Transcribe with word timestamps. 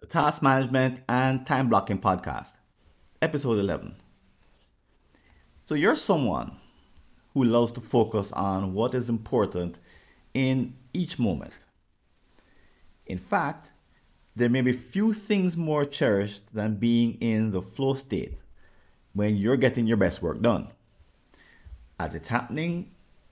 the 0.00 0.06
Task 0.06 0.42
Management 0.42 1.00
and 1.08 1.46
Time 1.46 1.70
Blocking 1.70 1.98
Podcast, 1.98 2.52
Episode 3.22 3.58
11. 3.58 3.96
So, 5.64 5.74
you're 5.74 5.96
someone 5.96 6.58
who 7.32 7.44
loves 7.44 7.72
to 7.72 7.80
focus 7.80 8.30
on 8.32 8.74
what 8.74 8.94
is 8.94 9.08
important 9.08 9.78
in 10.34 10.74
each 10.92 11.18
moment. 11.18 11.54
In 13.06 13.18
fact, 13.18 13.70
there 14.34 14.50
may 14.50 14.60
be 14.60 14.72
few 14.72 15.14
things 15.14 15.56
more 15.56 15.86
cherished 15.86 16.54
than 16.54 16.76
being 16.76 17.14
in 17.14 17.50
the 17.52 17.62
flow 17.62 17.94
state 17.94 18.36
when 19.14 19.34
you're 19.36 19.56
getting 19.56 19.86
your 19.86 19.96
best 19.96 20.20
work 20.20 20.42
done. 20.42 20.68
As 21.98 22.14
it's 22.14 22.28
happening, 22.28 22.90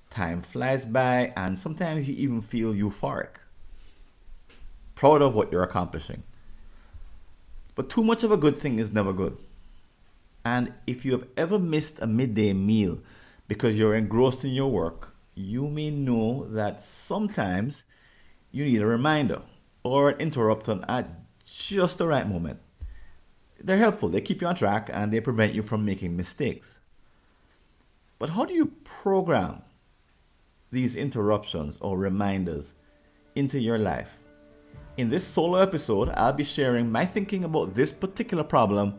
time 0.09 0.41
flies 0.41 0.87
by, 0.87 1.35
and 1.37 1.59
sometimes 1.59 2.09
you 2.09 2.15
even 2.15 2.41
feel 2.41 2.73
euphoric, 2.73 3.37
proud 4.95 5.21
of 5.21 5.35
what 5.35 5.53
you're 5.53 5.63
accomplishing. 5.63 6.23
But 7.75 7.91
too 7.91 8.05
much 8.05 8.23
of 8.23 8.31
a 8.31 8.37
good 8.37 8.57
thing 8.59 8.79
is 8.79 8.93
never 8.93 9.13
good. 9.13 9.37
And 10.45 10.73
if 10.87 11.05
you 11.05 11.13
have 11.13 11.27
ever 11.37 11.59
missed 11.59 12.01
a 12.01 12.07
midday 12.07 12.53
meal 12.53 12.99
because 13.49 13.79
you're 13.79 13.95
engrossed 13.95 14.45
in 14.45 14.51
your 14.51 14.71
work, 14.71 15.15
you 15.35 15.69
may 15.69 15.91
know 15.91 16.47
that 16.51 16.83
sometimes 16.83 17.85
you 18.53 18.65
need 18.65 18.83
a 18.83 18.87
reminder 18.87 19.43
or 19.83 20.11
an 20.11 20.21
interruption 20.21 20.85
at 20.89 21.09
just 21.45 21.99
the 21.99 22.07
right 22.07 22.29
moment. 22.29 22.61
They're 23.63 23.79
helpful, 23.79 24.09
they 24.09 24.21
keep 24.21 24.43
you 24.43 24.47
on 24.47 24.55
track, 24.55 24.91
and 24.93 25.13
they 25.13 25.21
prevent 25.21 25.55
you 25.55 25.63
from 25.63 25.85
making 25.85 26.17
mistakes. 26.17 26.79
But 28.19 28.31
how 28.31 28.45
do 28.45 28.55
you 28.55 28.67
program 28.85 29.63
these 30.71 30.95
interruptions 30.97 31.79
or 31.81 31.99
reminders 31.99 32.75
into 33.35 33.59
your 33.59 33.79
life? 33.79 34.24
In 34.97 35.11
this 35.11 35.27
solo 35.27 35.59
episode, 35.59 36.11
I'll 36.11 36.33
be 36.33 36.45
sharing 36.45 36.89
my 36.89 37.05
thinking 37.05 37.43
about 37.43 37.75
this 37.75 37.93
particular 37.93 38.45
problem 38.45 38.95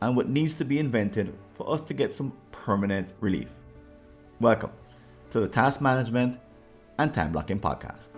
and 0.00 0.16
what 0.16 0.26
needs 0.26 0.54
to 0.54 0.64
be 0.64 0.78
invented 0.78 1.36
for 1.52 1.70
us 1.70 1.82
to 1.82 1.92
get 1.92 2.14
some 2.14 2.32
permanent 2.50 3.10
relief. 3.20 3.50
Welcome 4.40 4.70
to 5.32 5.40
the 5.40 5.48
Task 5.48 5.82
Management 5.82 6.40
and 6.98 7.12
Time 7.12 7.30
Blocking 7.30 7.60
Podcast. 7.60 8.08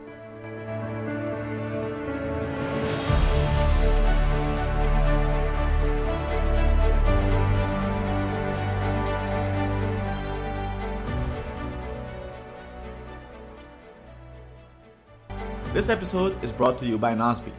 This 15.77 15.91
episode 15.91 16.43
is 16.43 16.53
brought 16.53 16.79
to 16.79 16.87
you 16.87 16.97
by 16.97 17.13
Nozbe, 17.13 17.53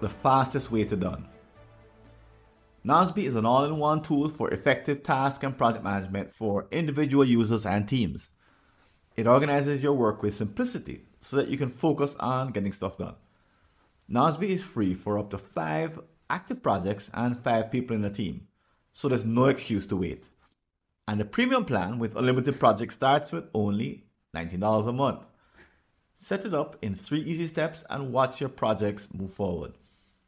the 0.00 0.08
fastest 0.08 0.70
way 0.70 0.84
to 0.84 0.94
done. 0.94 1.26
Nozbe 2.86 3.24
is 3.24 3.34
an 3.34 3.44
all 3.44 3.64
in 3.64 3.78
one 3.78 4.02
tool 4.02 4.28
for 4.28 4.54
effective 4.54 5.02
task 5.02 5.42
and 5.42 5.58
project 5.58 5.82
management 5.82 6.32
for 6.32 6.68
individual 6.70 7.24
users 7.24 7.66
and 7.66 7.88
teams. 7.88 8.28
It 9.16 9.26
organizes 9.26 9.82
your 9.82 9.94
work 9.94 10.22
with 10.22 10.36
simplicity 10.36 11.06
so 11.20 11.34
that 11.38 11.48
you 11.48 11.58
can 11.58 11.68
focus 11.68 12.14
on 12.20 12.52
getting 12.52 12.72
stuff 12.72 12.98
done. 12.98 13.16
Nozbe 14.08 14.48
is 14.48 14.62
free 14.62 14.94
for 14.94 15.18
up 15.18 15.30
to 15.30 15.38
five 15.38 15.98
active 16.30 16.62
projects 16.62 17.10
and 17.14 17.36
five 17.36 17.72
people 17.72 17.96
in 17.96 18.04
a 18.04 18.10
team, 18.10 18.46
so 18.92 19.08
there's 19.08 19.24
no 19.24 19.46
excuse 19.46 19.86
to 19.86 19.96
wait. 19.96 20.28
And 21.08 21.20
the 21.20 21.24
premium 21.24 21.64
plan 21.64 21.98
with 21.98 22.14
unlimited 22.14 22.60
projects 22.60 22.94
starts 22.94 23.32
with 23.32 23.48
only 23.52 24.04
$19 24.36 24.86
a 24.86 24.92
month. 24.92 25.24
Set 26.16 26.46
it 26.46 26.54
up 26.54 26.76
in 26.80 26.94
three 26.94 27.20
easy 27.20 27.46
steps 27.46 27.84
and 27.90 28.12
watch 28.12 28.40
your 28.40 28.48
projects 28.48 29.08
move 29.12 29.32
forward. 29.32 29.74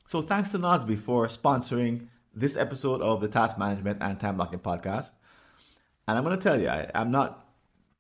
So 0.06 0.20
thanks 0.20 0.50
to 0.50 0.58
Nozbe 0.58 0.98
for 0.98 1.26
sponsoring 1.28 2.08
this 2.34 2.56
episode 2.56 3.00
of 3.00 3.22
the 3.22 3.28
Task 3.28 3.58
Management 3.58 4.02
and 4.02 4.20
Time 4.20 4.36
Blocking 4.36 4.58
Podcast. 4.58 5.12
And 6.06 6.16
I'm 6.16 6.24
going 6.24 6.36
to 6.38 6.42
tell 6.42 6.60
you, 6.60 6.68
I, 6.68 6.90
am 6.94 7.10
not 7.10 7.46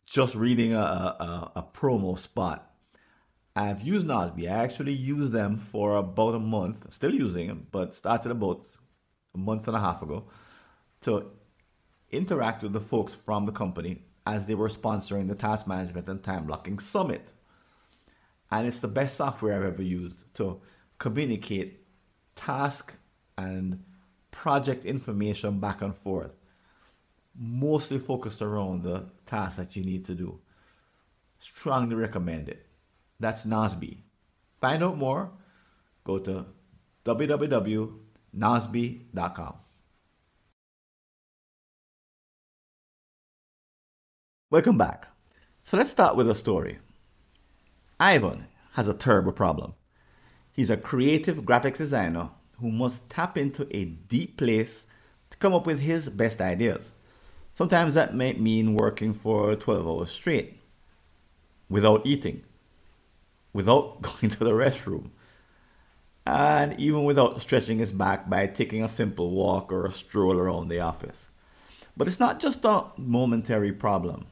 just 0.06 0.34
reading 0.34 0.74
a, 0.74 0.78
a, 0.78 1.52
a, 1.56 1.62
promo 1.62 2.18
spot. 2.18 2.70
I've 3.56 3.82
used 3.82 4.06
Nozbe. 4.06 4.48
I 4.48 4.64
actually 4.64 4.92
used 4.92 5.32
them 5.32 5.56
for 5.56 5.96
about 5.96 6.34
a 6.34 6.38
month. 6.38 6.84
I'm 6.84 6.92
still 6.92 7.14
using 7.14 7.48
them, 7.48 7.66
but 7.70 7.94
started 7.94 8.30
about 8.30 8.66
a 9.34 9.38
month 9.38 9.66
and 9.66 9.76
a 9.76 9.80
half 9.80 10.02
ago 10.02 10.28
to 11.02 11.30
interact 12.10 12.62
with 12.62 12.74
the 12.74 12.80
folks 12.80 13.14
from 13.14 13.46
the 13.46 13.52
company 13.52 14.02
as 14.26 14.46
they 14.46 14.54
were 14.54 14.68
sponsoring 14.68 15.28
the 15.28 15.34
Task 15.34 15.66
Management 15.66 16.08
and 16.08 16.22
Time 16.22 16.46
Blocking 16.46 16.78
Summit 16.78 17.32
and 18.50 18.66
it's 18.66 18.80
the 18.80 18.88
best 18.88 19.16
software 19.16 19.54
I've 19.54 19.64
ever 19.74 19.82
used 19.82 20.24
to 20.34 20.60
communicate 20.98 21.86
task 22.34 22.94
and 23.36 23.84
project 24.30 24.84
information 24.84 25.60
back 25.60 25.82
and 25.82 25.94
forth, 25.94 26.34
mostly 27.38 27.98
focused 27.98 28.40
around 28.42 28.82
the 28.82 29.06
task 29.26 29.56
that 29.56 29.76
you 29.76 29.84
need 29.84 30.04
to 30.06 30.14
do. 30.14 30.40
Strongly 31.38 31.94
recommend 31.94 32.48
it. 32.48 32.66
That's 33.20 33.44
Nozbe. 33.44 33.98
Find 34.60 34.82
out 34.82 34.98
more, 34.98 35.30
go 36.04 36.18
to 36.18 36.46
www.nozbe.com. 37.04 37.94
Welcome 44.50 44.78
back. 44.78 45.08
So 45.60 45.76
let's 45.76 45.90
start 45.90 46.16
with 46.16 46.30
a 46.30 46.34
story. 46.34 46.78
Ivan 48.00 48.46
has 48.74 48.86
a 48.86 48.94
terrible 48.94 49.32
problem. 49.32 49.74
He's 50.52 50.70
a 50.70 50.76
creative 50.76 51.38
graphics 51.38 51.78
designer 51.78 52.30
who 52.60 52.70
must 52.70 53.10
tap 53.10 53.36
into 53.36 53.66
a 53.76 53.86
deep 53.86 54.36
place 54.36 54.86
to 55.30 55.36
come 55.38 55.52
up 55.52 55.66
with 55.66 55.80
his 55.80 56.08
best 56.08 56.40
ideas. 56.40 56.92
Sometimes 57.54 57.94
that 57.94 58.14
may 58.14 58.34
mean 58.34 58.74
working 58.74 59.14
for 59.14 59.56
12 59.56 59.86
hours 59.86 60.12
straight 60.12 60.60
without 61.68 62.06
eating, 62.06 62.44
without 63.52 64.00
going 64.02 64.30
to 64.30 64.44
the 64.44 64.52
restroom, 64.52 65.10
and 66.24 66.78
even 66.78 67.02
without 67.02 67.40
stretching 67.40 67.78
his 67.78 67.90
back 67.90 68.30
by 68.30 68.46
taking 68.46 68.84
a 68.84 68.88
simple 68.88 69.30
walk 69.30 69.72
or 69.72 69.86
a 69.86 69.92
stroll 69.92 70.38
around 70.38 70.68
the 70.68 70.78
office. 70.78 71.28
But 71.96 72.06
it's 72.06 72.20
not 72.20 72.38
just 72.38 72.64
a 72.64 72.84
momentary 72.96 73.72
problem. 73.72 74.26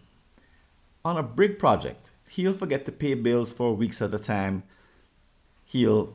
On 1.05 1.17
a 1.17 1.23
big 1.23 1.59
project, 1.59 2.11
he'll 2.37 2.53
forget 2.53 2.85
to 2.85 2.93
pay 2.93 3.15
bills 3.15 3.51
for 3.51 3.75
weeks 3.75 4.03
at 4.03 4.13
a 4.13 4.19
time. 4.19 4.63
He'll 5.65 6.13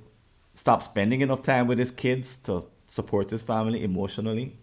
stop 0.53 0.83
spending 0.83 1.21
enough 1.21 1.41
time 1.41 1.65
with 1.65 1.79
his 1.79 1.89
kids 1.89 2.35
to 2.43 2.65
support 2.85 3.31
his 3.31 3.41
family 3.41 3.83
emotionally, 3.83 4.59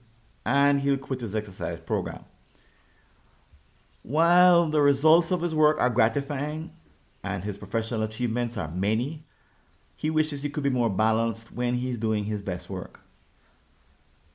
and 0.46 0.80
he'll 0.80 0.96
quit 0.96 1.20
his 1.20 1.34
exercise 1.34 1.80
program. 1.80 2.24
While 4.02 4.68
the 4.68 4.80
results 4.80 5.32
of 5.32 5.42
his 5.42 5.54
work 5.54 5.80
are 5.80 5.90
gratifying 5.90 6.70
and 7.24 7.42
his 7.42 7.58
professional 7.58 8.04
achievements 8.04 8.56
are 8.56 8.70
many, 8.70 9.24
he 9.96 10.10
wishes 10.10 10.42
he 10.42 10.50
could 10.50 10.62
be 10.62 10.70
more 10.70 10.88
balanced 10.88 11.50
when 11.50 11.74
he's 11.74 11.98
doing 11.98 12.26
his 12.26 12.40
best 12.40 12.70
work. 12.70 13.00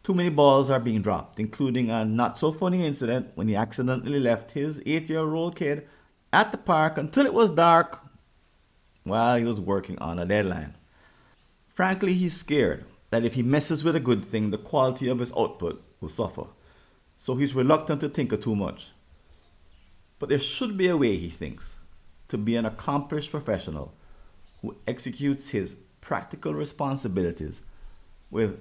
Too 0.04 0.14
many 0.14 0.30
balls 0.30 0.70
are 0.70 0.82
being 0.82 1.02
dropped, 1.02 1.40
including 1.40 1.90
a 1.90 2.04
not 2.04 2.38
so 2.38 2.52
funny 2.52 2.86
incident 2.86 3.32
when 3.36 3.48
he 3.48 3.56
accidentally 3.56 4.20
left 4.20 4.52
his 4.52 4.82
eight 4.86 5.08
year 5.08 5.34
old 5.34 5.56
kid 5.56 5.88
at 6.34 6.52
the 6.52 6.58
park 6.58 6.98
until 6.98 7.28
it 7.28 7.34
was 7.34 7.52
dark 7.52 8.00
while 9.04 9.38
he 9.38 9.44
was 9.44 9.62
working 9.62 10.00
on 10.00 10.18
a 10.18 10.26
deadline. 10.26 10.74
Frankly, 11.76 12.14
he's 12.14 12.36
scared 12.36 12.84
that 13.12 13.24
if 13.24 13.36
he 13.36 13.44
messes 13.44 13.84
with 13.84 13.96
a 13.96 14.00
good 14.00 14.26
thing, 14.26 14.50
the 14.50 14.58
quality 14.58 15.10
of 15.10 15.20
his 15.20 15.32
output 15.38 15.84
will 16.02 16.10
suffer. 16.10 16.46
So 17.18 17.36
he's 17.36 17.54
reluctant 17.54 18.02
to 18.02 18.10
tinker 18.10 18.38
too 18.38 18.56
much. 18.56 18.90
But 20.18 20.30
there 20.30 20.40
should 20.40 20.76
be 20.76 20.88
a 20.88 20.98
way, 20.98 21.16
he 21.18 21.30
thinks, 21.30 21.76
to 22.30 22.38
be 22.38 22.56
an 22.56 22.66
accomplished 22.66 23.30
professional 23.30 23.94
who 24.62 24.76
executes 24.88 25.50
his 25.50 25.76
practical 26.02 26.54
responsibilities 26.54 27.62
with 28.32 28.60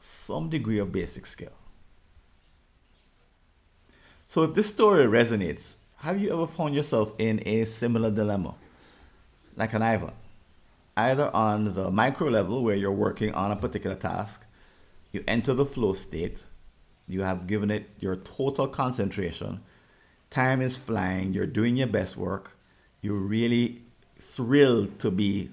some 0.00 0.48
degree 0.48 0.78
of 0.78 0.92
basic 0.92 1.26
skill. 1.26 1.52
So 4.28 4.44
if 4.44 4.54
this 4.54 4.68
story 4.68 5.06
resonates, 5.06 5.74
have 6.00 6.18
you 6.18 6.32
ever 6.32 6.46
found 6.46 6.74
yourself 6.74 7.12
in 7.18 7.42
a 7.46 7.66
similar 7.66 8.10
dilemma? 8.10 8.54
Like 9.56 9.74
an 9.74 9.82
Ivan. 9.82 10.12
Either 10.96 11.30
on 11.34 11.74
the 11.74 11.90
micro 11.90 12.28
level 12.28 12.64
where 12.64 12.74
you're 12.74 12.90
working 12.90 13.34
on 13.34 13.52
a 13.52 13.56
particular 13.56 13.96
task, 13.96 14.42
you 15.12 15.22
enter 15.28 15.52
the 15.52 15.66
flow 15.66 15.92
state, 15.92 16.38
you 17.06 17.20
have 17.20 17.46
given 17.46 17.70
it 17.70 17.86
your 18.00 18.16
total 18.16 18.66
concentration, 18.66 19.60
time 20.30 20.62
is 20.62 20.74
flying, 20.74 21.34
you're 21.34 21.46
doing 21.46 21.76
your 21.76 21.86
best 21.86 22.16
work, 22.16 22.50
you're 23.02 23.14
really 23.14 23.82
thrilled 24.20 24.98
to 25.00 25.10
be 25.10 25.50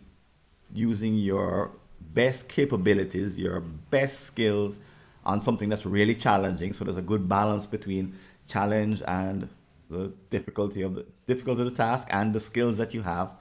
using 0.74 1.16
your 1.16 1.72
best 2.14 2.48
capabilities, 2.48 3.38
your 3.38 3.60
best 3.90 4.22
skills 4.22 4.80
on 5.26 5.42
something 5.42 5.68
that's 5.68 5.86
really 5.86 6.16
challenging. 6.16 6.72
So 6.72 6.86
there's 6.86 6.96
a 6.96 7.02
good 7.02 7.28
balance 7.28 7.66
between 7.66 8.16
challenge 8.48 9.02
and 9.06 9.50
the 9.90 10.14
difficulty 10.30 10.82
of 10.82 10.96
the 10.96 11.06
difficulty 11.28 11.62
of 11.62 11.70
the 11.70 11.76
task 11.76 12.08
and 12.12 12.34
the 12.34 12.40
skills 12.40 12.78
that 12.78 12.94
you 12.94 13.02
have. 13.02 13.32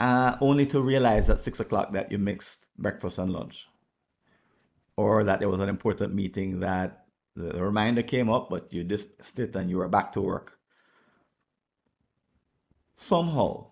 uh, 0.00 0.36
only 0.40 0.64
to 0.66 0.80
realize 0.80 1.28
at 1.28 1.38
six 1.38 1.60
o'clock 1.60 1.92
that 1.92 2.10
you 2.10 2.18
mixed 2.18 2.64
breakfast 2.78 3.18
and 3.18 3.30
lunch, 3.30 3.68
or 4.96 5.24
that 5.24 5.40
there 5.40 5.48
was 5.48 5.60
an 5.60 5.68
important 5.68 6.14
meeting 6.14 6.60
that 6.60 7.04
the 7.36 7.62
reminder 7.62 8.02
came 8.02 8.30
up, 8.30 8.48
but 8.48 8.72
you 8.72 8.82
dismissed 8.82 9.38
it 9.38 9.54
and 9.54 9.68
you 9.68 9.76
were 9.76 9.88
back 9.88 10.12
to 10.12 10.22
work. 10.22 10.58
Somehow, 12.94 13.66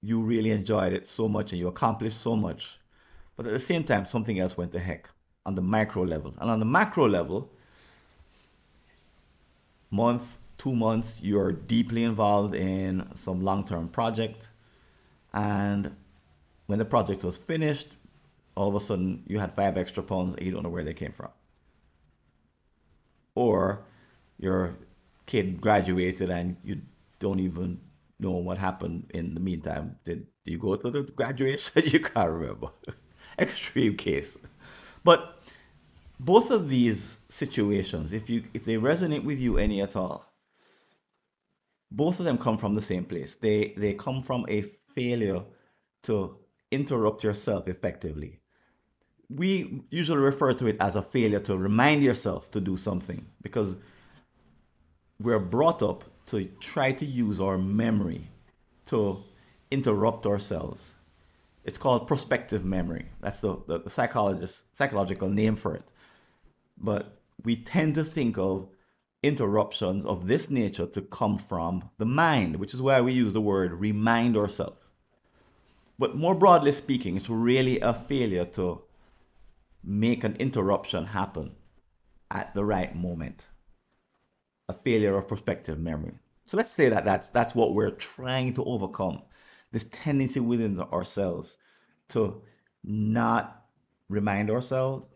you 0.00 0.22
really 0.22 0.50
enjoyed 0.50 0.94
it 0.94 1.06
so 1.06 1.28
much 1.28 1.52
and 1.52 1.60
you 1.60 1.68
accomplished 1.68 2.20
so 2.20 2.34
much, 2.36 2.78
but 3.36 3.46
at 3.46 3.52
the 3.52 3.60
same 3.60 3.84
time, 3.84 4.06
something 4.06 4.38
else 4.38 4.56
went 4.56 4.72
to 4.72 4.80
heck 4.80 5.10
on 5.44 5.54
the 5.54 5.62
micro 5.62 6.02
level. 6.04 6.34
And 6.40 6.50
on 6.50 6.58
the 6.58 6.64
macro 6.66 7.06
level, 7.06 7.52
month, 9.96 10.38
two 10.58 10.74
months, 10.74 11.20
you're 11.22 11.52
deeply 11.52 12.04
involved 12.04 12.54
in 12.54 13.08
some 13.14 13.40
long 13.40 13.66
term 13.66 13.88
project. 13.88 14.48
And 15.32 15.94
when 16.66 16.78
the 16.78 16.84
project 16.84 17.24
was 17.24 17.36
finished, 17.36 17.88
all 18.54 18.68
of 18.68 18.74
a 18.74 18.80
sudden 18.80 19.22
you 19.26 19.38
had 19.38 19.54
five 19.54 19.76
extra 19.76 20.02
pounds 20.02 20.34
and 20.34 20.46
you 20.46 20.52
don't 20.52 20.62
know 20.62 20.74
where 20.76 20.84
they 20.84 20.94
came 20.94 21.12
from. 21.12 21.30
Or 23.34 23.84
your 24.38 24.76
kid 25.26 25.60
graduated 25.60 26.30
and 26.30 26.56
you 26.64 26.80
don't 27.18 27.40
even 27.40 27.80
know 28.18 28.32
what 28.32 28.58
happened 28.58 29.10
in 29.14 29.34
the 29.34 29.40
meantime. 29.40 29.96
Did, 30.04 30.26
did 30.44 30.52
you 30.52 30.58
go 30.58 30.76
to 30.76 30.90
the 30.90 31.02
graduation? 31.02 31.82
you 31.94 32.00
can't 32.00 32.30
remember. 32.30 32.68
Extreme 33.38 33.96
case. 33.96 34.38
But 35.04 35.38
both 36.18 36.50
of 36.50 36.68
these 36.68 37.18
situations, 37.28 38.12
if 38.12 38.30
you 38.30 38.44
if 38.54 38.64
they 38.64 38.76
resonate 38.76 39.24
with 39.24 39.38
you 39.38 39.58
any 39.58 39.82
at 39.82 39.96
all, 39.96 40.24
both 41.90 42.18
of 42.18 42.24
them 42.24 42.38
come 42.38 42.58
from 42.58 42.74
the 42.74 42.82
same 42.82 43.04
place. 43.04 43.34
They 43.34 43.74
they 43.76 43.94
come 43.94 44.22
from 44.22 44.46
a 44.48 44.62
failure 44.94 45.42
to 46.04 46.36
interrupt 46.70 47.22
yourself 47.22 47.68
effectively. 47.68 48.40
We 49.28 49.82
usually 49.90 50.20
refer 50.20 50.54
to 50.54 50.66
it 50.68 50.76
as 50.80 50.96
a 50.96 51.02
failure 51.02 51.40
to 51.40 51.56
remind 51.56 52.02
yourself 52.02 52.50
to 52.52 52.60
do 52.60 52.76
something 52.76 53.26
because 53.42 53.76
we're 55.18 55.40
brought 55.40 55.82
up 55.82 56.04
to 56.26 56.44
try 56.60 56.92
to 56.92 57.04
use 57.04 57.40
our 57.40 57.58
memory 57.58 58.28
to 58.86 59.22
interrupt 59.70 60.26
ourselves. 60.26 60.94
It's 61.64 61.78
called 61.78 62.06
prospective 62.06 62.64
memory. 62.64 63.06
That's 63.20 63.40
the, 63.40 63.56
the, 63.66 63.80
the 63.80 63.90
psychologist 63.90 64.64
psychological 64.76 65.28
name 65.28 65.56
for 65.56 65.74
it. 65.74 65.82
But 66.78 67.20
we 67.44 67.56
tend 67.56 67.94
to 67.94 68.04
think 68.04 68.38
of 68.38 68.68
interruptions 69.22 70.04
of 70.04 70.26
this 70.26 70.50
nature 70.50 70.86
to 70.86 71.02
come 71.02 71.38
from 71.38 71.90
the 71.98 72.04
mind, 72.06 72.56
which 72.56 72.74
is 72.74 72.82
why 72.82 73.00
we 73.00 73.12
use 73.12 73.32
the 73.32 73.40
word 73.40 73.72
remind 73.72 74.36
ourselves. 74.36 74.78
But 75.98 76.16
more 76.16 76.34
broadly 76.34 76.72
speaking, 76.72 77.16
it's 77.16 77.30
really 77.30 77.80
a 77.80 77.94
failure 77.94 78.44
to 78.56 78.82
make 79.82 80.24
an 80.24 80.36
interruption 80.36 81.06
happen 81.06 81.54
at 82.30 82.54
the 82.54 82.64
right 82.64 82.94
moment. 82.94 83.42
A 84.68 84.74
failure 84.74 85.16
of 85.16 85.28
prospective 85.28 85.78
memory. 85.78 86.18
So 86.46 86.56
let's 86.56 86.70
say 86.70 86.88
that 86.88 87.04
that's 87.04 87.28
that's 87.30 87.54
what 87.54 87.74
we're 87.74 87.90
trying 87.90 88.54
to 88.54 88.64
overcome. 88.64 89.22
This 89.72 89.84
tendency 89.84 90.40
within 90.40 90.80
ourselves 90.80 91.56
to 92.10 92.42
not 92.84 93.64
remind 94.08 94.50
ourselves 94.50 95.06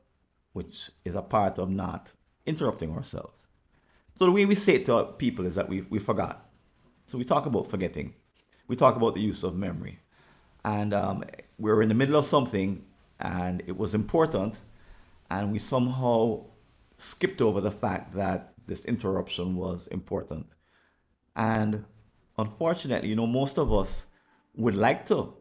which 0.52 0.90
is 1.04 1.14
a 1.14 1.22
part 1.22 1.58
of 1.58 1.70
not 1.70 2.12
interrupting 2.46 2.92
ourselves. 2.92 3.46
So 4.14 4.26
the 4.26 4.32
way 4.32 4.44
we 4.44 4.54
say 4.54 4.74
it 4.74 4.86
to 4.86 5.04
people 5.18 5.46
is 5.46 5.54
that 5.54 5.68
we, 5.68 5.82
we 5.82 5.98
forgot. 5.98 6.50
So 7.06 7.18
we 7.18 7.24
talk 7.24 7.46
about 7.46 7.70
forgetting. 7.70 8.14
We 8.68 8.76
talk 8.76 8.96
about 8.96 9.14
the 9.14 9.20
use 9.20 9.42
of 9.42 9.56
memory. 9.56 9.98
And 10.64 10.92
um, 10.92 11.24
we 11.58 11.70
are 11.70 11.82
in 11.82 11.88
the 11.88 11.94
middle 11.94 12.16
of 12.16 12.26
something 12.26 12.84
and 13.18 13.62
it 13.66 13.76
was 13.76 13.94
important 13.94 14.60
and 15.30 15.52
we 15.52 15.58
somehow 15.58 16.44
skipped 16.98 17.40
over 17.40 17.60
the 17.60 17.70
fact 17.70 18.14
that 18.14 18.52
this 18.66 18.84
interruption 18.84 19.56
was 19.56 19.86
important. 19.88 20.46
And 21.36 21.84
unfortunately, 22.36 23.08
you 23.08 23.16
know, 23.16 23.26
most 23.26 23.58
of 23.58 23.72
us 23.72 24.04
would 24.54 24.74
like 24.74 25.06
to 25.06 25.32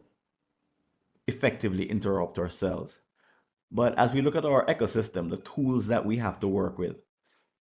effectively 1.26 1.88
interrupt 1.88 2.38
ourselves. 2.38 2.94
But 3.72 3.96
as 3.98 4.12
we 4.12 4.22
look 4.22 4.34
at 4.36 4.44
our 4.44 4.64
ecosystem, 4.66 5.30
the 5.30 5.36
tools 5.38 5.86
that 5.86 6.04
we 6.04 6.16
have 6.16 6.40
to 6.40 6.48
work 6.48 6.78
with, 6.78 6.96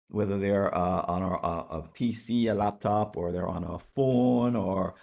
whether 0.09 0.39
they're 0.39 0.75
uh, 0.75 1.05
on 1.07 1.23
our, 1.23 1.45
uh, 1.45 1.79
a 1.79 1.83
PC, 1.83 2.51
a 2.51 2.55
laptop, 2.55 3.17
or 3.17 3.33
they're 3.33 3.49
on 3.49 3.65
a 3.65 3.79
phone, 3.79 4.57
or 4.57 4.95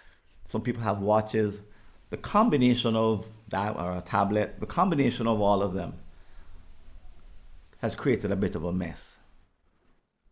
some 0.44 0.60
people 0.60 0.82
have 0.82 0.98
watches, 0.98 1.60
the 2.10 2.16
combination 2.16 2.96
of 2.96 3.26
that, 3.48 3.76
or 3.76 3.92
a 3.92 4.00
tablet, 4.00 4.58
the 4.60 4.66
combination 4.66 5.26
of 5.26 5.40
all 5.40 5.62
of 5.62 5.72
them 5.72 5.94
has 7.80 7.94
created 7.94 8.32
a 8.32 8.36
bit 8.36 8.56
of 8.56 8.64
a 8.64 8.72
mess. 8.72 9.16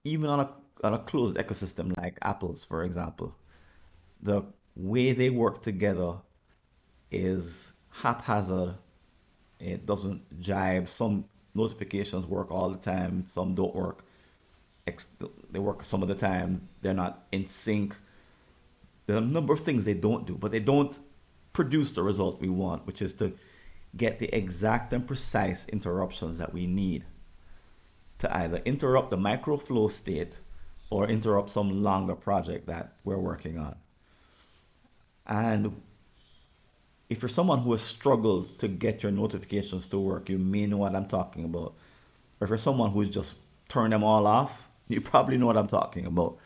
Even 0.05 0.29
on 0.29 0.41
a, 0.41 0.51
on 0.83 0.95
a 0.95 0.99
closed 0.99 1.37
ecosystem 1.37 1.97
like 1.97 2.19
Apple's, 2.23 2.65
for 2.65 2.85
example, 2.85 3.35
the 4.21 4.43
way 4.75 5.13
they 5.13 5.31
work 5.31 5.63
together 5.63 6.17
is 7.11 7.73
haphazard 7.91 8.75
it 9.61 9.87
doesn't 9.87 10.41
jibe. 10.41 10.89
Some 10.89 11.25
notifications 11.55 12.27
work 12.27 12.51
all 12.51 12.69
the 12.69 12.79
time, 12.79 13.25
some 13.29 13.55
don't 13.55 13.75
work. 13.75 14.05
They 15.51 15.59
work 15.59 15.85
some 15.85 16.03
of 16.03 16.09
the 16.09 16.15
time. 16.15 16.69
They're 16.83 16.95
not 16.95 17.27
in 17.33 17.47
sync. 17.47 17.97
There 19.07 19.17
are 19.17 19.21
a 19.21 19.23
number 19.23 19.53
of 19.53 19.61
things 19.61 19.85
they 19.85 19.95
don't 19.95 20.27
do, 20.27 20.37
but 20.37 20.53
they 20.53 20.61
don't 20.61 20.99
produce 21.53 21.91
the 21.93 22.03
result 22.03 22.41
we 22.41 22.49
want, 22.49 22.87
which 22.87 23.03
is 23.03 23.13
to 23.15 23.33
get 23.97 24.19
the 24.19 24.33
exact 24.37 24.93
and 24.93 25.07
precise 25.07 25.67
interruptions 25.69 26.39
that 26.39 26.53
we 26.53 26.67
need 26.67 27.05
to 28.19 28.37
either 28.37 28.63
interrupt 28.65 29.11
the 29.11 29.17
micro 29.17 29.57
flow 29.57 29.89
state 29.89 30.39
or 30.91 31.09
interrupt 31.09 31.51
some 31.51 31.83
longer 31.83 32.15
project 32.15 32.67
that 32.67 32.93
we're 33.05 33.19
working 33.19 33.59
on. 33.59 33.77
And 35.27 35.83
if 37.09 37.23
you're 37.23 37.29
someone 37.29 37.61
who 37.61 37.73
has 37.73 37.83
struggled 37.83 38.59
to 38.59 38.69
get 38.69 39.03
your 39.03 39.13
notifications 39.13 39.87
to 39.87 39.99
work, 39.99 40.29
you 40.29 40.39
may 40.39 40.67
know 40.67 40.79
what 40.79 40.95
I'm 40.95 41.07
talking 41.07 41.45
about. 41.45 41.75
Or 42.41 42.45
if 42.45 42.49
you're 42.49 42.59
someone 42.59 42.91
who's 42.91 43.09
just 43.09 43.35
turned 43.69 43.93
them 43.93 44.03
all 44.03 44.27
off, 44.27 44.69
you 44.89 45.01
probably 45.01 45.37
know 45.37 45.47
what 45.47 45.57
I'm 45.57 45.69
talking 45.69 46.07
about. 46.07 46.39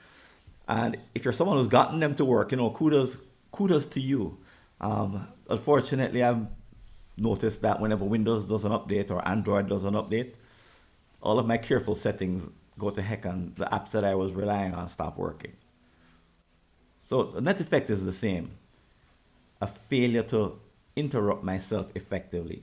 And 0.69 0.99
if 1.15 1.25
you're 1.25 1.33
someone 1.33 1.57
who's 1.57 1.67
gotten 1.67 2.01
them 2.01 2.15
to 2.17 2.25
work, 2.25 2.53
you 2.53 2.59
know, 2.59 2.71
kudos, 2.71 3.19
kudos 3.51 3.87
to 3.87 4.01
you. 4.01 4.39
Um, 4.81 5.27
unfortunately, 5.49 6.23
I've 6.23 6.47
noticed 7.17 7.62
that 7.62 7.81
whenever 7.81 8.05
Windows 8.05 8.45
does 8.45 8.65
an 8.65 8.73
update 8.73 9.11
or 9.11 9.26
Android 9.26 9.69
does 9.69 9.85
an 9.85 9.95
update, 9.95 10.33
all 11.23 11.38
of 11.38 11.47
my 11.47 11.59
careful 11.59 11.95
settings 11.95 12.47
go 12.79 12.90
to 12.90 13.02
heck 13.02 13.25
and 13.25 13.55
the 13.57 13.67
apps 13.67 13.90
that 13.90 14.05
I 14.05 14.14
was 14.14 14.33
relying 14.33 14.75
on 14.75 14.88
stop 14.88 15.19
working. 15.19 15.52
So 17.09 17.25
the 17.25 17.40
net 17.40 17.61
effect 17.61 17.90
is 17.90 18.05
the 18.05 18.12
same 18.12 18.52
a 19.61 19.67
failure 19.67 20.23
to 20.23 20.59
interrupt 20.97 21.45
myself 21.45 21.90
effectively 21.95 22.62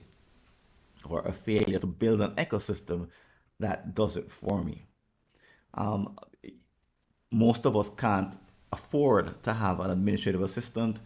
or 1.08 1.20
a 1.22 1.32
failure 1.32 1.78
to 1.78 1.86
build 1.86 2.20
an 2.20 2.32
ecosystem 2.32 3.08
that 3.60 3.94
does 3.94 4.16
it 4.16 4.30
for 4.30 4.62
me. 4.62 4.86
Um, 5.74 6.18
most 7.30 7.66
of 7.66 7.76
us 7.76 7.90
can't 7.96 8.34
afford 8.72 9.42
to 9.44 9.52
have 9.52 9.80
an 9.80 9.90
administrative 9.90 10.42
assistant 10.42 10.98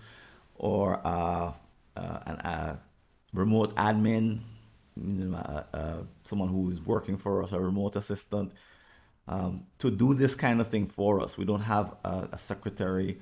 or 0.57 1.01
uh, 1.05 1.53
uh, 1.97 2.01
a 2.01 2.79
remote 3.33 3.75
admin, 3.77 4.41
you 4.97 5.25
know, 5.27 5.37
uh, 5.37 5.65
uh, 5.75 5.97
someone 6.25 6.49
who 6.49 6.71
is 6.71 6.81
working 6.81 7.17
for 7.17 7.43
us, 7.43 7.53
a 7.53 7.61
remote 7.61 7.97
assistant, 7.97 8.53
um, 9.29 9.65
to 9.79 9.91
do 9.91 10.15
this 10.15 10.35
kind 10.35 10.61
of 10.61 10.69
thing 10.69 10.87
for 10.87 11.21
us. 11.21 11.39
We 11.39 11.45
don't 11.45 11.61
have 11.61 11.95
a, 12.05 12.29
a 12.33 12.39
secretary 12.39 13.21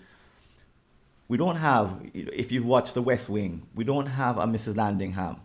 we 1.31 1.37
don't 1.37 1.55
have, 1.55 2.11
if 2.13 2.51
you've 2.51 2.65
watched 2.65 2.95
The 2.95 3.03
West 3.03 3.29
Wing, 3.29 3.65
we 3.77 3.85
don't 3.85 4.07
have 4.07 4.37
a 4.39 4.47
Mrs. 4.47 4.75
Landingham 4.75 5.39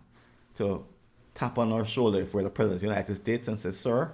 to 0.56 0.84
tap 1.32 1.58
on 1.58 1.72
our 1.72 1.84
shoulder 1.84 2.20
if 2.20 2.34
we're 2.34 2.42
the 2.42 2.50
President 2.50 2.74
of 2.74 2.80
the 2.80 2.86
United 2.88 3.22
States 3.22 3.46
and 3.46 3.56
say, 3.56 3.70
sir, 3.70 4.10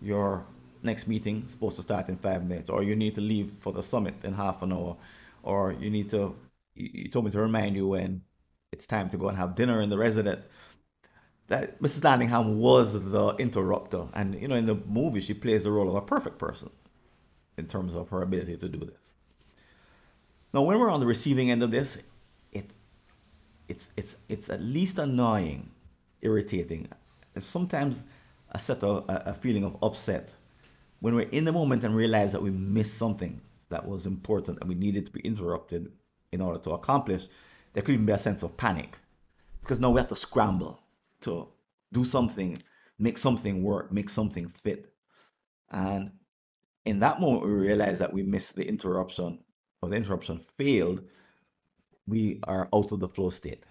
your 0.00 0.44
next 0.82 1.06
meeting 1.06 1.44
is 1.44 1.52
supposed 1.52 1.76
to 1.76 1.82
start 1.82 2.08
in 2.08 2.16
five 2.16 2.44
minutes, 2.44 2.70
or 2.70 2.82
you 2.82 2.96
need 2.96 3.14
to 3.14 3.20
leave 3.20 3.52
for 3.60 3.72
the 3.72 3.84
summit 3.84 4.14
in 4.24 4.34
half 4.34 4.62
an 4.62 4.72
hour, 4.72 4.96
or 5.44 5.72
you 5.74 5.90
need 5.90 6.10
to, 6.10 6.34
you 6.74 7.08
told 7.08 7.24
me 7.24 7.30
to 7.30 7.40
remind 7.40 7.76
you 7.76 7.86
when 7.86 8.20
it's 8.72 8.88
time 8.88 9.08
to 9.10 9.16
go 9.16 9.28
and 9.28 9.38
have 9.38 9.54
dinner 9.54 9.80
in 9.80 9.90
the 9.90 9.98
resident. 9.98 10.40
That 11.46 11.80
Mrs. 11.80 12.00
Landingham 12.00 12.56
was 12.56 12.94
the 12.94 13.36
interrupter, 13.36 14.08
and 14.14 14.34
you 14.42 14.48
know, 14.48 14.56
in 14.56 14.66
the 14.66 14.74
movie, 14.74 15.20
she 15.20 15.34
plays 15.34 15.62
the 15.62 15.70
role 15.70 15.88
of 15.88 15.94
a 15.94 16.02
perfect 16.02 16.40
person 16.40 16.70
in 17.56 17.68
terms 17.68 17.94
of 17.94 18.08
her 18.08 18.22
ability 18.22 18.56
to 18.56 18.68
do 18.68 18.80
this. 18.80 19.01
Now, 20.54 20.62
when 20.62 20.78
we're 20.78 20.90
on 20.90 21.00
the 21.00 21.06
receiving 21.06 21.50
end 21.50 21.62
of 21.62 21.70
this, 21.70 21.98
it 22.52 22.74
it's 23.68 23.88
it's 23.96 24.16
it's 24.28 24.50
at 24.50 24.60
least 24.60 24.98
annoying, 24.98 25.70
irritating, 26.20 26.88
and 27.34 27.42
sometimes 27.42 28.02
a 28.50 28.58
set 28.58 28.82
of 28.82 29.04
a, 29.08 29.34
feeling 29.34 29.64
of 29.64 29.76
upset 29.82 30.30
when 31.00 31.14
we're 31.14 31.28
in 31.30 31.44
the 31.44 31.52
moment 31.52 31.84
and 31.84 31.96
realize 31.96 32.32
that 32.32 32.42
we 32.42 32.50
missed 32.50 32.98
something 32.98 33.40
that 33.70 33.86
was 33.86 34.06
important 34.06 34.58
and 34.60 34.68
we 34.68 34.74
needed 34.74 35.06
to 35.06 35.12
be 35.12 35.20
interrupted 35.20 35.90
in 36.32 36.40
order 36.40 36.58
to 36.60 36.72
accomplish 36.72 37.28
There 37.72 37.82
could 37.82 37.94
even 37.94 38.06
be 38.06 38.12
a 38.12 38.18
sense 38.18 38.42
of 38.42 38.56
panic 38.56 38.98
because 39.62 39.80
now 39.80 39.90
we 39.90 40.00
have 40.00 40.08
to 40.10 40.16
scramble 40.16 40.82
to 41.22 41.48
do 41.92 42.04
something, 42.04 42.62
make 42.98 43.16
something 43.18 43.62
work, 43.62 43.90
make 43.92 44.10
something 44.10 44.52
fit. 44.62 44.92
And 45.70 46.12
in 46.84 47.00
that 47.00 47.20
moment, 47.20 47.44
we 47.44 47.52
realize 47.52 47.98
that 48.00 48.12
we 48.12 48.22
missed 48.22 48.54
the 48.56 48.68
interruption 48.68 49.38
or 49.82 49.88
the 49.88 49.96
interruption 49.96 50.38
failed. 50.38 51.02
We 52.06 52.40
are 52.44 52.68
out 52.72 52.92
of 52.92 53.00
the 53.00 53.08
flow 53.08 53.30
state. 53.30 53.64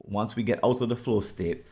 Once 0.00 0.34
we 0.36 0.42
get 0.42 0.62
out 0.64 0.80
of 0.80 0.88
the 0.88 0.96
flow 0.96 1.20
state, 1.20 1.64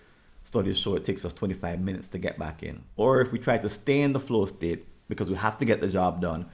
studies 0.45 0.79
show 0.79 0.95
it 0.95 1.05
takes 1.05 1.25
us 1.25 1.33
25 1.33 1.81
minutes 1.81 2.09
to 2.09 2.19
get 2.19 2.39
back 2.39 2.63
in. 2.63 2.83
Or 2.97 3.21
if 3.21 3.33
we 3.33 3.39
try 3.39 3.59
to 3.59 3.69
stay 3.69 4.01
in 4.03 4.13
the 4.13 4.21
flow 4.21 4.47
state 4.47 4.87
because 5.09 5.29
we 5.29 5.37
have 5.37 5.59
to 5.59 5.65
get 5.65 5.81
the 5.81 5.89
job 5.89 6.21
done, 6.21 6.47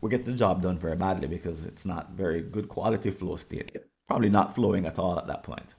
we 0.00 0.10
get 0.10 0.26
the 0.26 0.32
job 0.32 0.62
done 0.62 0.78
very 0.78 0.96
badly 0.96 1.26
because 1.26 1.64
it's 1.64 1.86
not 1.86 2.10
very 2.10 2.42
good 2.42 2.68
quality 2.68 3.10
flow 3.10 3.36
state. 3.36 3.76
Probably 4.08 4.28
not 4.28 4.54
flowing 4.54 4.86
at 4.86 4.98
all 4.98 5.18
at 5.18 5.26
that 5.26 5.42
point. 5.42 5.74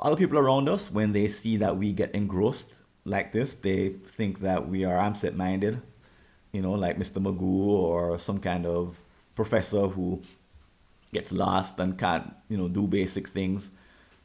Other 0.00 0.16
people 0.16 0.38
around 0.38 0.68
us, 0.68 0.90
when 0.90 1.12
they 1.12 1.28
see 1.28 1.56
that 1.58 1.76
we 1.76 1.92
get 1.92 2.14
engrossed 2.14 2.74
like 3.04 3.32
this, 3.32 3.54
they 3.54 3.90
think 3.90 4.40
that 4.40 4.68
we 4.68 4.84
are 4.84 4.98
absent 4.98 5.36
minded, 5.36 5.80
you 6.54 6.62
know, 6.62 6.72
like 6.72 6.96
Mr. 6.96 7.20
Magoo 7.20 7.68
or 7.68 8.16
some 8.20 8.38
kind 8.38 8.64
of 8.64 8.96
professor 9.34 9.88
who 9.88 10.22
gets 11.12 11.32
lost 11.32 11.80
and 11.80 11.98
can't, 11.98 12.32
you 12.48 12.56
know, 12.56 12.68
do 12.68 12.86
basic 12.86 13.30
things. 13.30 13.68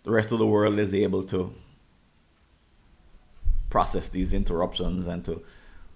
The 0.03 0.11
rest 0.11 0.31
of 0.31 0.37
the 0.37 0.45
world 0.45 0.77
is 0.77 0.93
able 0.93 1.23
to 1.23 1.51
process 3.71 4.09
these 4.09 4.33
interruptions 4.33 5.07
and 5.07 5.25
to 5.25 5.41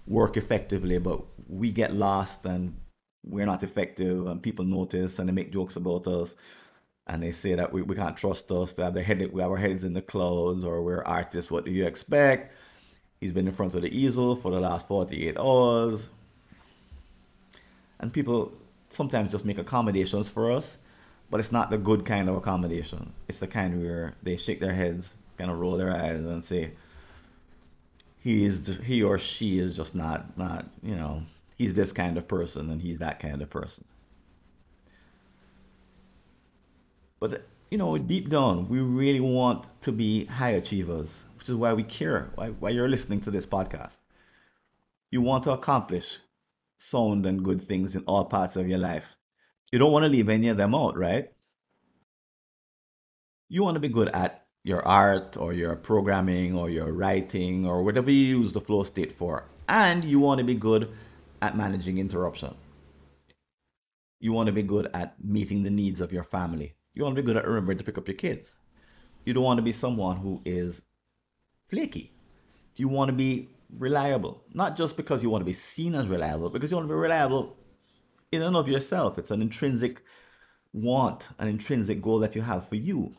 work 0.08 0.36
effectively, 0.36 0.98
but 0.98 1.22
we 1.48 1.70
get 1.70 1.94
lost 1.94 2.44
and 2.44 2.74
we're 3.24 3.46
not 3.46 3.62
effective 3.62 4.26
and 4.26 4.42
people 4.42 4.64
notice 4.64 5.20
and 5.20 5.28
they 5.28 5.32
make 5.32 5.52
jokes 5.52 5.76
about 5.76 6.08
us 6.08 6.34
and 7.06 7.22
they 7.22 7.30
say 7.30 7.54
that 7.54 7.72
we, 7.72 7.82
we 7.82 7.94
can't 7.94 8.16
trust 8.16 8.50
us 8.50 8.72
to 8.72 8.82
have 8.84 8.92
their 8.94 9.04
head 9.04 9.32
we 9.32 9.40
have 9.40 9.50
our 9.50 9.56
heads 9.56 9.82
in 9.84 9.94
the 9.94 10.02
clouds 10.02 10.62
or 10.62 10.82
we're 10.82 11.02
artists 11.02 11.50
what 11.50 11.64
do 11.64 11.70
you 11.70 11.86
expect 11.86 12.52
he's 13.20 13.32
been 13.32 13.48
in 13.48 13.54
front 13.54 13.74
of 13.74 13.80
the 13.80 13.98
easel 13.98 14.36
for 14.36 14.50
the 14.50 14.60
last 14.60 14.86
48 14.88 15.38
hours 15.38 16.06
and 18.00 18.12
people 18.12 18.52
sometimes 18.90 19.32
just 19.32 19.44
make 19.44 19.58
accommodations 19.58 20.28
for 20.28 20.50
us 20.50 20.76
but 21.30 21.40
it's 21.40 21.52
not 21.52 21.70
the 21.70 21.78
good 21.78 22.04
kind 22.04 22.28
of 22.28 22.36
accommodation. 22.36 23.12
It's 23.28 23.38
the 23.38 23.48
kind 23.48 23.82
where 23.82 24.14
they 24.22 24.36
shake 24.36 24.60
their 24.60 24.72
heads 24.72 25.10
kind 25.36 25.50
of 25.50 25.58
roll 25.58 25.76
their 25.76 25.90
eyes 25.90 26.20
and 26.20 26.44
say 26.44 26.70
he 28.18 28.44
is 28.44 28.78
he 28.84 29.02
or 29.02 29.18
she 29.18 29.58
is 29.58 29.74
just 29.74 29.94
not 29.96 30.38
not 30.38 30.64
you 30.82 30.94
know 30.94 31.22
he's 31.56 31.74
this 31.74 31.92
kind 31.92 32.16
of 32.16 32.28
person 32.28 32.70
and 32.70 32.80
he's 32.80 32.98
that 32.98 33.18
kind 33.18 33.42
of 33.42 33.50
person. 33.50 33.84
But 37.18 37.42
you 37.70 37.78
know 37.78 37.98
deep 37.98 38.28
down 38.28 38.68
we 38.68 38.78
really 38.78 39.18
want 39.18 39.66
to 39.82 39.90
be 39.90 40.26
high 40.26 40.50
achievers 40.50 41.12
which 41.36 41.48
is 41.48 41.56
why 41.56 41.72
we 41.72 41.82
care 41.82 42.30
why, 42.36 42.50
why 42.50 42.70
you're 42.70 42.88
listening 42.88 43.20
to 43.22 43.32
this 43.32 43.46
podcast. 43.46 43.98
You 45.10 45.20
want 45.20 45.42
to 45.44 45.50
accomplish 45.50 46.18
sound 46.90 47.26
and 47.26 47.44
good 47.44 47.60
things 47.62 47.96
in 47.96 48.02
all 48.06 48.24
parts 48.24 48.56
of 48.56 48.68
your 48.68 48.78
life 48.78 49.16
you 49.72 49.78
don't 49.78 49.92
want 49.92 50.04
to 50.04 50.08
leave 50.08 50.28
any 50.28 50.48
of 50.48 50.56
them 50.56 50.74
out 50.74 50.96
right 50.96 51.30
you 53.48 53.62
want 53.62 53.74
to 53.74 53.80
be 53.80 53.88
good 53.88 54.08
at 54.08 54.44
your 54.64 54.86
art 54.86 55.36
or 55.36 55.52
your 55.52 55.76
programming 55.76 56.56
or 56.56 56.70
your 56.70 56.92
writing 56.92 57.66
or 57.66 57.82
whatever 57.82 58.10
you 58.10 58.38
use 58.40 58.52
the 58.52 58.60
flow 58.60 58.82
state 58.82 59.12
for. 59.12 59.44
And 59.68 60.02
you 60.02 60.18
want 60.18 60.38
to 60.38 60.44
be 60.44 60.54
good 60.54 60.90
at 61.42 61.56
managing 61.56 61.98
interruption. 61.98 62.54
You 64.20 64.32
want 64.32 64.46
to 64.46 64.52
be 64.52 64.62
good 64.62 64.90
at 64.94 65.22
meeting 65.22 65.62
the 65.62 65.70
needs 65.70 66.00
of 66.00 66.12
your 66.12 66.24
family. 66.24 66.74
You 66.94 67.04
want 67.04 67.14
to 67.14 67.22
be 67.22 67.26
good 67.26 67.36
at 67.36 67.46
remembering 67.46 67.78
to 67.78 67.84
pick 67.84 67.98
up 67.98 68.08
your 68.08 68.16
kids. 68.16 68.54
You 69.26 69.34
don't 69.34 69.44
want 69.44 69.58
to 69.58 69.62
be 69.62 69.72
someone 69.72 70.16
who 70.16 70.40
is 70.46 70.80
flaky. 71.68 72.10
You 72.76 72.88
want 72.88 73.10
to 73.10 73.14
be 73.14 73.50
reliable, 73.78 74.42
not 74.52 74.76
just 74.76 74.96
because 74.96 75.22
you 75.22 75.30
want 75.30 75.42
to 75.42 75.46
be 75.46 75.52
seen 75.52 75.94
as 75.94 76.08
reliable, 76.08 76.50
because 76.50 76.70
you 76.70 76.76
want 76.76 76.88
to 76.88 76.94
be 76.94 76.98
reliable 76.98 77.56
in 78.32 78.42
and 78.42 78.56
of 78.56 78.68
yourself. 78.68 79.18
It's 79.18 79.30
an 79.30 79.42
intrinsic 79.42 80.02
want, 80.72 81.28
an 81.38 81.48
intrinsic 81.48 82.02
goal 82.02 82.18
that 82.20 82.34
you 82.34 82.42
have 82.42 82.68
for 82.68 82.76
you 82.76 83.14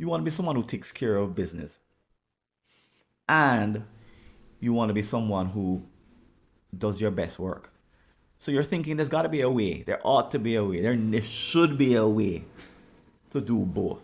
you 0.00 0.06
want 0.06 0.24
to 0.24 0.30
be 0.30 0.34
someone 0.34 0.56
who 0.56 0.62
takes 0.62 0.90
care 0.90 1.14
of 1.14 1.34
business. 1.34 1.78
And 3.28 3.84
you 4.58 4.72
want 4.72 4.88
to 4.88 4.94
be 4.94 5.02
someone 5.02 5.44
who 5.44 5.82
does 6.76 6.98
your 6.98 7.10
best 7.10 7.38
work. 7.38 7.70
So 8.38 8.50
you're 8.50 8.64
thinking 8.64 8.96
there's 8.96 9.10
got 9.10 9.22
to 9.22 9.28
be 9.28 9.42
a 9.42 9.50
way. 9.50 9.82
There 9.82 10.00
ought 10.02 10.30
to 10.30 10.38
be 10.38 10.54
a 10.54 10.64
way. 10.64 10.80
There, 10.80 11.22
should 11.22 11.76
be 11.76 11.96
a 11.96 12.06
way 12.08 12.46
to 13.32 13.42
do 13.42 13.66
both. 13.66 14.00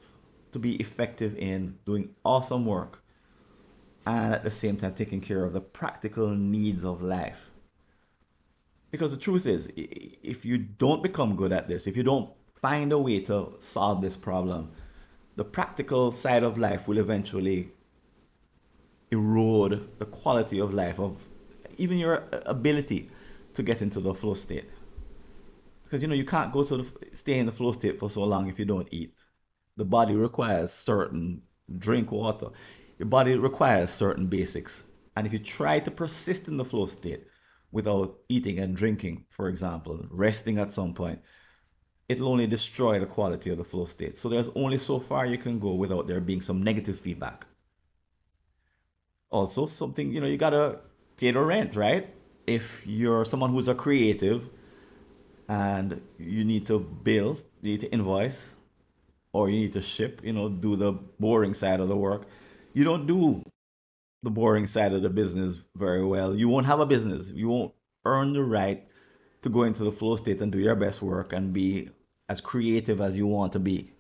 To 0.53 0.59
be 0.59 0.77
effective 0.77 1.35
in 1.39 1.79
doing 1.87 2.11
awesome 2.27 2.67
work 2.67 3.03
and 4.07 4.33
at 4.33 4.45
the 4.45 4.51
same 4.51 4.77
time 4.77 4.95
taking 4.95 5.21
care 5.21 5.45
of 5.45 5.53
the 5.53 5.61
practical 5.61 6.29
needs 6.31 6.85
of 6.85 7.03
life. 7.03 7.51
Because 8.93 9.11
the 9.11 9.17
truth 9.17 9.47
is, 9.47 9.69
if 9.77 10.45
you 10.45 10.59
don't 10.59 11.03
become 11.03 11.35
good 11.35 11.53
at 11.53 11.69
this, 11.69 11.87
if 11.87 11.97
you 11.97 12.05
don't 12.05 12.31
find 12.63 12.93
a 12.93 12.99
way 12.99 13.21
to 13.21 13.53
solve 13.59 14.01
this 14.01 14.17
problem, 14.17 14.71
the 15.35 15.45
practical 15.45 16.13
side 16.13 16.45
of 16.45 16.57
life 16.57 16.87
will 16.87 16.99
eventually 16.99 17.69
erode 19.11 19.89
the 19.99 20.07
quality 20.07 20.61
of 20.61 20.73
life 20.73 20.99
of 20.99 21.21
even 21.77 21.99
your 21.99 22.23
uh, 22.33 22.41
ability 22.47 23.11
to 23.55 23.63
get 23.63 23.83
into 23.83 24.01
the 24.01 24.15
flow 24.15 24.35
state. 24.35 24.71
Because 25.83 26.01
you 26.01 26.09
know 26.09 26.15
you 26.15 26.25
can't 26.25 26.53
go 26.53 26.65
to 26.65 26.79
the 26.79 26.87
stay 27.15 27.39
in 27.39 27.47
the 27.47 27.53
flow 27.53 27.73
state 27.73 27.99
for 27.99 28.09
so 28.09 28.25
long 28.25 28.49
if 28.49 28.59
you 28.59 28.65
don't 28.65 28.89
eat. 28.91 29.13
The 29.77 29.85
body 29.85 30.15
requires 30.15 30.73
certain 30.73 31.43
drink 31.79 32.11
water 32.11 32.49
your 32.99 33.09
body 33.09 33.37
requires 33.37 33.91
certain 33.91 34.27
basics 34.27 34.83
and 35.17 35.27
if 35.27 35.33
you 35.33 35.39
try 35.39 35.79
to 35.79 35.91
persist 35.91 36.49
in 36.49 36.57
the 36.57 36.65
flow 36.65 36.87
state 36.87 37.27
without 37.73 38.19
eating 38.29 38.59
and 38.59 38.77
drinking 38.77 39.25
for 39.31 39.49
example 39.49 40.07
resting 40.11 40.59
at 40.59 40.73
some 40.73 40.95
point 40.95 41.21
it'll 42.09 42.29
only 42.29 42.47
destroy 42.47 43.01
the 43.01 43.07
quality 43.07 43.51
of 43.51 43.59
the 43.59 43.65
flow 43.65 43.85
state. 43.85 44.17
So 44.17 44.29
there's 44.29 44.49
only 44.55 44.79
so 44.79 45.01
far 45.01 45.27
you 45.27 45.39
can 45.39 45.59
go 45.59 45.75
without 45.75 46.07
there 46.07 46.21
being 46.21 46.41
some 46.41 46.63
negative 46.63 46.99
feedback. 46.99 47.47
Also, 49.31 49.67
something, 49.67 50.13
you 50.13 50.21
know, 50.21 50.27
you 50.27 50.37
gotta 50.37 50.79
pay 51.17 51.33
the 51.33 51.41
rent, 51.41 51.75
right? 51.75 52.09
If 52.47 52.87
you're 52.87 53.25
someone 53.25 53.51
who's 53.51 53.67
a 53.69 53.75
creative 53.75 54.49
and 55.49 56.01
you 56.19 56.45
need 56.45 56.67
to 56.69 56.79
bill, 56.79 57.39
you 57.61 57.73
need 57.73 57.81
to 57.81 57.93
invoice, 57.93 58.45
or 59.33 59.51
you 59.51 59.59
need 59.59 59.73
to 59.73 59.83
ship, 59.83 60.21
you 60.23 60.33
know, 60.33 60.49
do 60.49 60.77
the 60.77 60.93
boring 61.19 61.55
side 61.55 61.81
of 61.81 61.89
the 61.89 61.97
work, 61.97 62.27
you 62.77 62.85
don't 62.85 63.07
do 63.07 63.43
the 64.23 64.29
boring 64.29 64.67
side 64.67 64.93
of 64.93 65.01
the 65.01 65.09
business 65.09 65.63
very 65.75 66.05
well. 66.05 66.35
You 66.35 66.51
won't 66.51 66.67
have 66.67 66.79
a 66.79 66.85
business. 66.85 67.31
You 67.35 67.49
won't 67.49 67.73
earn 68.05 68.35
the 68.35 68.45
right 68.45 68.87
to 69.41 69.49
go 69.49 69.63
into 69.63 69.83
the 69.83 69.91
flow 69.91 70.17
state 70.17 70.43
and 70.43 70.53
do 70.53 70.59
your 70.59 70.77
best 70.77 71.01
work 71.01 71.33
and 71.33 71.55
be 71.55 71.89
as 72.29 72.43
creative 72.43 73.01
as 73.01 73.17
you 73.17 73.27
want 73.27 73.55
to 73.55 73.59
be. 73.59 73.93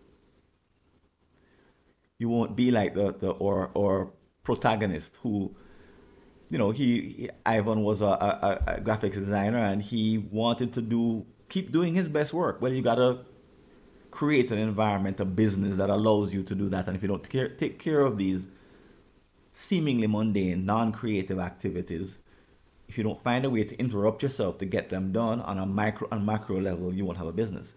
You 2.18 2.28
won't 2.28 2.54
be 2.54 2.70
like 2.70 2.92
the, 2.92 3.14
the 3.14 3.30
or 3.30 3.70
or 3.72 4.12
protagonist 4.42 5.16
who, 5.22 5.56
you 6.50 6.58
know, 6.58 6.70
he, 6.70 7.00
he 7.00 7.30
Ivan 7.46 7.82
was 7.82 8.02
a, 8.02 8.12
a, 8.28 8.62
a 8.66 8.80
graphics 8.82 9.14
designer 9.14 9.64
and 9.64 9.80
he 9.80 10.18
wanted 10.18 10.74
to 10.74 10.82
do 10.82 11.24
keep 11.48 11.72
doing 11.72 11.94
his 11.94 12.10
best 12.10 12.34
work. 12.34 12.60
Well, 12.60 12.74
you 12.74 12.82
gotta 12.82 13.20
create 14.10 14.50
an 14.50 14.58
environment, 14.58 15.18
a 15.18 15.24
business 15.24 15.76
that 15.76 15.88
allows 15.88 16.34
you 16.34 16.42
to 16.42 16.54
do 16.54 16.68
that. 16.68 16.86
And 16.88 16.94
if 16.94 17.00
you 17.00 17.08
don't 17.08 17.26
care, 17.26 17.48
take 17.48 17.78
care 17.78 18.00
of 18.02 18.18
these 18.18 18.46
seemingly 19.56 20.06
mundane, 20.06 20.66
non-creative 20.66 21.38
activities, 21.38 22.18
if 22.88 22.98
you 22.98 23.04
don't 23.04 23.22
find 23.22 23.44
a 23.44 23.50
way 23.50 23.64
to 23.64 23.76
interrupt 23.78 24.22
yourself 24.22 24.58
to 24.58 24.66
get 24.66 24.90
them 24.90 25.12
done 25.12 25.40
on 25.40 25.58
a 25.58 25.64
micro 25.64 26.06
and 26.12 26.26
macro 26.26 26.60
level, 26.60 26.92
you 26.92 27.04
won't 27.04 27.18
have 27.18 27.26
a 27.26 27.32
business 27.32 27.72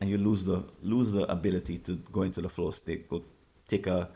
and 0.00 0.10
you 0.10 0.18
lose 0.18 0.44
the 0.44 0.64
lose 0.82 1.12
the 1.12 1.22
ability 1.30 1.78
to 1.78 1.96
go 2.12 2.22
into 2.22 2.40
the 2.40 2.48
flow 2.48 2.70
state, 2.70 3.08
go 3.08 3.22
take 3.68 3.86
a 3.86 4.10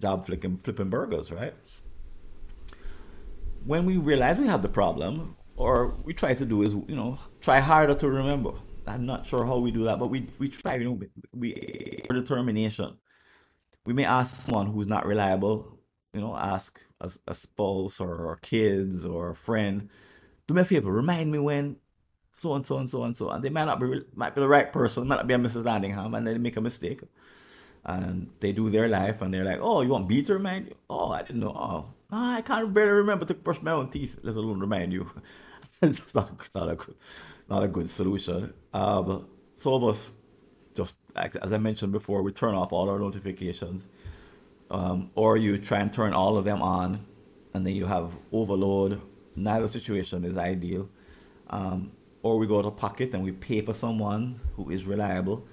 job 0.00 0.24
flipping 0.24 0.56
flipping 0.56 0.88
burgers, 0.88 1.30
right? 1.32 1.54
When 3.64 3.84
we 3.84 3.96
realize 3.96 4.40
we 4.40 4.46
have 4.46 4.62
the 4.62 4.68
problem, 4.68 5.36
or 5.56 5.96
we 6.04 6.14
try 6.14 6.34
to 6.34 6.44
do 6.46 6.62
is 6.62 6.74
you 6.74 6.96
know 6.96 7.18
try 7.40 7.60
harder 7.60 7.94
to 7.96 8.08
remember. 8.08 8.52
I'm 8.86 9.04
not 9.04 9.26
sure 9.26 9.44
how 9.44 9.58
we 9.58 9.72
do 9.72 9.82
that, 9.84 9.98
but 9.98 10.08
we 10.08 10.28
we 10.38 10.48
try. 10.48 10.76
You 10.76 10.84
know, 10.84 10.92
we, 10.92 11.08
we 11.34 12.02
determination. 12.08 12.96
We 13.84 13.92
may 13.92 14.04
ask 14.04 14.42
someone 14.46 14.66
who's 14.66 14.86
not 14.86 15.06
reliable. 15.06 15.75
You 16.16 16.22
know, 16.22 16.36
ask 16.36 16.80
a, 17.00 17.10
a 17.28 17.34
spouse 17.34 18.00
or, 18.00 18.16
or 18.16 18.36
kids 18.36 19.04
or 19.04 19.30
a 19.30 19.36
friend. 19.36 19.90
Do 20.46 20.54
me 20.54 20.62
a 20.62 20.64
favor, 20.64 20.90
remind 20.90 21.30
me 21.30 21.38
when 21.38 21.76
so 22.32 22.54
and 22.54 22.66
so 22.66 22.78
and 22.78 22.90
so 22.90 23.04
and 23.04 23.16
so, 23.16 23.30
and 23.30 23.44
they 23.44 23.50
might 23.50 23.66
not 23.66 23.80
be 23.80 24.02
might 24.14 24.34
be 24.34 24.40
the 24.40 24.48
right 24.48 24.72
person, 24.72 25.06
might 25.08 25.16
not 25.16 25.26
be 25.26 25.34
a 25.34 25.38
Mrs. 25.38 25.64
Landingham, 25.64 26.16
and 26.16 26.26
they 26.26 26.38
make 26.38 26.56
a 26.56 26.60
mistake, 26.60 27.02
and 27.84 28.30
they 28.40 28.52
do 28.52 28.70
their 28.70 28.88
life, 28.88 29.22
and 29.22 29.32
they're 29.34 29.44
like, 29.44 29.60
"Oh, 29.60 29.82
you 29.82 29.90
want 29.90 30.08
me 30.08 30.22
to 30.22 30.34
remind 30.34 30.68
you? 30.68 30.74
Oh, 30.88 31.10
I 31.10 31.22
didn't 31.22 31.40
know. 31.40 31.54
Oh, 31.56 31.94
I 32.10 32.40
can't 32.42 32.72
barely 32.72 32.92
remember 32.92 33.26
to 33.26 33.34
brush 33.34 33.62
my 33.62 33.72
own 33.72 33.90
teeth, 33.90 34.18
let 34.22 34.36
alone 34.36 34.60
remind 34.60 34.92
you." 34.92 35.10
it's 35.82 36.14
not 36.14 36.48
not 36.54 36.70
a 36.70 36.76
good, 36.76 36.94
not 37.48 37.62
a 37.62 37.68
good 37.68 37.90
solution. 37.90 38.54
Um, 38.72 39.28
some 39.56 39.74
of 39.74 39.84
us 39.84 40.12
just 40.76 40.96
as 41.16 41.52
I 41.52 41.58
mentioned 41.58 41.92
before, 41.92 42.22
we 42.22 42.32
turn 42.32 42.54
off 42.54 42.72
all 42.72 42.90
our 42.90 42.98
notifications, 42.98 43.82
um, 44.70 45.10
or 45.14 45.36
you 45.36 45.58
try 45.58 45.80
and 45.80 45.92
turn 45.92 46.12
all 46.12 46.36
of 46.36 46.44
them 46.44 46.62
on, 46.62 47.04
and 47.54 47.66
then 47.66 47.74
you 47.74 47.86
have 47.86 48.12
overload. 48.32 49.00
Neither 49.34 49.68
situation 49.68 50.24
is 50.24 50.36
ideal. 50.36 50.88
Um, 51.48 51.92
or 52.22 52.38
we 52.38 52.46
go 52.46 52.60
to 52.60 52.70
pocket 52.70 53.12
and 53.12 53.22
we 53.22 53.30
pay 53.30 53.60
for 53.60 53.74
someone 53.74 54.40
who 54.56 54.70
is 54.70 54.84
reliable, 54.84 55.46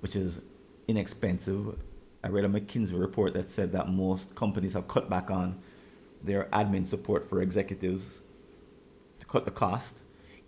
which 0.00 0.16
is 0.16 0.40
inexpensive. 0.88 1.76
I 2.24 2.28
read 2.28 2.44
a 2.44 2.48
McKinsey 2.48 2.98
report 2.98 3.34
that 3.34 3.48
said 3.48 3.70
that 3.72 3.88
most 3.88 4.34
companies 4.34 4.72
have 4.72 4.88
cut 4.88 5.08
back 5.08 5.30
on 5.30 5.60
their 6.22 6.44
admin 6.46 6.86
support 6.86 7.28
for 7.28 7.40
executives 7.40 8.22
to 9.20 9.26
cut 9.26 9.44
the 9.44 9.52
cost, 9.52 9.94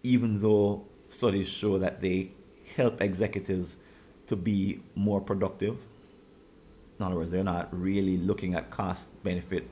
even 0.03 0.43
though 0.43 0.87
studies 1.07 1.49
show 1.49 1.79
that 1.79 2.01
they 2.01 2.33
help 2.77 3.01
executives 3.01 3.77
to 4.27 4.37
be 4.37 4.81
more 4.95 5.21
productive. 5.21 5.79
In 7.01 7.07
other 7.07 7.17
words, 7.17 7.31
they're 7.31 7.43
not 7.43 7.69
really 7.73 8.19
looking 8.19 8.55
at 8.55 8.71
cost 8.71 9.09
benefit, 9.25 9.67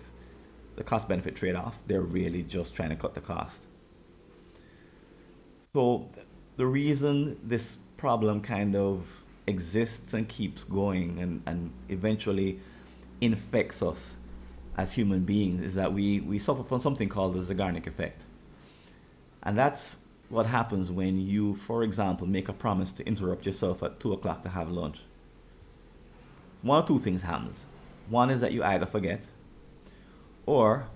the 0.76 0.82
cost 0.82 1.08
benefit 1.08 1.37
trade 1.37 1.54
off. 1.54 1.78
They're 1.87 2.00
really 2.00 2.42
just 2.42 2.75
trying 2.75 2.88
to 2.88 2.97
cut 2.97 3.14
the 3.14 3.20
cost. 3.20 3.62
So, 5.75 6.08
the 6.56 6.66
reason 6.66 7.38
this 7.44 7.76
problem 7.99 8.40
kind 8.40 8.75
of 8.75 9.06
exists 9.47 10.14
and 10.14 10.26
keeps 10.26 10.64
going 10.64 11.18
and, 11.18 11.42
and 11.44 11.70
eventually 11.90 12.61
infects 13.20 13.82
us 13.82 14.14
as 14.78 14.94
human 14.94 15.20
beings 15.20 15.61
is 15.61 15.75
that 15.75 15.92
we, 15.92 16.20
we 16.20 16.38
suffer 16.38 16.62
from 16.62 16.78
something 16.78 17.11
called 17.11 17.35
the 17.35 17.40
Zeigarnik 17.40 17.87
effect. 17.87 18.23
And 19.42 19.58
that's 19.58 19.97
what 20.30 20.47
happens 20.47 20.90
when 20.90 21.20
you, 21.20 21.56
for 21.56 21.82
example, 21.82 22.26
make 22.26 22.49
a 22.49 22.52
promise 22.54 22.90
to 22.92 23.06
interrupt 23.06 23.44
yourself 23.44 23.82
at 23.82 24.00
2 24.00 24.14
o'clock 24.14 24.42
to 24.44 24.49
have 24.49 24.70
lunch. 24.70 25.00
One 26.62 26.82
or 26.82 26.86
two 26.86 26.98
things 26.98 27.22
happens. 27.22 27.64
One 28.08 28.30
is 28.30 28.40
that 28.40 28.52
you 28.52 28.62
either 28.64 28.86
forget 28.86 29.22
or 30.46 30.86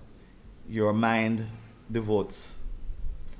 your 0.67 0.93
mind 0.93 1.47
devotes 1.91 2.55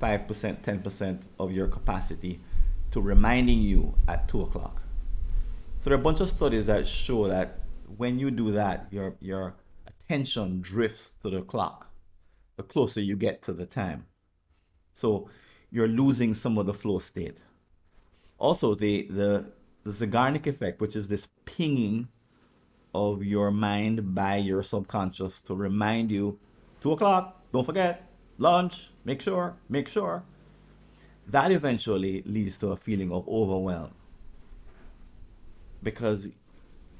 5%, 0.00 0.62
10% 0.62 1.22
of 1.38 1.52
your 1.52 1.68
capacity 1.68 2.40
to 2.90 3.00
reminding 3.00 3.60
you 3.60 3.94
at 4.06 4.28
2 4.28 4.42
o'clock. 4.42 4.82
So 5.78 5.90
there 5.90 5.98
are 5.98 6.00
a 6.00 6.04
bunch 6.04 6.20
of 6.20 6.30
studies 6.30 6.66
that 6.66 6.86
show 6.86 7.28
that 7.28 7.60
when 7.96 8.18
you 8.18 8.30
do 8.30 8.52
that, 8.52 8.86
your, 8.90 9.16
your 9.20 9.56
attention 9.86 10.60
drifts 10.60 11.12
to 11.22 11.30
the 11.30 11.42
clock 11.42 11.90
the 12.56 12.62
closer 12.62 13.00
you 13.00 13.16
get 13.16 13.42
to 13.42 13.52
the 13.52 13.66
time. 13.66 14.06
So 14.92 15.28
you're 15.70 15.88
losing 15.88 16.34
some 16.34 16.56
of 16.58 16.66
the 16.66 16.74
flow 16.74 16.98
state. 16.98 17.38
Also, 18.38 18.74
the, 18.74 19.08
the, 19.10 19.46
the 19.84 19.90
Zeigarnik 19.90 20.46
effect, 20.46 20.80
which 20.80 20.96
is 20.96 21.08
this 21.08 21.28
pinging 21.44 22.08
of 22.94 23.22
your 23.22 23.50
mind 23.50 24.14
by 24.14 24.36
your 24.36 24.62
subconscious 24.62 25.40
to 25.42 25.54
remind 25.54 26.10
you, 26.10 26.38
two 26.80 26.92
o'clock, 26.92 27.42
don't 27.52 27.64
forget, 27.64 28.08
lunch, 28.38 28.90
make 29.04 29.20
sure, 29.20 29.56
make 29.68 29.88
sure. 29.88 30.24
That 31.26 31.52
eventually 31.52 32.22
leads 32.22 32.58
to 32.58 32.68
a 32.68 32.76
feeling 32.76 33.12
of 33.12 33.28
overwhelm 33.28 33.94
because 35.82 36.28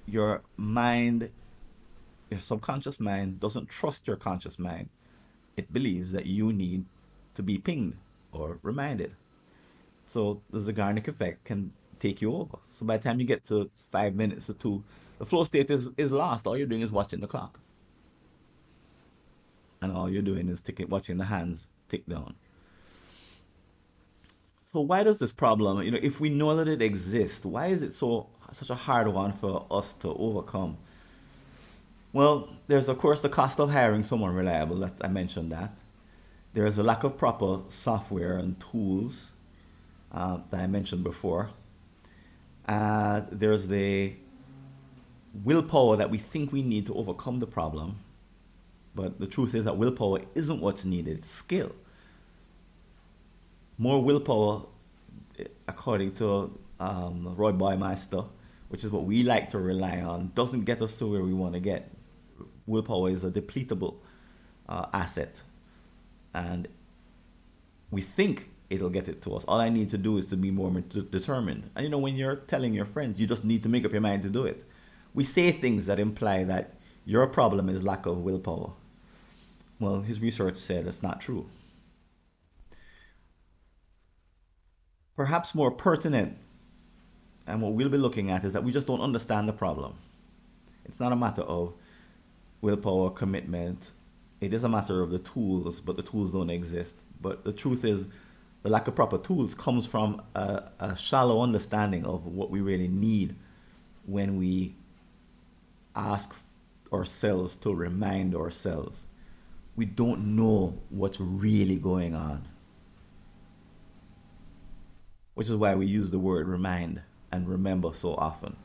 your 0.07 0.43
mind, 0.57 1.31
your 2.31 2.41
subconscious 2.41 3.01
mind 3.01 3.41
doesn't 3.41 3.69
trust 3.69 4.07
your 4.07 4.17
conscious 4.17 4.59
mind. 4.59 4.91
It 5.57 5.73
believes 5.73 6.13
that 6.13 6.27
you 6.27 6.53
need 6.53 6.85
to 7.35 7.43
be 7.43 7.59
pinged 7.59 7.97
or 8.33 8.59
reminded. 8.63 9.15
So 10.07 10.43
the 10.51 10.59
Zeigarnik 10.59 11.09
effect 11.09 11.45
can 11.45 11.73
take 12.05 12.21
you 12.21 12.35
over. 12.35 12.59
So 12.71 12.85
by 12.85 12.99
the 12.99 13.05
time 13.05 13.19
you 13.21 13.27
get 13.27 13.45
to 13.45 13.71
five 13.91 14.15
minutes 14.15 14.51
or 14.51 14.55
two, 14.55 14.85
the 15.19 15.27
flow 15.27 15.45
state 15.45 15.71
is, 15.71 15.89
is 15.97 16.13
lost. 16.13 16.47
All 16.47 16.57
you're 16.57 16.67
doing 16.67 16.83
is 16.83 16.93
watching 16.93 17.21
the 17.21 17.27
clock. 17.27 17.61
And 19.81 19.93
all 19.93 20.11
you're 20.11 20.23
doing 20.23 20.49
is 20.49 20.61
ticking, 20.61 20.89
watching 20.89 21.19
the 21.19 21.25
hands 21.25 21.67
tick 21.89 22.07
down. 22.07 22.35
So 24.67 24.81
why 24.81 25.03
does 25.05 25.19
this 25.19 25.33
problem, 25.33 25.83
you 25.83 25.93
know, 25.93 26.01
if 26.03 26.21
we 26.21 26.31
know 26.31 26.57
that 26.57 26.69
it 26.69 26.83
exists, 26.83 27.47
why 27.47 27.69
is 27.69 27.83
it 27.83 27.93
so 27.93 28.29
such 28.53 28.71
a 28.71 28.75
hard 28.75 29.09
one 29.09 29.33
for 29.33 29.67
us 29.71 29.93
to 30.01 30.09
overcome? 30.15 30.77
Well, 32.13 32.49
there's 32.67 32.89
of 32.89 32.99
course 32.99 33.21
the 33.21 33.29
cost 33.29 33.61
of 33.61 33.71
hiring 33.71 34.05
someone 34.05 34.35
reliable. 34.35 34.77
That 34.81 34.95
I 35.01 35.09
mentioned 35.09 35.53
that. 35.53 35.75
There 36.55 36.67
is 36.67 36.77
a 36.79 36.83
lack 36.83 37.05
of 37.05 37.17
proper 37.17 37.61
software 37.69 38.37
and 38.37 38.59
tools 38.61 39.31
uh, 40.13 40.39
that 40.51 40.61
I 40.61 40.67
mentioned 40.67 41.03
before. 41.05 41.51
Uh, 42.67 43.23
there's 43.31 43.67
the 43.67 44.15
willpower 45.43 45.97
that 45.97 46.11
we 46.11 46.19
think 46.19 46.53
we 46.53 46.63
need 46.63 46.87
to 46.87 46.95
overcome 46.95 47.41
the 47.41 47.47
problem. 47.47 47.97
But 48.95 49.19
the 49.19 49.27
truth 49.27 49.55
is 49.55 49.65
that 49.65 49.77
willpower 49.77 50.21
isn't 50.35 50.61
what's 50.61 50.85
needed, 50.85 51.19
it's 51.19 51.31
skill. 51.31 51.73
More 53.77 54.03
willpower, 54.03 54.63
according 55.67 56.15
to 56.15 56.59
um, 56.79 57.35
Roy 57.37 57.51
Baumeister, 57.53 58.29
which 58.69 58.85
is 58.85 58.91
what 58.91 59.05
we 59.05 59.25
like 59.25 59.51
to 59.51 59.59
rely 59.59 60.01
on, 60.01 60.31
doesn't 60.35 60.65
get 60.65 60.81
us 60.81 60.95
to 60.95 61.07
where 61.07 61.23
we 61.23 61.35
want 61.35 61.55
to 61.55 61.61
get. 61.61 61.91
Willpower 62.67 63.11
is 63.11 63.25
a 63.25 63.31
depletable 63.31 63.97
uh, 64.69 64.87
asset 64.93 65.43
and 66.33 66.69
we 67.91 68.01
think 68.01 68.51
it'll 68.71 68.91
get 68.91 69.09
it 69.09 69.23
to 69.23 69.35
us. 69.35 69.45
All 69.45 69.61
I 69.61 69.69
need 69.69 69.91
to 69.91 69.99
do 69.99 70.17
is 70.17 70.27
to 70.27 70.37
be 70.37 70.51
more 70.51 70.71
determined. 70.71 71.71
And 71.75 71.85
you 71.85 71.91
know, 71.91 71.99
when 71.99 72.17
you're 72.17 72.37
telling 72.37 72.75
your 72.75 72.85
friends, 72.85 73.21
you 73.21 73.27
just 73.27 73.45
need 73.45 73.63
to 73.63 73.69
make 73.69 73.85
up 73.85 73.93
your 73.93 74.01
mind 74.01 74.23
to 74.23 74.29
do 74.29 74.45
it. 74.45 74.65
We 75.13 75.25
say 75.25 75.53
things 75.53 75.87
that 75.87 76.01
imply 76.01 76.45
that 76.45 76.75
your 77.05 77.27
problem 77.27 77.69
is 77.69 77.83
lack 77.83 78.07
of 78.07 78.19
willpower. 78.19 78.73
Well, 79.79 80.03
his 80.03 80.21
research 80.21 80.57
said 80.57 80.87
it's 80.87 81.03
not 81.03 81.21
true. 81.21 81.47
Perhaps 85.17 85.55
more 85.55 85.71
pertinent, 85.71 86.39
and 87.47 87.63
what 87.63 87.75
we'll 87.75 87.89
be 87.89 87.99
looking 87.99 88.31
at 88.31 88.45
is 88.45 88.53
that 88.53 88.65
we 88.65 88.73
just 88.73 88.87
don't 88.87 89.01
understand 89.01 89.49
the 89.49 89.53
problem. 89.53 89.95
It's 90.85 90.99
not 90.99 91.13
a 91.13 91.17
matter 91.17 91.43
of 91.43 91.75
willpower, 92.61 93.11
commitment, 93.11 93.91
it 94.41 94.53
is 94.53 94.65
a 94.65 94.69
matter 94.69 95.01
of 95.01 95.11
the 95.11 95.19
tools, 95.19 95.81
but 95.81 95.97
the 95.97 96.03
tools 96.03 96.31
don't 96.31 96.51
exist. 96.51 96.97
But 97.21 97.45
the 97.45 97.53
truth 97.53 97.85
is, 97.85 98.07
the 98.65 98.71
lack 98.71 98.89
of 98.89 98.95
proper 98.95 99.19
tools 99.19 99.55
comes 99.55 99.87
from 99.87 100.23
a, 100.35 100.63
a 100.81 100.97
shallow 100.97 101.43
understanding 101.43 102.07
of 102.07 102.25
what 102.25 102.51
we 102.51 102.63
really 102.63 102.89
need 102.89 103.37
when 104.07 104.39
we 104.39 104.75
ask 105.95 106.35
ourselves 106.91 107.57
to 107.57 107.75
remind 107.75 108.35
ourselves. 108.35 109.05
We 109.77 109.85
don't 109.85 110.35
know 110.35 110.79
what's 110.89 111.21
really 111.21 111.77
going 111.77 112.15
on. 112.15 112.49
Which 115.35 115.51
is 115.51 115.57
why 115.57 115.75
we 115.75 115.85
use 115.85 116.11
the 116.11 116.19
word 116.19 116.49
remind 116.49 117.03
and 117.31 117.47
remember 117.47 117.93
so 117.93 118.15
often 118.15 118.57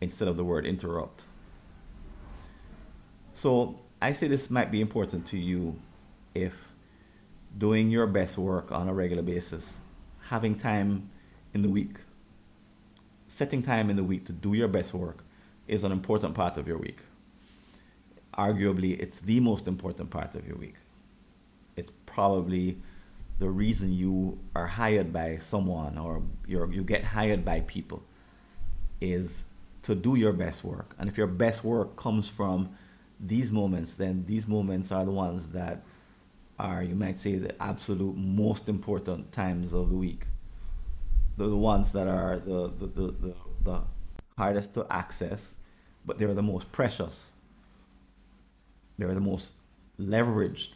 instead 0.00 0.28
of 0.28 0.36
the 0.36 0.44
word 0.44 0.66
interrupt. 0.66 1.24
So 3.32 3.80
I 4.00 4.12
say 4.12 4.28
this 4.28 4.50
might 4.50 4.70
be 4.70 4.80
important 4.80 5.26
to 5.28 5.38
you 5.38 5.80
if 6.32 6.69
doing 7.56 7.90
your 7.90 8.06
best 8.06 8.38
work 8.38 8.72
on 8.72 8.88
a 8.88 8.94
regular 8.94 9.22
basis, 9.22 9.78
having 10.28 10.54
time 10.54 11.10
in 11.54 11.62
the 11.62 11.68
week, 11.68 11.96
setting 13.26 13.62
time 13.62 13.90
in 13.90 13.96
the 13.96 14.04
week 14.04 14.26
to 14.26 14.32
do 14.32 14.54
your 14.54 14.68
best 14.68 14.94
work 14.94 15.24
is 15.66 15.84
an 15.84 15.92
important 15.92 16.34
part 16.34 16.56
of 16.56 16.66
your 16.66 16.78
week. 16.78 16.98
Arguably, 18.36 18.98
it's 18.98 19.20
the 19.20 19.40
most 19.40 19.66
important 19.68 20.10
part 20.10 20.34
of 20.34 20.46
your 20.46 20.56
week. 20.56 20.76
It's 21.76 21.92
probably 22.06 22.78
the 23.38 23.48
reason 23.48 23.92
you 23.92 24.38
are 24.54 24.66
hired 24.66 25.12
by 25.12 25.38
someone 25.38 25.96
or 25.96 26.22
you 26.46 26.70
you 26.70 26.84
get 26.84 27.04
hired 27.04 27.44
by 27.44 27.60
people 27.60 28.02
is 29.00 29.44
to 29.82 29.94
do 29.94 30.14
your 30.14 30.32
best 30.32 30.62
work. 30.62 30.94
And 30.98 31.08
if 31.08 31.16
your 31.16 31.26
best 31.26 31.64
work 31.64 31.96
comes 31.96 32.28
from 32.28 32.70
these 33.18 33.50
moments, 33.50 33.94
then 33.94 34.24
these 34.26 34.46
moments 34.46 34.92
are 34.92 35.04
the 35.04 35.10
ones 35.10 35.48
that 35.48 35.82
are, 36.60 36.82
you 36.82 36.94
might 36.94 37.18
say, 37.18 37.36
the 37.36 37.60
absolute 37.62 38.16
most 38.16 38.68
important 38.68 39.32
times 39.32 39.72
of 39.72 39.88
the 39.88 39.96
week. 39.96 40.26
The 41.36 41.56
ones 41.56 41.90
that 41.92 42.06
are 42.06 42.38
the, 42.38 42.72
the, 42.78 42.86
the, 42.86 43.06
the, 43.12 43.34
the 43.62 43.80
hardest 44.36 44.74
to 44.74 44.86
access, 44.90 45.56
but 46.04 46.18
they're 46.18 46.34
the 46.34 46.42
most 46.42 46.70
precious. 46.70 47.26
They're 48.98 49.14
the 49.14 49.20
most 49.20 49.52
leveraged. 49.98 50.70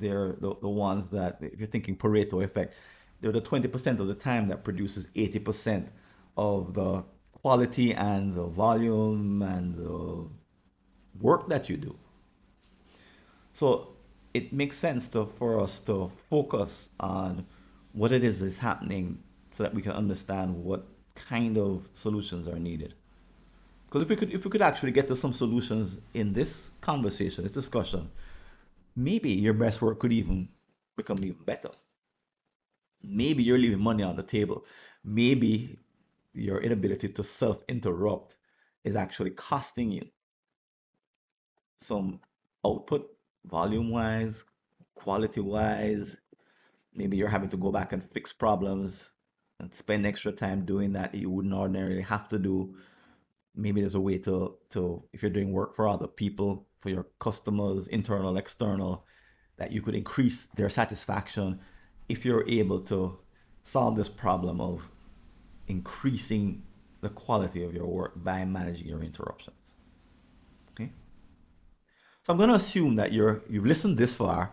They're 0.00 0.32
the, 0.40 0.56
the 0.60 0.68
ones 0.68 1.06
that, 1.08 1.38
if 1.40 1.58
you're 1.58 1.68
thinking 1.68 1.96
Pareto 1.96 2.42
effect, 2.44 2.74
they're 3.20 3.32
the 3.32 3.40
20% 3.40 4.00
of 4.00 4.08
the 4.08 4.14
time 4.14 4.48
that 4.48 4.64
produces 4.64 5.06
80% 5.14 5.86
of 6.36 6.74
the 6.74 7.04
quality 7.42 7.94
and 7.94 8.34
the 8.34 8.44
volume 8.44 9.42
and 9.42 9.76
the 9.76 10.28
work 11.20 11.48
that 11.48 11.68
you 11.68 11.76
do. 11.76 11.96
So 13.54 13.97
it 14.34 14.52
makes 14.52 14.76
sense 14.76 15.08
to, 15.08 15.26
for 15.26 15.60
us 15.60 15.80
to 15.80 16.10
focus 16.30 16.88
on 17.00 17.46
what 17.92 18.12
it 18.12 18.24
is 18.24 18.40
that's 18.40 18.58
happening 18.58 19.18
so 19.50 19.62
that 19.62 19.74
we 19.74 19.82
can 19.82 19.92
understand 19.92 20.54
what 20.54 20.86
kind 21.14 21.58
of 21.58 21.88
solutions 21.94 22.46
are 22.46 22.58
needed. 22.58 22.94
Because 23.86 24.02
if 24.02 24.08
we 24.08 24.16
could 24.16 24.32
if 24.32 24.44
we 24.44 24.50
could 24.50 24.62
actually 24.62 24.92
get 24.92 25.08
to 25.08 25.16
some 25.16 25.32
solutions 25.32 25.96
in 26.12 26.32
this 26.34 26.70
conversation, 26.82 27.44
this 27.44 27.52
discussion, 27.52 28.10
maybe 28.94 29.30
your 29.30 29.54
best 29.54 29.80
work 29.80 29.98
could 29.98 30.12
even 30.12 30.48
become 30.96 31.18
even 31.24 31.42
better. 31.46 31.70
Maybe 33.02 33.42
you're 33.42 33.58
leaving 33.58 33.80
money 33.80 34.02
on 34.02 34.16
the 34.16 34.22
table. 34.22 34.64
Maybe 35.04 35.78
your 36.34 36.60
inability 36.60 37.08
to 37.08 37.24
self-interrupt 37.24 38.36
is 38.84 38.94
actually 38.94 39.30
costing 39.30 39.90
you 39.90 40.06
some 41.80 42.20
output, 42.66 43.08
volume 43.46 43.90
wise, 43.90 44.44
quality 44.94 45.40
wise. 45.40 46.16
Maybe 46.94 47.16
you're 47.16 47.28
having 47.28 47.50
to 47.50 47.56
go 47.56 47.70
back 47.70 47.92
and 47.92 48.02
fix 48.12 48.32
problems 48.32 49.10
and 49.60 49.72
spend 49.72 50.06
extra 50.06 50.32
time 50.32 50.64
doing 50.64 50.92
that 50.92 51.14
you 51.14 51.30
wouldn't 51.30 51.54
ordinarily 51.54 52.02
have 52.02 52.28
to 52.28 52.38
do. 52.38 52.74
Maybe 53.54 53.80
there's 53.80 53.94
a 53.94 54.00
way 54.00 54.18
to, 54.18 54.56
to 54.70 55.02
if 55.12 55.22
you're 55.22 55.30
doing 55.30 55.52
work 55.52 55.74
for 55.74 55.88
other 55.88 56.06
people, 56.06 56.66
for 56.80 56.90
your 56.90 57.06
customers, 57.18 57.86
internal, 57.88 58.36
external, 58.36 59.04
that 59.56 59.72
you 59.72 59.82
could 59.82 59.94
increase 59.94 60.46
their 60.54 60.68
satisfaction 60.68 61.58
if 62.08 62.24
you're 62.24 62.48
able 62.48 62.80
to 62.80 63.18
solve 63.64 63.96
this 63.96 64.08
problem 64.08 64.60
of 64.60 64.82
increasing 65.66 66.62
the 67.00 67.08
quality 67.10 67.64
of 67.64 67.74
your 67.74 67.86
work 67.86 68.12
by 68.24 68.44
managing 68.44 68.86
your 68.86 69.02
interruptions. 69.02 69.57
So 72.28 72.32
I'm 72.32 72.36
going 72.36 72.50
to 72.50 72.56
assume 72.56 72.96
that 72.96 73.14
you're 73.14 73.40
you've 73.48 73.64
listened 73.64 73.96
this 73.96 74.12
far. 74.12 74.50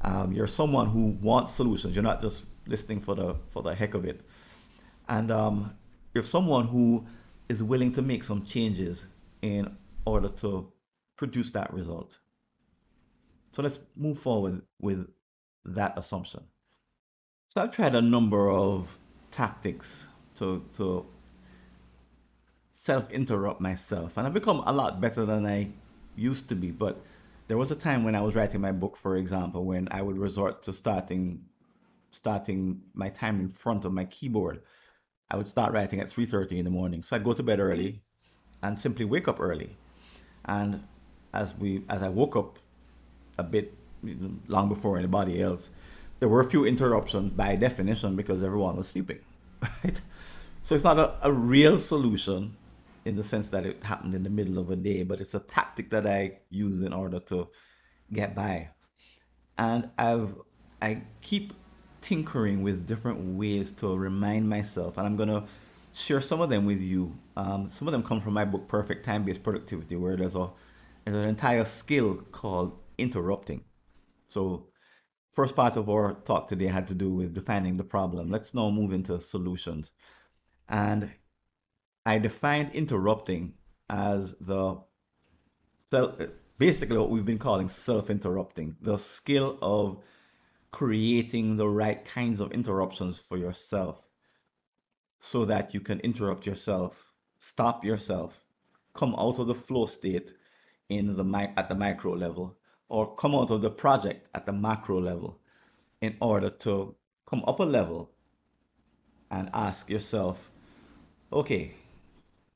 Um, 0.00 0.32
you're 0.32 0.48
someone 0.48 0.88
who 0.88 1.16
wants 1.22 1.52
solutions. 1.52 1.94
You're 1.94 2.02
not 2.02 2.20
just 2.20 2.46
listening 2.66 3.00
for 3.00 3.14
the 3.14 3.36
for 3.50 3.62
the 3.62 3.72
heck 3.72 3.94
of 3.94 4.04
it. 4.04 4.22
And 5.08 5.30
um, 5.30 5.72
you're 6.14 6.24
someone 6.24 6.66
who 6.66 7.06
is 7.48 7.62
willing 7.62 7.92
to 7.92 8.02
make 8.02 8.24
some 8.24 8.44
changes 8.44 9.04
in 9.40 9.76
order 10.04 10.30
to 10.40 10.72
produce 11.14 11.52
that 11.52 11.72
result. 11.72 12.18
So 13.52 13.62
let's 13.62 13.78
move 13.94 14.18
forward 14.18 14.62
with 14.80 15.06
that 15.64 15.96
assumption. 15.96 16.42
So 17.50 17.62
I've 17.62 17.70
tried 17.70 17.94
a 17.94 18.02
number 18.02 18.50
of 18.50 18.88
tactics 19.30 20.06
to 20.38 20.64
to 20.76 21.06
self-interrupt 22.72 23.60
myself, 23.60 24.16
and 24.16 24.26
I've 24.26 24.34
become 24.34 24.64
a 24.66 24.72
lot 24.72 25.00
better 25.00 25.24
than 25.24 25.46
I 25.46 25.68
used 26.16 26.48
to 26.48 26.56
be. 26.56 26.72
But 26.72 27.00
there 27.52 27.58
was 27.58 27.70
a 27.70 27.76
time 27.76 28.02
when 28.02 28.14
I 28.14 28.22
was 28.22 28.34
writing 28.34 28.62
my 28.62 28.72
book, 28.72 28.96
for 28.96 29.18
example, 29.18 29.66
when 29.66 29.86
I 29.90 30.00
would 30.00 30.16
resort 30.16 30.62
to 30.62 30.72
starting 30.72 31.44
starting 32.10 32.80
my 32.94 33.10
time 33.10 33.40
in 33.40 33.50
front 33.50 33.84
of 33.84 33.92
my 33.92 34.06
keyboard. 34.06 34.62
I 35.30 35.36
would 35.36 35.46
start 35.46 35.74
writing 35.74 36.00
at 36.00 36.08
3:30 36.08 36.52
in 36.60 36.64
the 36.64 36.70
morning. 36.70 37.02
So 37.02 37.14
I'd 37.14 37.24
go 37.24 37.34
to 37.34 37.42
bed 37.42 37.60
early 37.60 38.00
and 38.62 38.80
simply 38.80 39.04
wake 39.04 39.28
up 39.28 39.38
early. 39.38 39.76
And 40.46 40.82
as 41.34 41.54
we 41.58 41.84
as 41.90 42.02
I 42.02 42.08
woke 42.08 42.36
up 42.36 42.58
a 43.36 43.44
bit 43.44 43.74
long 44.48 44.70
before 44.70 44.96
anybody 44.96 45.42
else, 45.42 45.68
there 46.20 46.30
were 46.30 46.40
a 46.40 46.48
few 46.48 46.64
interruptions 46.64 47.32
by 47.32 47.54
definition 47.56 48.16
because 48.16 48.42
everyone 48.42 48.76
was 48.78 48.88
sleeping. 48.88 49.20
Right? 49.84 50.00
So 50.62 50.74
it's 50.74 50.84
not 50.84 50.98
a, 50.98 51.08
a 51.22 51.30
real 51.30 51.78
solution 51.78 52.56
in 53.04 53.16
the 53.16 53.24
sense 53.24 53.48
that 53.48 53.66
it 53.66 53.82
happened 53.82 54.14
in 54.14 54.22
the 54.22 54.30
middle 54.30 54.58
of 54.58 54.70
a 54.70 54.76
day, 54.76 55.02
but 55.02 55.20
it's 55.20 55.34
a 55.34 55.40
tactic 55.40 55.90
that 55.90 56.06
I 56.06 56.38
use 56.50 56.82
in 56.82 56.92
order 56.92 57.18
to 57.20 57.48
get 58.12 58.34
by. 58.34 58.68
And 59.58 59.90
I've 59.98 60.34
I 60.80 61.02
keep 61.20 61.52
tinkering 62.00 62.62
with 62.62 62.86
different 62.86 63.38
ways 63.38 63.72
to 63.72 63.96
remind 63.96 64.48
myself, 64.48 64.98
and 64.98 65.06
I'm 65.06 65.16
gonna 65.16 65.46
share 65.94 66.20
some 66.20 66.40
of 66.40 66.50
them 66.50 66.64
with 66.64 66.80
you. 66.80 67.16
Um, 67.36 67.70
some 67.70 67.88
of 67.88 67.92
them 67.92 68.02
come 68.02 68.20
from 68.20 68.34
my 68.34 68.44
book 68.44 68.68
Perfect 68.68 69.04
Time 69.04 69.24
Based 69.24 69.42
Productivity, 69.42 69.96
where 69.96 70.16
there's 70.16 70.36
a 70.36 70.50
there's 71.04 71.16
an 71.16 71.28
entire 71.28 71.64
skill 71.64 72.16
called 72.32 72.78
interrupting. 72.98 73.64
So 74.28 74.68
first 75.34 75.56
part 75.56 75.76
of 75.76 75.88
our 75.88 76.14
talk 76.24 76.48
today 76.48 76.66
had 76.66 76.88
to 76.88 76.94
do 76.94 77.10
with 77.10 77.34
defining 77.34 77.76
the 77.76 77.84
problem. 77.84 78.30
Let's 78.30 78.54
now 78.54 78.70
move 78.70 78.92
into 78.92 79.20
solutions. 79.20 79.92
And 80.68 81.10
I 82.04 82.18
defined 82.18 82.72
interrupting 82.72 83.54
as 83.88 84.34
the 84.40 84.80
basically 86.58 86.96
what 86.96 87.10
we've 87.10 87.24
been 87.24 87.38
calling 87.38 87.68
self-interrupting, 87.68 88.76
the 88.80 88.98
skill 88.98 89.58
of 89.60 90.02
creating 90.70 91.56
the 91.56 91.68
right 91.68 92.04
kinds 92.04 92.40
of 92.40 92.52
interruptions 92.52 93.18
for 93.18 93.36
yourself 93.36 94.00
so 95.20 95.44
that 95.44 95.74
you 95.74 95.80
can 95.80 96.00
interrupt 96.00 96.46
yourself, 96.46 96.94
stop 97.38 97.84
yourself, 97.84 98.32
come 98.94 99.14
out 99.18 99.38
of 99.38 99.46
the 99.46 99.54
flow 99.54 99.86
state 99.86 100.32
in 100.88 101.14
the 101.16 101.52
at 101.56 101.68
the 101.68 101.74
micro 101.74 102.12
level 102.12 102.56
or 102.88 103.14
come 103.16 103.34
out 103.34 103.50
of 103.50 103.62
the 103.62 103.70
project 103.70 104.28
at 104.34 104.44
the 104.44 104.52
macro 104.52 105.00
level 105.00 105.40
in 106.00 106.16
order 106.20 106.50
to 106.50 106.94
come 107.26 107.42
up 107.46 107.60
a 107.60 107.64
level 107.64 108.10
and 109.30 109.48
ask 109.54 109.88
yourself, 109.88 110.50
okay, 111.32 111.74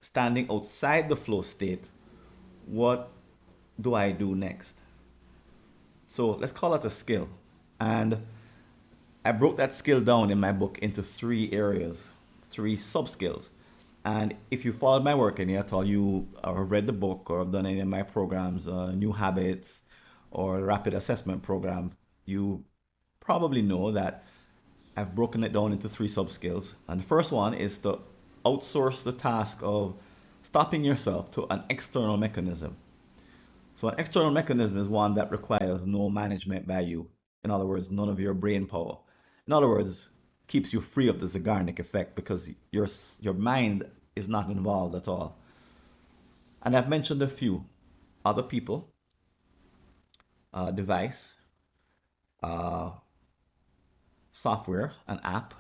standing 0.07 0.47
outside 0.51 1.09
the 1.09 1.17
flow 1.17 1.43
state, 1.43 1.85
what 2.67 3.11
do 3.81 3.95
I 3.95 4.13
do 4.13 4.37
next? 4.37 4.77
So 6.09 6.31
let's 6.31 6.53
call 6.53 6.75
it 6.75 6.85
a 6.85 6.91
skill. 6.91 7.29
And 7.81 8.17
I 9.25 9.33
broke 9.33 9.57
that 9.57 9.75
skill 9.75 10.01
down 10.01 10.31
in 10.31 10.39
my 10.39 10.53
book 10.53 10.79
into 10.79 11.03
three 11.03 11.51
areas, 11.53 12.07
three 12.51 12.77
sub 12.77 13.09
skills. 13.09 13.51
And 14.05 14.37
if 14.53 14.65
you 14.65 14.73
followed 14.73 15.03
my 15.03 15.17
work 15.17 15.41
any 15.41 15.57
at 15.57 15.73
all, 15.73 15.85
you 15.85 16.29
or 16.45 16.65
read 16.65 16.87
the 16.87 16.93
book 16.93 17.29
or 17.29 17.41
have 17.41 17.51
done 17.51 17.67
any 17.67 17.81
of 17.81 17.89
my 17.89 18.05
programs, 18.05 18.69
uh, 18.69 18.93
New 18.93 19.11
Habits 19.11 19.83
or 20.31 20.61
Rapid 20.61 20.95
Assessment 20.95 21.43
Program, 21.43 21.91
you 22.25 22.65
probably 23.19 23.63
know 23.63 23.91
that 23.91 24.25
I've 24.97 25.17
broken 25.17 25.43
it 25.43 25.53
down 25.53 25.73
into 25.73 25.89
three 25.89 26.09
sub 26.09 26.31
skills. 26.31 26.73
And 26.87 27.01
the 27.01 27.05
first 27.05 27.33
one 27.33 27.55
is 27.55 27.79
to 27.79 27.99
outsource 28.47 29.03
the 29.03 29.13
task 29.13 29.59
of 29.63 29.97
stopping 30.45 30.85
yourself 30.85 31.31
to 31.33 31.47
an 31.51 31.65
external 31.69 32.17
mechanism. 32.17 32.77
So, 33.75 33.89
an 33.89 33.97
external 33.99 34.31
mechanism 34.31 34.79
is 34.79 34.89
one 34.89 35.15
that 35.17 35.31
requires 35.31 35.81
no 35.85 36.09
management 36.09 36.67
you. 36.81 37.11
In 37.45 37.51
other 37.51 37.67
words, 37.67 37.91
none 37.91 38.09
of 38.09 38.21
your 38.21 38.35
brain 38.35 38.67
power. 38.67 38.99
In 39.47 39.53
other 39.53 39.69
words, 39.69 40.09
keeps 40.47 40.73
you 40.73 40.81
free 40.81 41.09
of 41.09 41.21
the 41.21 41.27
Zeigarnik 41.27 41.79
effect 41.79 42.15
because 42.15 42.51
your, 42.71 42.89
your 43.21 43.35
mind 43.35 43.85
is 44.15 44.29
not 44.29 44.49
involved 44.49 44.95
at 44.95 45.09
all. 45.09 45.37
And 46.63 46.77
I've 46.77 46.89
mentioned 46.89 47.21
a 47.23 47.29
few 47.29 47.67
other 48.25 48.43
people, 48.43 48.93
uh, 50.55 50.71
device, 50.71 51.33
uh, 52.43 52.93
software, 54.33 54.93
an 55.07 55.21
app, 55.23 55.55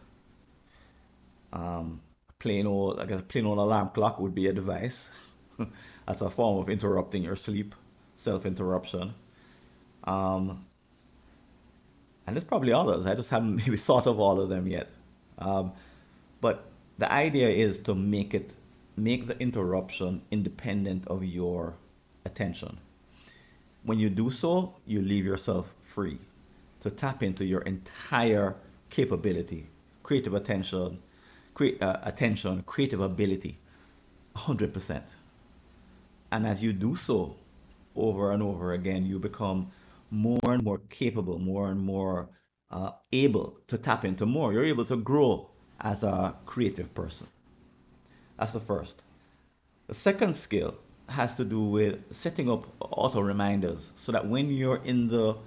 um, 1.53 2.01
plain 2.39 2.67
old, 2.67 3.01
I 3.01 3.07
guess, 3.07 3.23
plain 3.29 3.47
old 3.47 3.59
alarm 3.59 3.91
clock 3.91 4.19
would 4.21 4.35
be 4.35 4.47
a 4.47 4.53
device. 4.53 5.11
That's 6.07 6.23
a 6.23 6.31
form 6.31 6.59
of 6.59 6.69
interrupting 6.69 7.23
your 7.23 7.37
sleep, 7.37 7.75
self-interruption. 8.17 9.15
Um, 10.05 10.65
and 12.27 12.37
there's 12.37 12.45
probably 12.45 12.73
others. 12.73 13.07
I 13.07 13.15
just 13.15 13.31
haven't 13.31 13.57
maybe 13.67 13.77
thought 13.77 14.07
of 14.07 14.21
all 14.21 14.41
of 14.41 14.49
them 14.49 14.67
yet. 14.67 14.89
Um, 15.39 15.73
but 16.41 16.65
the 16.99 17.11
idea 17.13 17.49
is 17.49 17.79
to 17.81 17.95
make 17.95 18.35
it 18.35 18.53
make 18.97 19.27
the 19.27 19.39
interruption 19.39 20.23
independent 20.31 21.07
of 21.07 21.23
your 21.23 21.75
attention. 22.25 22.79
When 23.85 23.99
you 23.99 24.09
do 24.09 24.31
so, 24.31 24.75
you 24.87 25.03
leave 25.03 25.27
yourself 25.27 25.75
free 25.83 26.19
to 26.81 26.91
tap 26.91 27.23
into 27.23 27.45
your 27.45 27.61
entire 27.63 28.57
capability, 28.89 29.69
creative 30.03 30.33
attention, 30.33 30.99
create 31.57 31.83
uh, 31.83 31.97
attention, 32.03 32.63
creative 32.67 33.01
ability, 33.01 33.59
100%. 34.37 35.03
And 36.31 36.47
as 36.47 36.63
you 36.63 36.75
do 36.75 36.95
so 36.95 37.35
over 37.97 38.33
and 38.33 38.43
over 38.43 38.75
again, 38.75 39.07
you 39.07 39.19
become 39.19 39.73
more 40.11 40.39
and 40.45 40.63
more 40.63 40.83
capable, 40.91 41.39
more 41.39 41.71
and 41.71 41.81
more 41.81 42.29
uh, 42.71 42.91
able 43.11 43.57
to 43.69 43.79
tap 43.79 44.05
into 44.05 44.27
more. 44.27 44.53
You're 44.53 44.67
able 44.67 44.85
to 44.85 44.97
grow 44.97 45.49
as 45.81 46.03
a 46.03 46.37
creative 46.45 46.93
person. 46.93 47.27
That's 48.39 48.53
the 48.53 48.61
first. 48.61 49.01
The 49.87 49.95
second 49.95 50.37
skill 50.37 50.75
has 51.09 51.35
to 51.37 51.45
do 51.45 51.63
with 51.65 52.15
setting 52.15 52.51
up 52.51 52.67
auto 52.81 53.23
reminders 53.23 53.93
so 53.97 54.13
that 54.13 54.29
when 54.29 54.51
you're 54.51 54.83
in 54.85 55.09
the 55.09 55.39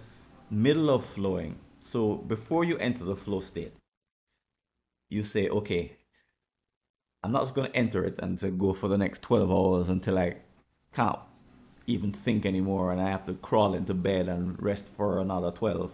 middle 0.49 0.89
of 0.89 1.05
flowing, 1.05 1.59
so 1.79 2.15
before 2.15 2.63
you 2.63 2.79
enter 2.79 3.03
the 3.03 3.15
flow 3.15 3.41
state, 3.41 3.73
you 5.09 5.23
say, 5.23 5.49
okay, 5.49 5.98
I'm 7.23 7.31
not 7.31 7.43
just 7.43 7.55
going 7.55 7.69
to 7.69 7.77
enter 7.77 8.03
it 8.05 8.19
and 8.19 8.39
to 8.39 8.49
go 8.49 8.73
for 8.73 8.87
the 8.87 8.97
next 8.97 9.21
12 9.21 9.51
hours 9.51 9.89
until 9.89 10.17
I 10.17 10.37
can't 10.93 11.19
even 11.87 12.11
think 12.11 12.45
anymore 12.45 12.91
and 12.91 13.01
I 13.01 13.09
have 13.09 13.25
to 13.25 13.33
crawl 13.33 13.73
into 13.73 13.93
bed 13.93 14.27
and 14.27 14.61
rest 14.61 14.85
for 14.95 15.19
another 15.19 15.51
12. 15.51 15.91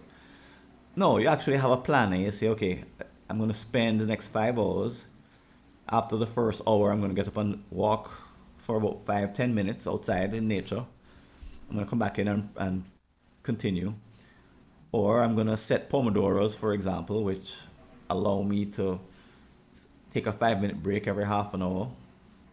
No, 0.94 1.18
you 1.18 1.28
actually 1.28 1.56
have 1.56 1.70
a 1.70 1.76
plan 1.76 2.12
and 2.12 2.22
you 2.22 2.30
say, 2.30 2.48
okay, 2.48 2.84
I'm 3.28 3.38
going 3.38 3.50
to 3.50 3.56
spend 3.56 4.00
the 4.00 4.06
next 4.06 4.28
five 4.28 4.58
hours 4.58 5.04
after 5.88 6.16
the 6.16 6.26
first 6.26 6.62
hour, 6.66 6.90
I'm 6.90 7.00
going 7.00 7.14
to 7.14 7.14
get 7.14 7.28
up 7.28 7.36
and 7.36 7.62
walk 7.70 8.10
for 8.58 8.76
about 8.76 9.06
five, 9.06 9.34
ten 9.34 9.54
minutes 9.54 9.86
outside 9.86 10.34
in 10.34 10.48
nature. 10.48 10.84
I'm 11.68 11.74
going 11.74 11.84
to 11.84 11.90
come 11.90 11.98
back 11.98 12.18
in 12.18 12.28
and, 12.28 12.48
and 12.56 12.84
continue. 13.42 13.94
Or 14.90 15.22
I'm 15.22 15.34
going 15.34 15.46
to 15.46 15.56
set 15.56 15.88
Pomodoros, 15.88 16.56
for 16.56 16.72
example, 16.74 17.22
which 17.22 17.54
allow 18.10 18.42
me 18.42 18.66
to 18.66 18.98
take 20.16 20.26
a 20.26 20.32
five 20.32 20.62
minute 20.62 20.82
break 20.82 21.06
every 21.06 21.26
half 21.26 21.52
an 21.52 21.62
hour, 21.62 21.90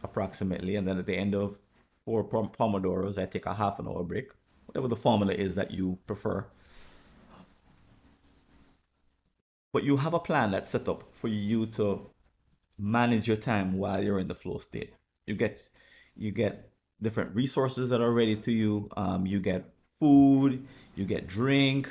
approximately. 0.04 0.76
And 0.76 0.86
then 0.86 0.98
at 0.98 1.06
the 1.06 1.16
end 1.16 1.34
of 1.34 1.58
four 2.04 2.26
Pomodoros, 2.26 3.18
I 3.18 3.26
take 3.26 3.46
a 3.46 3.54
half 3.54 3.80
an 3.80 3.88
hour 3.88 4.04
break, 4.04 4.32
whatever 4.66 4.90
the 4.90 4.98
formula 4.98 5.34
is 5.34 5.56
that 5.56 5.72
you 5.72 5.98
prefer. 6.06 6.46
But 9.72 9.86
you 9.86 9.96
have 9.96 10.14
a 10.14 10.20
plan 10.20 10.52
that's 10.52 10.70
set 10.70 10.90
up 10.90 11.06
for 11.22 11.30
you 11.30 11.68
to 11.78 12.06
manage 12.78 13.30
your 13.30 13.38
time 13.38 13.78
while 13.78 14.04
you're 14.04 14.20
in 14.20 14.28
the 14.28 14.36
flow 14.36 14.58
state. 14.58 14.94
You 15.26 15.36
get 15.36 15.58
you 16.18 16.32
get 16.32 16.70
different 17.02 17.34
resources 17.34 17.90
that 17.92 18.02
are 18.02 18.12
ready 18.12 18.36
to 18.36 18.52
you. 18.52 18.90
Um, 18.98 19.26
you 19.26 19.40
get 19.40 19.64
food, 20.02 20.68
you 20.96 21.06
get 21.06 21.28
drink, 21.28 21.90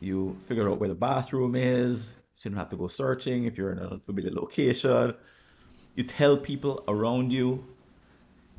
you 0.00 0.38
figure 0.46 0.68
out 0.70 0.80
where 0.80 0.88
the 0.88 0.94
bathroom 0.94 1.54
is, 1.54 2.14
so 2.38 2.48
you 2.48 2.54
don't 2.54 2.58
have 2.58 2.68
to 2.68 2.76
go 2.76 2.86
searching 2.86 3.44
if 3.44 3.58
you're 3.58 3.72
in 3.72 3.78
an 3.78 3.88
unfamiliar 3.88 4.30
location. 4.30 5.14
You 5.96 6.04
tell 6.04 6.36
people 6.36 6.84
around 6.86 7.32
you, 7.32 7.66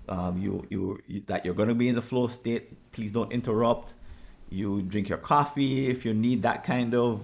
um, 0.09 0.37
you, 0.37 0.65
you, 0.69 0.99
you 1.07 1.23
that 1.27 1.45
you're 1.45 1.53
going 1.53 1.69
to 1.69 1.75
be 1.75 1.87
in 1.87 1.95
the 1.95 2.01
flow 2.01 2.27
state. 2.27 2.91
Please 2.91 3.11
don't 3.11 3.31
interrupt. 3.31 3.93
You 4.49 4.81
drink 4.81 5.07
your 5.07 5.19
coffee 5.19 5.87
if 5.87 6.03
you 6.03 6.13
need 6.13 6.41
that 6.41 6.63
kind 6.63 6.93
of 6.93 7.21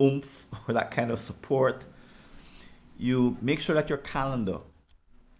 oomph 0.00 0.46
or 0.68 0.74
that 0.74 0.90
kind 0.90 1.10
of 1.10 1.18
support 1.18 1.84
you 3.00 3.36
make 3.40 3.60
sure 3.60 3.74
that 3.74 3.88
your 3.88 3.98
calendar 3.98 4.58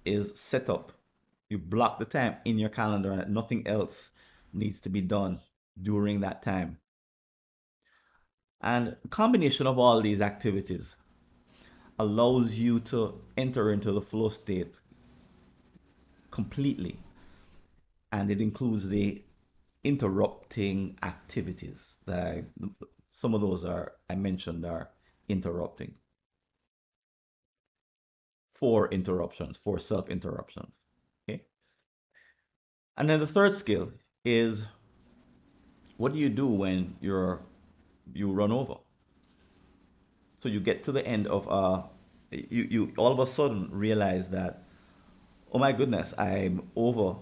is 0.07 0.39
set 0.39 0.71
up. 0.71 0.93
You 1.51 1.59
block 1.59 1.99
the 1.99 2.07
time 2.07 2.37
in 2.47 2.59
your 2.59 2.71
calendar 2.71 3.13
and 3.13 3.35
nothing 3.35 3.67
else 3.67 4.09
needs 4.55 4.81
to 4.81 4.89
be 4.89 5.03
done 5.03 5.41
during 5.83 6.21
that 6.21 6.43
time. 6.43 6.79
And 8.63 8.97
combination 9.09 9.67
of 9.67 9.79
all 9.79 10.01
these 10.01 10.21
activities 10.21 10.95
allows 11.99 12.59
you 12.59 12.81
to 12.81 13.21
enter 13.37 13.73
into 13.73 13.93
the 13.93 14.01
flow 14.01 14.29
state 14.29 14.75
completely. 16.31 16.99
And 18.13 18.31
it 18.31 18.41
includes 18.41 18.89
the 18.89 19.23
interrupting 19.85 20.99
activities 21.03 21.79
that 22.07 22.27
I, 22.27 22.45
some 23.11 23.35
of 23.35 23.41
those 23.41 23.65
are 23.65 23.93
I 24.09 24.15
mentioned 24.15 24.67
are 24.67 24.91
interrupting 25.29 25.95
for 28.55 28.89
interruptions, 28.89 29.57
for 29.57 29.79
self 29.79 30.11
interruptions. 30.11 30.75
Okay. 31.29 31.43
And 32.99 33.09
then 33.09 33.21
the 33.21 33.27
third 33.27 33.57
skill 33.57 33.91
is 34.25 34.63
what 35.97 36.13
do 36.13 36.19
you 36.19 36.29
do 36.29 36.49
when 36.49 36.97
you're 37.01 37.43
you 38.15 38.31
run 38.31 38.53
over? 38.53 38.75
So 40.39 40.49
you 40.49 40.61
get 40.61 40.85
to 40.85 40.93
the 40.93 41.07
end 41.07 41.27
of 41.27 41.49
uh 41.49 41.83
you, 42.31 42.67
you 42.71 42.93
all 42.97 43.13
of 43.13 43.19
a 43.19 43.27
sudden 43.27 43.69
realize 43.71 44.29
that 44.31 44.63
oh 45.53 45.59
my 45.59 45.73
goodness, 45.73 46.15
I'm 46.17 46.71
over 46.77 47.17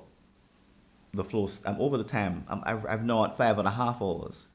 the 1.14 1.24
flow 1.24 1.48
I'm 1.64 1.80
over 1.80 1.96
the 1.96 2.04
time. 2.04 2.44
I'm 2.48 2.62
I've, 2.64 2.86
I've 2.86 3.04
now 3.04 3.24
at 3.24 3.36
five 3.36 3.58
and 3.58 3.66
a 3.66 3.70
half 3.70 4.02
hours. 4.02 4.46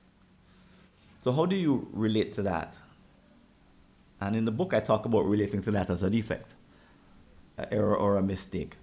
So 1.23 1.31
how 1.31 1.45
do 1.45 1.55
you 1.55 1.87
relate 1.91 2.33
to 2.35 2.43
that? 2.43 2.75
And 4.21 4.35
in 4.35 4.45
the 4.45 4.51
book 4.51 4.73
I 4.73 4.79
talk 4.79 5.05
about 5.05 5.25
relating 5.25 5.61
to 5.63 5.71
that 5.71 5.89
as 5.89 6.03
a 6.03 6.09
defect 6.09 6.53
error 7.71 7.95
or 7.95 8.17
a 8.17 8.23
mistake. 8.23 8.75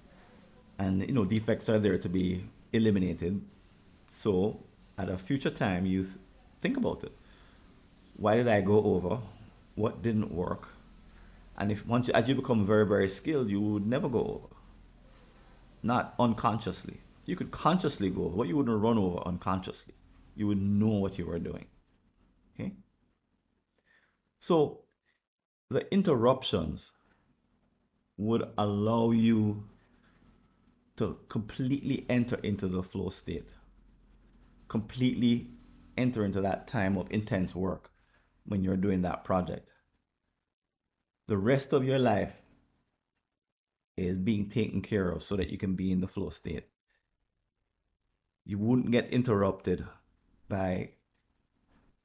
And 0.78 1.06
you 1.06 1.12
know, 1.12 1.24
defects 1.24 1.68
are 1.68 1.78
there 1.78 1.98
to 1.98 2.08
be 2.08 2.44
eliminated. 2.72 3.40
So 4.08 4.58
at 4.98 5.08
a 5.08 5.18
future 5.18 5.50
time, 5.50 5.86
you 5.86 6.06
think 6.60 6.76
about 6.76 7.04
it. 7.04 7.12
Why 8.20 8.36
did 8.36 8.48
I 8.48 8.60
go 8.60 8.84
over? 8.84 9.18
What 9.76 10.02
didn't 10.02 10.30
work? 10.30 10.68
And 11.56 11.72
if 11.72 11.86
once 11.86 12.06
you, 12.06 12.12
as 12.12 12.28
you 12.28 12.34
become 12.34 12.66
very 12.66 12.86
very 12.86 13.08
skilled, 13.08 13.48
you 13.48 13.60
would 13.62 13.86
never 13.86 14.10
go 14.10 14.20
over. 14.20 14.54
Not 15.82 16.14
unconsciously. 16.18 17.00
You 17.24 17.34
could 17.34 17.50
consciously 17.50 18.10
go 18.10 18.26
over, 18.26 18.36
but 18.36 18.48
you 18.48 18.56
wouldn't 18.56 18.82
run 18.82 18.98
over 18.98 19.20
unconsciously. 19.26 19.94
You 20.36 20.48
would 20.48 20.60
know 20.60 20.98
what 20.98 21.18
you 21.18 21.24
were 21.24 21.38
doing. 21.38 21.64
Okay. 22.52 22.72
So 24.38 24.80
the 25.70 25.90
interruptions 25.90 26.90
would 28.18 28.46
allow 28.58 29.12
you 29.12 29.64
to 30.96 31.18
completely 31.30 32.04
enter 32.10 32.36
into 32.42 32.68
the 32.68 32.82
flow 32.82 33.08
state, 33.08 33.48
completely 34.68 35.48
enter 35.96 36.26
into 36.26 36.42
that 36.42 36.68
time 36.68 36.98
of 36.98 37.06
intense 37.10 37.54
work 37.54 37.89
when 38.50 38.62
you're 38.62 38.76
doing 38.76 39.02
that 39.02 39.24
project. 39.24 39.68
The 41.28 41.38
rest 41.38 41.72
of 41.72 41.84
your 41.84 41.98
life 41.98 42.32
is 43.96 44.18
being 44.18 44.48
taken 44.48 44.82
care 44.82 45.10
of 45.10 45.22
so 45.22 45.36
that 45.36 45.50
you 45.50 45.58
can 45.58 45.74
be 45.74 45.92
in 45.92 46.00
the 46.00 46.08
flow 46.08 46.30
state. 46.30 46.64
You 48.44 48.58
wouldn't 48.58 48.90
get 48.90 49.10
interrupted 49.10 49.86
by 50.48 50.90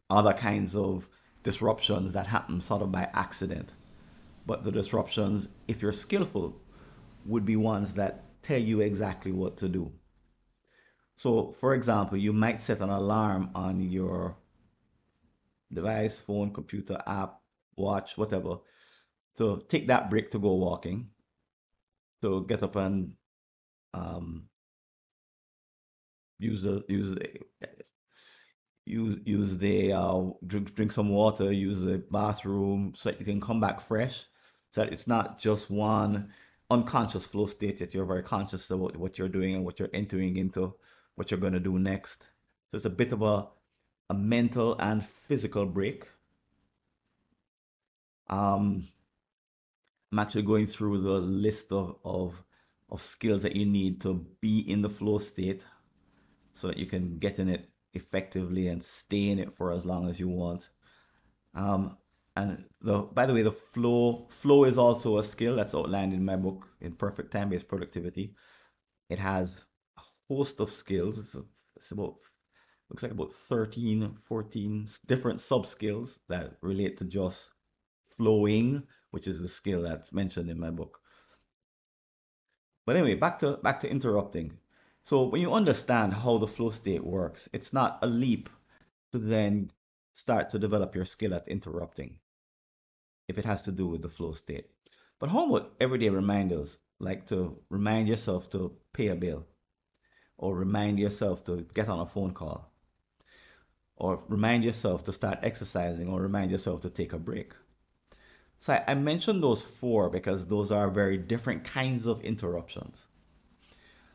other 0.09 0.33
kinds 0.33 0.75
of 0.75 1.07
disruptions 1.43 2.13
that 2.13 2.27
happen 2.27 2.61
sort 2.61 2.81
of 2.81 2.91
by 2.91 3.09
accident 3.13 3.71
but 4.45 4.63
the 4.63 4.71
disruptions, 4.71 5.47
if 5.67 5.81
you're 5.81 5.93
skillful, 5.93 6.61
would 7.25 7.45
be 7.45 7.55
ones 7.55 7.93
that 7.93 8.23
tell 8.43 8.59
you 8.59 8.81
exactly 8.81 9.31
what 9.31 9.57
to 9.57 9.67
do. 9.67 9.91
So, 11.15 11.51
for 11.53 11.73
example, 11.73 12.17
you 12.17 12.33
might 12.33 12.61
set 12.61 12.81
an 12.81 12.89
alarm 12.89 13.49
on 13.55 13.81
your 13.81 14.37
device, 15.71 16.19
phone, 16.19 16.53
computer, 16.53 17.01
app, 17.07 17.39
watch, 17.75 18.17
whatever, 18.17 18.57
to 19.37 19.63
take 19.69 19.87
that 19.87 20.09
break 20.09 20.31
to 20.31 20.39
go 20.39 20.53
walking, 20.55 21.09
to 22.21 22.45
get 22.47 22.63
up 22.63 22.75
and 22.75 23.13
um, 23.93 24.43
use 26.39 26.61
the 26.61 26.83
use 26.87 27.11
the 27.11 27.39
use 28.85 29.17
use 29.25 29.57
the 29.57 29.93
uh, 29.93 30.21
drink 30.45 30.75
drink 30.75 30.91
some 30.91 31.09
water, 31.09 31.51
use 31.51 31.81
the 31.81 32.03
bathroom, 32.11 32.93
so 32.95 33.09
that 33.09 33.19
you 33.19 33.25
can 33.25 33.41
come 33.41 33.59
back 33.59 33.81
fresh. 33.81 34.25
So 34.71 34.81
that 34.81 34.93
it's 34.93 35.07
not 35.07 35.39
just 35.39 35.69
one 35.69 36.33
unconscious 36.69 37.25
flow 37.25 37.45
state 37.45 37.79
that 37.79 37.93
you're 37.93 38.05
very 38.05 38.23
conscious 38.23 38.69
about 38.71 38.97
what 38.97 39.17
you're 39.17 39.29
doing 39.29 39.55
and 39.55 39.63
what 39.63 39.79
you're 39.79 39.89
entering 39.93 40.37
into, 40.37 40.73
what 41.15 41.31
you're 41.31 41.39
going 41.39 41.53
to 41.53 41.59
do 41.59 41.79
next. 41.79 42.23
So 42.23 42.77
it's 42.77 42.85
a 42.85 42.89
bit 42.89 43.13
of 43.13 43.21
a, 43.21 43.47
a 44.09 44.13
mental 44.13 44.75
and 44.79 45.05
physical 45.05 45.65
break. 45.65 46.07
Um, 48.27 48.87
I'm 50.11 50.19
actually 50.19 50.43
going 50.43 50.67
through 50.67 51.01
the 51.01 51.19
list 51.19 51.71
of, 51.71 51.97
of, 52.03 52.35
of 52.89 53.01
skills 53.01 53.43
that 53.43 53.55
you 53.55 53.65
need 53.65 54.01
to 54.01 54.25
be 54.41 54.59
in 54.59 54.81
the 54.81 54.89
flow 54.89 55.19
state 55.19 55.61
so 56.53 56.67
that 56.67 56.77
you 56.77 56.85
can 56.85 57.17
get 57.17 57.39
in 57.39 57.49
it 57.49 57.69
effectively 57.93 58.67
and 58.67 58.83
stay 58.83 59.29
in 59.29 59.39
it 59.39 59.55
for 59.55 59.71
as 59.71 59.85
long 59.85 60.09
as 60.09 60.19
you 60.19 60.29
want. 60.29 60.69
Um, 61.53 61.97
and 62.35 62.63
the 62.81 62.99
by 62.99 63.25
the 63.25 63.33
way, 63.33 63.43
the 63.43 63.51
flow 63.51 64.27
flow 64.41 64.65
is 64.65 64.77
also 64.77 65.19
a 65.19 65.23
skill 65.23 65.55
that's 65.55 65.73
outlined 65.73 66.13
in 66.13 66.23
my 66.23 66.35
book 66.35 66.67
in 66.81 66.91
Perfect 66.93 67.31
Time 67.31 67.49
Based 67.49 67.67
Productivity. 67.67 68.35
It 69.09 69.19
has 69.19 69.57
a 69.97 70.01
host 70.27 70.59
of 70.59 70.69
skills. 70.69 71.17
It's, 71.17 71.91
about 71.91 72.15
looks 72.89 73.03
like 73.03 73.11
about 73.11 73.33
13, 73.49 74.17
14 74.25 74.87
different 75.07 75.41
sub 75.41 75.65
skills 75.65 76.19
that 76.29 76.57
relate 76.61 76.97
to 76.97 77.05
just 77.05 77.51
flowing, 78.17 78.83
which 79.11 79.27
is 79.27 79.41
the 79.41 79.47
skill 79.47 79.81
that's 79.81 80.13
mentioned 80.13 80.49
in 80.49 80.59
my 80.59 80.69
book. 80.69 80.99
But 82.85 82.95
anyway, 82.95 83.15
back 83.15 83.39
to 83.39 83.57
back 83.57 83.79
to 83.81 83.89
interrupting. 83.89 84.57
So 85.03 85.23
when 85.23 85.41
you 85.41 85.53
understand 85.53 86.13
how 86.13 86.37
the 86.37 86.47
flow 86.47 86.71
state 86.71 87.03
works, 87.03 87.49
it's 87.53 87.73
not 87.73 87.99
a 88.01 88.07
leap 88.07 88.49
to 89.11 89.19
then 89.19 89.71
start 90.13 90.49
to 90.51 90.59
develop 90.59 90.95
your 90.95 91.05
skill 91.05 91.33
at 91.33 91.47
interrupting 91.47 92.19
if 93.27 93.37
it 93.37 93.45
has 93.45 93.61
to 93.63 93.71
do 93.71 93.87
with 93.87 94.01
the 94.01 94.09
flow 94.09 94.33
state. 94.33 94.69
But 95.19 95.29
how 95.29 95.47
about 95.47 95.73
everyday 95.79 96.09
reminders, 96.09 96.77
like 96.99 97.27
to 97.27 97.59
remind 97.69 98.07
yourself 98.07 98.49
to 98.51 98.77
pay 98.93 99.07
a 99.07 99.15
bill, 99.15 99.45
or 100.37 100.55
remind 100.55 100.99
yourself 100.99 101.43
to 101.45 101.65
get 101.73 101.89
on 101.89 101.99
a 101.99 102.05
phone 102.05 102.33
call, 102.33 102.71
or 103.97 104.23
remind 104.27 104.63
yourself 104.63 105.03
to 105.05 105.13
start 105.13 105.39
exercising, 105.41 106.07
or 106.09 106.21
remind 106.21 106.51
yourself 106.51 106.81
to 106.81 106.89
take 106.89 107.13
a 107.13 107.17
break. 107.17 107.53
So 108.59 108.81
I, 108.87 108.95
mentioned 108.95 109.43
those 109.43 109.61
four 109.61 110.09
because 110.09 110.47
those 110.47 110.71
are 110.71 110.89
very 110.89 111.17
different 111.17 111.63
kinds 111.63 112.05
of 112.05 112.21
interruptions. 112.21 113.05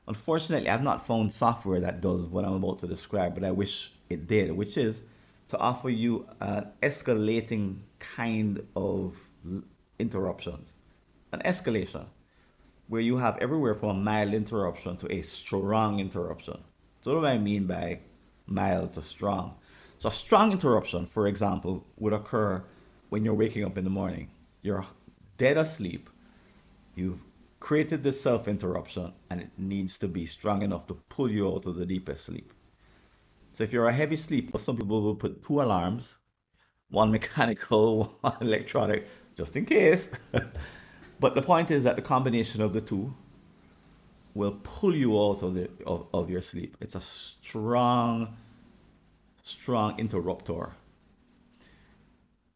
Unfortunately, 0.08 0.68
I've 0.68 0.82
not 0.82 1.06
found 1.06 1.32
software 1.32 1.80
that 1.80 2.00
does 2.00 2.26
what 2.26 2.44
I'm 2.44 2.54
about 2.54 2.80
to 2.80 2.86
describe, 2.86 3.34
but 3.34 3.44
I 3.44 3.52
wish 3.52 3.92
it 4.08 4.26
did, 4.26 4.52
which 4.52 4.76
is 4.76 5.02
to 5.50 5.58
offer 5.58 5.88
you 5.88 6.26
an 6.40 6.66
escalating 6.82 7.78
kind 7.98 8.66
of 8.74 9.16
interruptions. 9.98 10.72
an 11.32 11.40
escalation 11.44 12.06
where 12.88 13.00
you 13.00 13.18
have 13.18 13.38
everywhere 13.38 13.74
from 13.74 13.90
a 13.90 13.94
mild 13.94 14.34
interruption 14.34 14.96
to 14.96 15.12
a 15.12 15.22
strong 15.22 16.00
interruption. 16.00 16.58
So 17.02 17.14
what 17.14 17.20
do 17.20 17.26
I 17.26 17.38
mean 17.38 17.66
by 17.66 18.00
mild 18.46 18.94
to 18.94 19.02
strong? 19.02 19.54
So 20.00 20.08
a 20.08 20.12
strong 20.12 20.50
interruption, 20.50 21.04
for 21.04 21.28
example, 21.28 21.84
would 21.98 22.14
occur 22.14 22.64
when 23.10 23.22
you're 23.22 23.34
waking 23.34 23.66
up 23.66 23.76
in 23.76 23.84
the 23.84 23.90
morning. 23.90 24.30
You're 24.62 24.86
dead 25.36 25.58
asleep. 25.58 26.08
You've 26.94 27.20
created 27.60 28.02
this 28.02 28.18
self 28.18 28.48
interruption 28.48 29.12
and 29.28 29.42
it 29.42 29.50
needs 29.58 29.98
to 29.98 30.08
be 30.08 30.24
strong 30.24 30.62
enough 30.62 30.86
to 30.86 30.94
pull 31.10 31.30
you 31.30 31.52
out 31.52 31.66
of 31.66 31.76
the 31.76 31.84
deepest 31.84 32.24
sleep. 32.24 32.54
So 33.52 33.62
if 33.62 33.74
you're 33.74 33.88
a 33.88 33.92
heavy 33.92 34.16
sleeper, 34.16 34.58
some 34.58 34.78
people 34.78 35.02
will 35.02 35.14
put 35.14 35.44
two 35.44 35.60
alarms, 35.60 36.16
one 36.88 37.10
mechanical, 37.18 38.16
one 38.22 38.38
electronic, 38.40 39.06
just 39.36 39.54
in 39.54 39.66
case. 39.66 40.08
but 41.20 41.34
the 41.34 41.42
point 41.42 41.70
is 41.70 41.84
that 41.84 41.96
the 41.96 42.02
combination 42.02 42.62
of 42.62 42.72
the 42.72 42.80
two 42.80 43.14
will 44.32 44.58
pull 44.62 44.96
you 44.96 45.22
out 45.22 45.42
of 45.42 45.52
the 45.52 45.68
of, 45.84 46.06
of 46.14 46.30
your 46.30 46.40
sleep. 46.40 46.78
It's 46.80 46.94
a 46.94 47.02
strong, 47.02 48.34
strong 49.50 49.98
interruptor. 49.98 50.70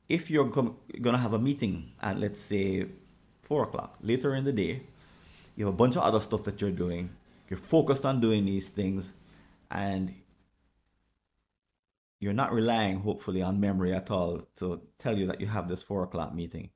If 0.08 0.30
you're 0.30 0.48
going 0.48 0.76
to 1.02 1.18
have 1.18 1.32
a 1.32 1.38
meeting 1.38 1.92
at 2.00 2.18
let's 2.18 2.40
say 2.40 2.86
four 3.42 3.64
o'clock 3.64 3.96
later 4.02 4.34
in 4.34 4.44
the 4.44 4.52
day, 4.52 4.82
you 5.56 5.64
have 5.66 5.74
a 5.74 5.76
bunch 5.76 5.96
of 5.96 6.02
other 6.02 6.20
stuff 6.20 6.44
that 6.44 6.60
you're 6.60 6.70
doing. 6.70 7.10
You're 7.48 7.58
focused 7.58 8.04
on 8.04 8.20
doing 8.20 8.44
these 8.44 8.68
things, 8.68 9.12
and 9.70 10.14
you're 12.20 12.32
not 12.32 12.52
relying, 12.52 13.00
hopefully, 13.00 13.42
on 13.42 13.60
memory 13.60 13.92
at 13.92 14.10
all 14.10 14.42
to 14.56 14.80
tell 14.98 15.16
you 15.18 15.26
that 15.26 15.40
you 15.40 15.46
have 15.46 15.68
this 15.68 15.82
four 15.82 16.02
o'clock 16.04 16.34
meeting. 16.34 16.70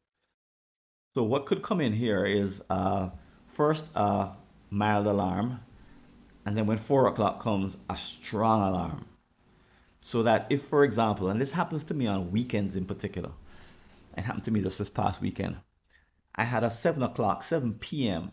So 1.14 1.22
what 1.22 1.46
could 1.46 1.62
come 1.62 1.81
in 1.81 1.92
here 1.92 2.24
is 2.24 2.62
uh, 2.70 3.11
first 3.48 3.85
a 3.94 4.31
mild 4.70 5.07
alarm, 5.07 5.61
and 6.44 6.57
then 6.57 6.66
when 6.66 6.78
four 6.78 7.09
o'clock 7.09 7.40
comes, 7.40 7.76
a 7.88 7.96
strong 7.96 8.62
alarm. 8.68 9.07
So 10.11 10.23
that 10.23 10.47
if, 10.49 10.62
for 10.62 10.85
example, 10.85 11.29
and 11.29 11.38
this 11.38 11.51
happens 11.51 11.85
to 11.85 11.92
me 11.92 12.07
on 12.07 12.33
weekends 12.33 12.77
in 12.77 12.87
particular, 12.87 13.31
it 14.16 14.23
happened 14.23 14.47
to 14.47 14.51
me 14.51 14.62
just 14.62 14.79
this 14.79 14.88
past 14.88 15.21
weekend, 15.21 15.59
I 16.35 16.44
had 16.44 16.64
a 16.64 16.71
seven 16.71 17.03
o'clock, 17.03 17.42
7 17.42 17.75
p.m. 17.75 18.33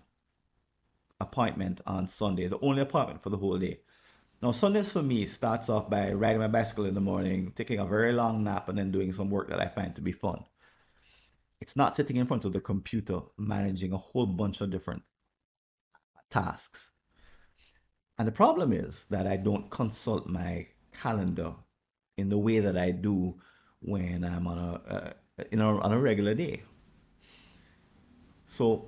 appointment 1.19 1.81
on 1.85 2.07
Sunday, 2.07 2.47
the 2.47 2.61
only 2.61 2.81
appointment 2.81 3.21
for 3.21 3.29
the 3.29 3.37
whole 3.37 3.57
day. 3.57 3.81
Now, 4.41 4.53
Sundays 4.53 4.93
for 4.93 5.03
me 5.03 5.25
starts 5.25 5.67
off 5.67 5.89
by 5.89 6.13
riding 6.13 6.39
my 6.39 6.47
bicycle 6.47 6.85
in 6.85 6.93
the 6.93 7.01
morning, 7.01 7.51
taking 7.57 7.79
a 7.79 7.85
very 7.85 8.13
long 8.13 8.45
nap, 8.45 8.69
and 8.69 8.77
then 8.77 8.91
doing 8.91 9.11
some 9.11 9.29
work 9.29 9.49
that 9.49 9.59
I 9.59 9.67
find 9.67 9.93
to 9.95 10.01
be 10.01 10.13
fun. 10.13 10.45
It's 11.59 11.75
not 11.75 11.97
sitting 11.97 12.15
in 12.15 12.25
front 12.25 12.45
of 12.45 12.53
the 12.53 12.61
computer 12.61 13.19
managing 13.37 13.91
a 13.91 13.97
whole 13.97 14.27
bunch 14.27 14.61
of 14.61 14.71
different 14.71 15.03
tasks. 16.29 16.89
And 18.17 18.25
the 18.25 18.31
problem 18.31 18.71
is 18.71 19.03
that 19.09 19.27
I 19.27 19.35
don't 19.35 19.69
consult 19.69 20.25
my 20.25 20.67
calendar 20.93 21.53
in 22.17 22.29
the 22.29 22.37
way 22.37 22.59
that 22.59 22.77
I 22.77 22.91
do 22.91 23.35
when 23.81 24.23
I'm 24.23 24.47
on 24.47 24.57
a, 24.57 24.93
uh, 24.93 25.13
you 25.51 25.57
know, 25.57 25.79
on 25.79 25.91
a 25.91 25.99
regular 25.99 26.33
day. 26.33 26.63
So 28.47 28.87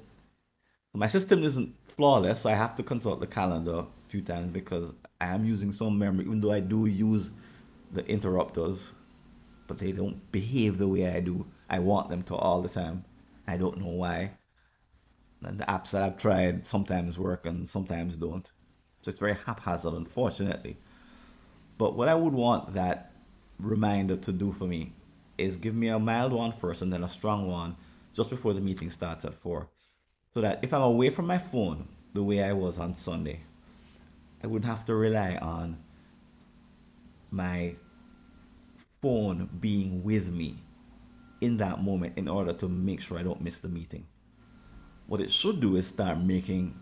my 0.94 1.08
system 1.08 1.44
isn't 1.44 1.76
flawless, 1.96 2.42
so 2.42 2.50
I 2.50 2.54
have 2.54 2.76
to 2.76 2.84
consult 2.84 3.20
the 3.20 3.28
calendar 3.28 3.80
a 3.80 3.86
few 4.10 4.22
times 4.22 4.52
because 4.52 4.92
I 5.20 5.28
am 5.28 5.46
using 5.46 5.72
some 5.72 5.98
memory, 5.98 6.26
even 6.26 6.42
though 6.42 6.52
I 6.52 6.60
do 6.60 6.86
use 6.86 7.30
the 7.92 8.06
interrupters, 8.08 8.92
but 9.68 9.78
they 9.78 9.92
don't 9.92 10.32
behave 10.32 10.78
the 10.78 10.88
way 10.88 11.08
I 11.08 11.20
do. 11.20 11.46
I 11.70 11.80
want 11.80 12.10
them 12.10 12.24
to 12.24 12.36
all 12.36 12.62
the 12.62 12.70
time. 12.70 13.04
I 13.48 13.58
don't 13.58 13.80
know 13.80 13.88
why. 13.88 14.32
And 15.44 15.60
the 15.60 15.66
apps 15.66 15.92
that 15.92 16.04
I've 16.04 16.18
tried 16.18 16.66
sometimes 16.66 17.20
work 17.20 17.46
and 17.46 17.68
sometimes 17.68 18.16
don't. 18.16 18.50
So 19.02 19.12
it's 19.12 19.20
very 19.20 19.38
haphazard, 19.46 19.94
unfortunately. 19.94 20.78
But 21.78 21.96
what 21.96 22.08
I 22.08 22.16
would 22.16 22.34
want 22.34 22.74
that 22.74 23.12
reminder 23.60 24.18
to 24.18 24.32
do 24.32 24.52
for 24.52 24.66
me 24.66 24.94
is 25.38 25.58
give 25.58 25.76
me 25.76 25.88
a 25.90 26.00
mild 26.00 26.34
one 26.34 26.52
first 26.52 26.82
and 26.82 26.92
then 26.92 27.04
a 27.04 27.10
strong 27.10 27.48
one 27.48 27.76
just 28.14 28.30
before 28.30 28.54
the 28.54 28.62
meeting 28.62 28.90
starts 28.92 29.26
at 29.26 29.34
4. 29.36 29.68
So 30.34 30.42
that 30.42 30.60
if 30.64 30.74
I'm 30.74 30.82
away 30.82 31.10
from 31.10 31.28
my 31.28 31.38
phone 31.38 31.88
the 32.14 32.24
way 32.24 32.44
I 32.44 32.54
was 32.54 32.80
on 32.80 32.96
Sunday, 32.96 33.42
I 34.44 34.48
wouldn't 34.48 34.70
have 34.70 34.86
to 34.86 34.96
rely 34.96 35.36
on 35.42 35.78
my 37.32 37.76
phone 39.02 39.50
being 39.60 40.04
with 40.04 40.28
me 40.28 40.58
in 41.42 41.58
that 41.58 41.84
moment 41.84 42.18
in 42.18 42.28
order 42.28 42.54
to 42.54 42.68
make 42.68 43.02
sure 43.02 43.18
I 43.18 43.24
don't 43.24 43.42
miss 43.42 43.60
the 43.60 43.70
meeting. 43.70 44.06
What 45.08 45.22
it 45.22 45.32
should 45.32 45.60
do 45.60 45.76
is 45.76 45.88
start 45.88 46.20
making 46.20 46.76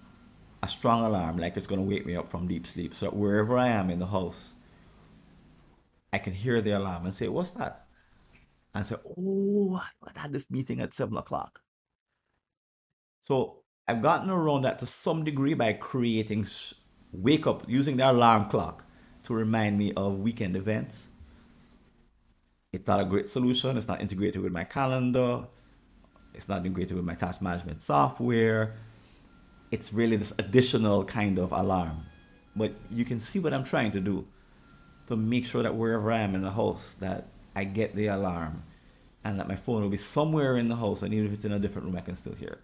a 0.63 0.67
strong 0.67 1.05
alarm 1.05 1.37
like 1.37 1.57
it's 1.57 1.67
going 1.67 1.81
to 1.81 1.87
wake 1.87 2.05
me 2.05 2.15
up 2.15 2.27
from 2.29 2.47
deep 2.47 2.65
sleep 2.65 2.95
so 2.95 3.09
wherever 3.11 3.57
I 3.57 3.67
am 3.67 3.89
in 3.89 3.99
the 3.99 4.07
house, 4.07 4.53
I 6.15 6.17
can 6.17 6.33
hear 6.33 6.61
the 6.61 6.71
alarm 6.71 7.03
and 7.03 7.13
say, 7.13 7.27
What's 7.27 7.51
that? 7.51 7.87
And 8.73 8.85
say, 8.85 8.95
Oh, 9.17 9.81
I 10.01 10.17
had 10.17 10.31
this 10.31 10.49
meeting 10.49 10.79
at 10.79 10.93
seven 10.93 11.17
o'clock. 11.17 11.59
So 13.19 13.57
I've 13.85 14.01
gotten 14.01 14.29
around 14.29 14.61
that 14.61 14.79
to 14.79 14.87
some 14.87 15.25
degree 15.25 15.55
by 15.55 15.73
creating 15.73 16.47
wake 17.11 17.47
up 17.47 17.65
using 17.67 17.97
the 17.97 18.09
alarm 18.09 18.45
clock 18.45 18.85
to 19.23 19.33
remind 19.33 19.77
me 19.77 19.91
of 19.97 20.19
weekend 20.19 20.55
events. 20.55 21.05
It's 22.71 22.87
not 22.87 23.01
a 23.01 23.05
great 23.05 23.29
solution. 23.29 23.77
It's 23.77 23.87
not 23.87 23.99
integrated 23.99 24.41
with 24.41 24.53
my 24.53 24.63
calendar. 24.63 25.45
It's 26.33 26.47
not 26.47 26.59
integrated 26.59 26.95
with 26.95 27.05
my 27.05 27.15
task 27.15 27.41
management 27.41 27.81
software. 27.81 28.77
It's 29.71 29.91
really 29.91 30.15
this 30.15 30.31
additional 30.39 31.03
kind 31.03 31.39
of 31.39 31.51
alarm. 31.51 32.05
But 32.55 32.71
you 32.89 33.03
can 33.03 33.19
see 33.19 33.39
what 33.39 33.53
I'm 33.53 33.65
trying 33.65 33.91
to 33.91 33.99
do 33.99 34.25
to 35.07 35.15
make 35.15 35.45
sure 35.45 35.63
that 35.63 35.75
wherever 35.75 36.11
I 36.11 36.19
am 36.19 36.35
in 36.35 36.41
the 36.41 36.51
house 36.51 36.95
that 36.99 37.27
I 37.55 37.63
get 37.63 37.95
the 37.95 38.07
alarm 38.07 38.63
and 39.23 39.39
that 39.39 39.47
my 39.47 39.55
phone 39.55 39.81
will 39.81 39.89
be 39.89 39.97
somewhere 39.97 40.57
in 40.57 40.67
the 40.67 40.75
house 40.75 41.01
and 41.01 41.13
even 41.13 41.27
if 41.27 41.33
it's 41.33 41.45
in 41.45 41.51
a 41.51 41.59
different 41.59 41.87
room 41.87 41.97
I 41.97 42.01
can 42.01 42.15
still 42.15 42.33
hear 42.33 42.49
it. 42.49 42.61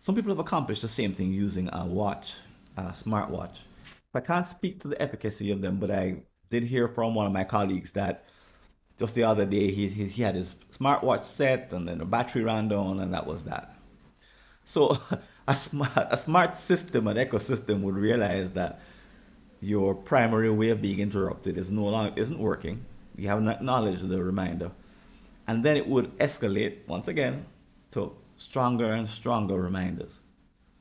Some 0.00 0.14
people 0.14 0.30
have 0.30 0.38
accomplished 0.38 0.82
the 0.82 0.88
same 0.88 1.12
thing 1.12 1.32
using 1.32 1.68
a 1.72 1.84
watch, 1.84 2.34
a 2.76 2.84
smartwatch. 2.92 3.58
I 4.14 4.20
can't 4.20 4.46
speak 4.46 4.80
to 4.80 4.88
the 4.88 5.00
efficacy 5.02 5.50
of 5.50 5.60
them, 5.60 5.78
but 5.78 5.90
I 5.90 6.22
did 6.48 6.62
hear 6.62 6.88
from 6.88 7.14
one 7.14 7.26
of 7.26 7.32
my 7.32 7.44
colleagues 7.44 7.92
that 7.92 8.24
just 8.98 9.14
the 9.14 9.24
other 9.24 9.44
day 9.44 9.70
he, 9.70 9.88
he, 9.88 10.06
he 10.06 10.22
had 10.22 10.34
his 10.34 10.54
smartwatch 10.72 11.24
set 11.24 11.72
and 11.72 11.86
then 11.86 11.98
the 11.98 12.04
battery 12.04 12.44
ran 12.44 12.68
down 12.68 13.00
and 13.00 13.12
that 13.12 13.26
was 13.26 13.44
that. 13.44 13.76
So 14.64 14.98
a 15.48 15.56
smart, 15.56 16.08
a 16.10 16.16
smart 16.16 16.56
system, 16.56 17.06
an 17.08 17.16
ecosystem 17.16 17.82
would 17.82 17.96
realize 17.96 18.52
that 18.52 18.80
your 19.66 19.96
primary 19.96 20.48
way 20.48 20.68
of 20.68 20.80
being 20.80 21.00
interrupted 21.00 21.58
is 21.58 21.72
no 21.72 21.86
longer 21.86 22.12
isn't 22.14 22.38
working. 22.38 22.84
You 23.16 23.26
haven't 23.26 23.48
acknowledged 23.48 24.06
the 24.06 24.22
reminder. 24.22 24.70
And 25.48 25.64
then 25.64 25.76
it 25.76 25.88
would 25.88 26.16
escalate 26.18 26.86
once 26.86 27.08
again 27.08 27.44
to 27.90 28.14
stronger 28.36 28.92
and 28.92 29.08
stronger 29.08 29.60
reminders, 29.60 30.20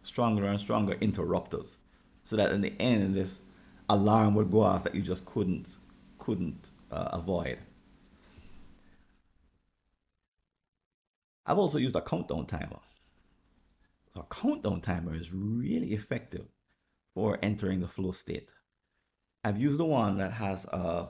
stronger 0.04 0.46
and 0.46 0.60
stronger 0.60 0.94
interrupters, 1.02 1.78
so 2.24 2.36
that 2.36 2.52
in 2.52 2.62
the 2.62 2.74
end 2.80 3.16
this 3.16 3.40
alarm 3.90 4.36
would 4.36 4.52
go 4.52 4.62
off 4.62 4.84
that 4.84 4.94
you 4.94 5.02
just 5.02 5.26
couldn't 5.26 5.66
couldn't 6.20 6.70
uh, 6.92 7.10
avoid. 7.14 7.58
I've 11.48 11.58
also 11.58 11.80
used 11.80 11.96
a 11.96 12.02
countdown 12.02 12.46
timer. 12.46 12.80
So 14.14 14.22
a 14.22 14.36
countdown 14.36 14.82
timer 14.82 15.16
is 15.16 15.34
really 15.34 15.94
effective 15.94 16.46
for 17.16 17.40
entering 17.42 17.80
the 17.80 17.88
flow 17.88 18.12
state. 18.12 18.50
I've 19.46 19.62
used 19.62 19.78
the 19.78 19.86
one 19.86 20.18
that 20.18 20.32
has 20.32 20.66
a 20.66 21.10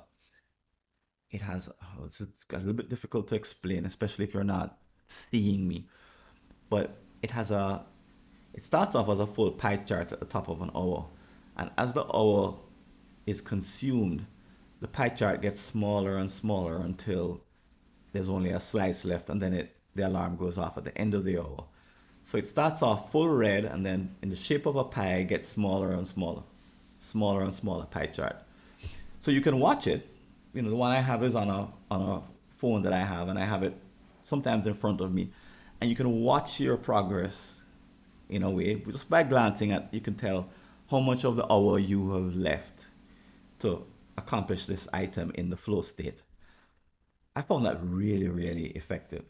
it 1.32 1.42
has 1.42 1.70
oh, 1.70 2.04
it's, 2.06 2.20
it's 2.20 2.46
a 2.52 2.58
little 2.58 2.74
bit 2.74 2.90
difficult 2.90 3.30
to 3.30 3.36
explain, 3.36 3.86
especially 3.86 4.26
if 4.26 4.34
you're 4.34 4.44
not 4.44 4.78
seeing 5.08 5.66
me. 5.66 5.88
But 6.70 6.98
it 7.22 7.32
has 7.32 7.52
a 7.52 7.86
it 8.54 8.66
starts 8.66 8.94
off 8.94 9.08
as 9.08 9.20
a 9.20 9.26
full 9.26 9.52
pie 9.52 9.78
chart 9.78 10.12
at 10.12 10.20
the 10.20 10.26
top 10.26 10.50
of 10.50 10.62
an 10.62 10.70
hour 10.76 11.08
and 11.56 11.72
as 11.78 11.94
the 11.94 12.06
hour 12.14 12.58
is 13.26 13.40
consumed 13.40 14.26
the 14.82 14.88
pie 14.90 15.10
chart 15.10 15.42
gets 15.42 15.62
smaller 15.62 16.18
and 16.18 16.30
smaller 16.30 16.82
until 16.82 17.42
there's 18.12 18.30
only 18.30 18.50
a 18.50 18.60
slice 18.60 19.06
left 19.06 19.30
and 19.30 19.42
then 19.42 19.54
it 19.54 19.76
the 19.96 20.06
alarm 20.08 20.36
goes 20.36 20.58
off 20.58 20.78
at 20.78 20.84
the 20.84 20.98
end 20.98 21.14
of 21.14 21.24
the 21.24 21.38
hour 21.38 21.64
so 22.26 22.38
it 22.38 22.48
starts 22.48 22.82
off 22.82 23.12
full 23.12 23.30
red 23.30 23.66
and 23.66 23.86
then 23.86 24.16
in 24.22 24.30
the 24.30 24.36
shape 24.36 24.66
of 24.66 24.76
a 24.76 24.84
pie 24.84 25.24
gets 25.24 25.48
smaller 25.48 25.92
and 25.92 26.08
smaller 26.08 26.44
smaller 27.00 27.44
and 27.44 27.54
smaller 27.54 27.86
pie 27.86 28.08
chart. 28.08 28.38
So 29.24 29.32
you 29.32 29.42
can 29.42 29.60
watch 29.60 29.88
it. 29.88 30.08
You 30.54 30.62
know 30.62 30.70
the 30.70 30.76
one 30.76 30.92
i 30.92 31.02
have 31.02 31.24
is 31.24 31.36
on 31.36 31.50
a 31.50 31.68
on 31.92 32.02
a 32.02 32.22
phone 32.58 32.84
that 32.84 32.94
i 32.94 33.00
have 33.00 33.28
and 33.28 33.38
i 33.38 33.44
have 33.44 33.64
it 33.64 33.76
sometimes 34.22 34.66
in 34.66 34.74
front 34.74 35.02
of 35.02 35.14
me. 35.14 35.32
And 35.82 35.90
you 35.90 35.96
can 35.96 36.22
watch 36.22 36.60
your 36.60 36.78
progress 36.78 37.54
in 38.30 38.44
a 38.44 38.50
way 38.50 38.76
just 38.76 39.10
by 39.10 39.24
glancing 39.24 39.72
at 39.72 39.94
you 39.94 40.02
can 40.02 40.16
tell 40.16 40.50
how 40.90 41.00
much 41.00 41.26
of 41.26 41.36
the 41.36 41.52
hour 41.52 41.78
you 41.78 42.12
have 42.12 42.36
left 42.36 42.74
to 43.60 43.86
accomplish 44.18 44.66
this 44.66 44.88
item 44.94 45.32
in 45.36 45.50
the 45.50 45.58
flow 45.58 45.82
state. 45.82 46.20
I 47.36 47.42
found 47.42 47.66
that 47.66 47.78
really 47.82 48.30
really 48.30 48.68
effective. 48.68 49.26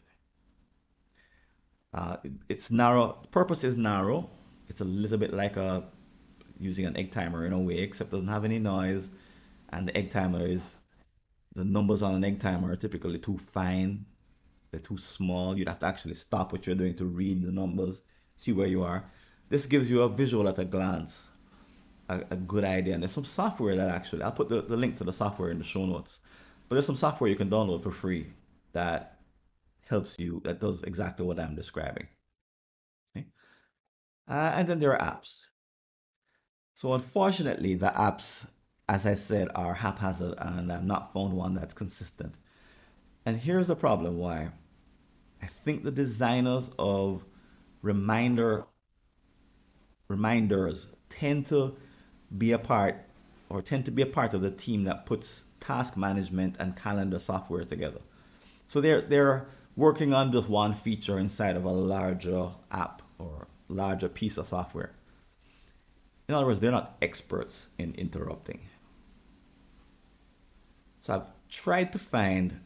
Uh, 1.92 2.16
it, 2.24 2.32
it's 2.48 2.70
narrow. 2.70 3.18
The 3.22 3.28
purpose 3.28 3.64
is 3.64 3.76
narrow. 3.76 4.30
It's 4.68 4.80
a 4.80 4.84
little 4.84 5.18
bit 5.18 5.32
like 5.32 5.56
a 5.56 5.84
using 6.58 6.86
an 6.86 6.96
egg 6.96 7.12
timer 7.12 7.46
in 7.46 7.52
a 7.52 7.58
way, 7.58 7.78
except 7.78 8.12
it 8.12 8.16
doesn't 8.16 8.28
have 8.28 8.44
any 8.44 8.58
noise, 8.58 9.08
and 9.70 9.88
the 9.88 9.96
egg 9.96 10.10
timer 10.10 10.44
is 10.44 10.78
the 11.54 11.64
numbers 11.64 12.02
on 12.02 12.14
an 12.14 12.24
egg 12.24 12.40
timer 12.40 12.72
are 12.72 12.76
typically 12.76 13.18
too 13.18 13.38
fine. 13.38 14.04
They're 14.70 14.80
too 14.80 14.98
small. 14.98 15.56
You'd 15.56 15.68
have 15.68 15.78
to 15.80 15.86
actually 15.86 16.14
stop 16.14 16.52
what 16.52 16.66
you're 16.66 16.76
doing 16.76 16.94
to 16.96 17.04
read 17.06 17.42
the 17.42 17.52
numbers, 17.52 18.00
see 18.36 18.52
where 18.52 18.66
you 18.66 18.82
are. 18.82 19.10
This 19.48 19.64
gives 19.64 19.88
you 19.88 20.02
a 20.02 20.08
visual 20.08 20.48
at 20.48 20.58
a 20.58 20.64
glance, 20.64 21.28
a, 22.08 22.20
a 22.30 22.36
good 22.36 22.64
idea. 22.64 22.94
And 22.94 23.02
there's 23.02 23.12
some 23.12 23.24
software 23.24 23.76
that 23.76 23.88
actually, 23.88 24.22
I'll 24.22 24.32
put 24.32 24.48
the, 24.48 24.60
the 24.62 24.76
link 24.76 24.98
to 24.98 25.04
the 25.04 25.12
software 25.12 25.50
in 25.50 25.58
the 25.58 25.64
show 25.64 25.86
notes. 25.86 26.18
But 26.68 26.74
there's 26.74 26.86
some 26.86 26.96
software 26.96 27.30
you 27.30 27.36
can 27.36 27.48
download 27.48 27.82
for 27.82 27.92
free 27.92 28.26
that 28.72 29.20
helps 29.88 30.16
you, 30.18 30.42
that 30.44 30.60
does 30.60 30.82
exactly 30.82 31.24
what 31.24 31.38
I'm 31.38 31.54
describing. 31.54 32.08
Uh, 34.28 34.52
and 34.56 34.68
then 34.68 34.80
there 34.80 34.98
are 34.98 34.98
apps. 34.98 35.46
So 36.76 36.92
unfortunately, 36.92 37.74
the 37.74 37.86
apps, 37.86 38.46
as 38.86 39.06
I 39.06 39.14
said, 39.14 39.48
are 39.54 39.72
haphazard 39.72 40.34
and 40.36 40.70
I've 40.70 40.84
not 40.84 41.10
found 41.10 41.32
one 41.32 41.54
that's 41.54 41.72
consistent. 41.72 42.34
And 43.24 43.38
here's 43.38 43.68
the 43.68 43.74
problem 43.74 44.18
why. 44.18 44.50
I 45.42 45.46
think 45.46 45.84
the 45.84 45.90
designers 45.90 46.70
of 46.78 47.24
reminder 47.80 48.66
reminders 50.08 50.88
tend 51.08 51.46
to 51.46 51.78
be 52.36 52.52
a 52.52 52.58
part 52.58 52.96
or 53.48 53.62
tend 53.62 53.86
to 53.86 53.90
be 53.90 54.02
a 54.02 54.06
part 54.06 54.34
of 54.34 54.42
the 54.42 54.50
team 54.50 54.84
that 54.84 55.06
puts 55.06 55.44
task 55.60 55.96
management 55.96 56.56
and 56.58 56.76
calendar 56.76 57.18
software 57.18 57.64
together. 57.64 58.02
So 58.66 58.82
they're 58.82 59.00
they're 59.00 59.48
working 59.76 60.12
on 60.12 60.30
just 60.30 60.50
one 60.50 60.74
feature 60.74 61.18
inside 61.18 61.56
of 61.56 61.64
a 61.64 61.72
larger 61.72 62.50
app 62.70 63.00
or 63.18 63.46
larger 63.66 64.10
piece 64.10 64.36
of 64.36 64.48
software. 64.48 64.95
In 66.28 66.34
other 66.34 66.46
words, 66.46 66.60
they're 66.60 66.72
not 66.72 66.96
experts 67.00 67.68
in 67.78 67.94
interrupting. 67.94 68.60
So 71.00 71.14
I've 71.14 71.48
tried 71.48 71.92
to 71.92 71.98
find 71.98 72.60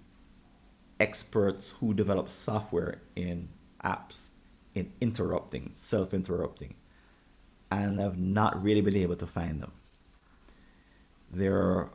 experts 0.98 1.74
who 1.80 1.94
develop 1.94 2.28
software 2.30 3.02
in 3.16 3.48
apps 3.84 4.28
in 4.74 4.92
interrupting, 5.00 5.70
self-interrupting, 5.72 6.74
and 7.70 8.00
I've 8.00 8.18
not 8.18 8.62
really 8.62 8.80
been 8.80 8.96
able 8.96 9.16
to 9.16 9.26
find 9.26 9.60
them. 9.60 9.72
They're 11.30 11.90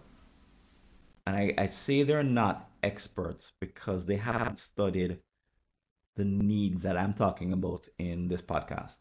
and 1.28 1.36
I, 1.36 1.53
I 1.57 1.68
say 1.68 2.03
they're 2.03 2.24
not 2.24 2.70
experts 2.84 3.53
because 3.59 4.05
they 4.05 4.16
haven't 4.18 4.59
studied 4.59 5.20
the 6.16 6.26
needs 6.26 6.82
that 6.84 6.97
I'm 6.97 7.13
talking 7.13 7.53
about 7.53 7.88
in 7.97 8.28
this 8.28 8.41
podcast. 8.41 8.97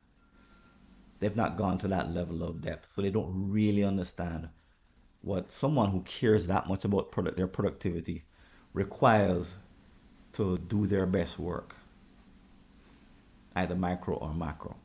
They've 1.21 1.37
not 1.37 1.57
gone 1.57 1.79
to 1.79 1.89
that 1.89 2.13
level 2.13 2.43
of 2.43 2.61
depth, 2.61 2.89
so 2.95 3.03
they 3.03 3.11
don't 3.11 3.51
really 3.51 3.85
understand 3.85 4.49
what 5.23 5.53
someone 5.53 5.91
who 5.91 6.01
cares 6.03 6.47
that 6.47 6.69
much 6.69 6.85
about 6.85 7.11
product, 7.11 7.37
their 7.37 7.47
productivity 7.47 8.25
requires 8.73 9.55
to 10.35 10.59
do 10.59 10.87
their 10.87 11.07
best 11.07 11.39
work, 11.39 11.77
either 13.57 13.75
micro 13.75 14.17
or 14.17 14.35
macro. 14.35 14.77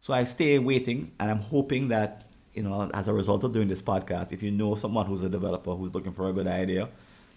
So 0.00 0.14
I 0.14 0.24
stay 0.24 0.58
waiting, 0.58 1.12
and 1.18 1.30
I'm 1.30 1.40
hoping 1.40 1.88
that 1.88 2.24
you 2.54 2.62
know, 2.62 2.88
as 2.94 3.08
a 3.08 3.12
result 3.12 3.42
of 3.44 3.52
doing 3.52 3.68
this 3.68 3.82
podcast, 3.82 4.32
if 4.32 4.42
you 4.42 4.50
know 4.50 4.76
someone 4.76 5.06
who's 5.06 5.22
a 5.22 5.28
developer 5.28 5.74
who's 5.74 5.94
looking 5.94 6.12
for 6.12 6.28
a 6.28 6.32
good 6.32 6.46
idea, 6.46 6.88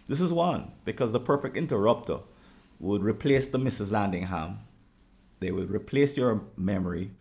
this 0.07 0.21
is 0.21 0.31
one 0.31 0.71
because 0.85 1.11
the 1.11 1.19
perfect 1.19 1.57
interrupter 1.57 2.19
would 2.79 3.03
replace 3.03 3.47
the 3.47 3.57
Mrs. 3.57 3.89
Landingham. 3.89 4.57
They 5.39 5.51
would 5.51 5.71
replace 5.71 6.15
your 6.15 6.43
memory. 6.55 7.11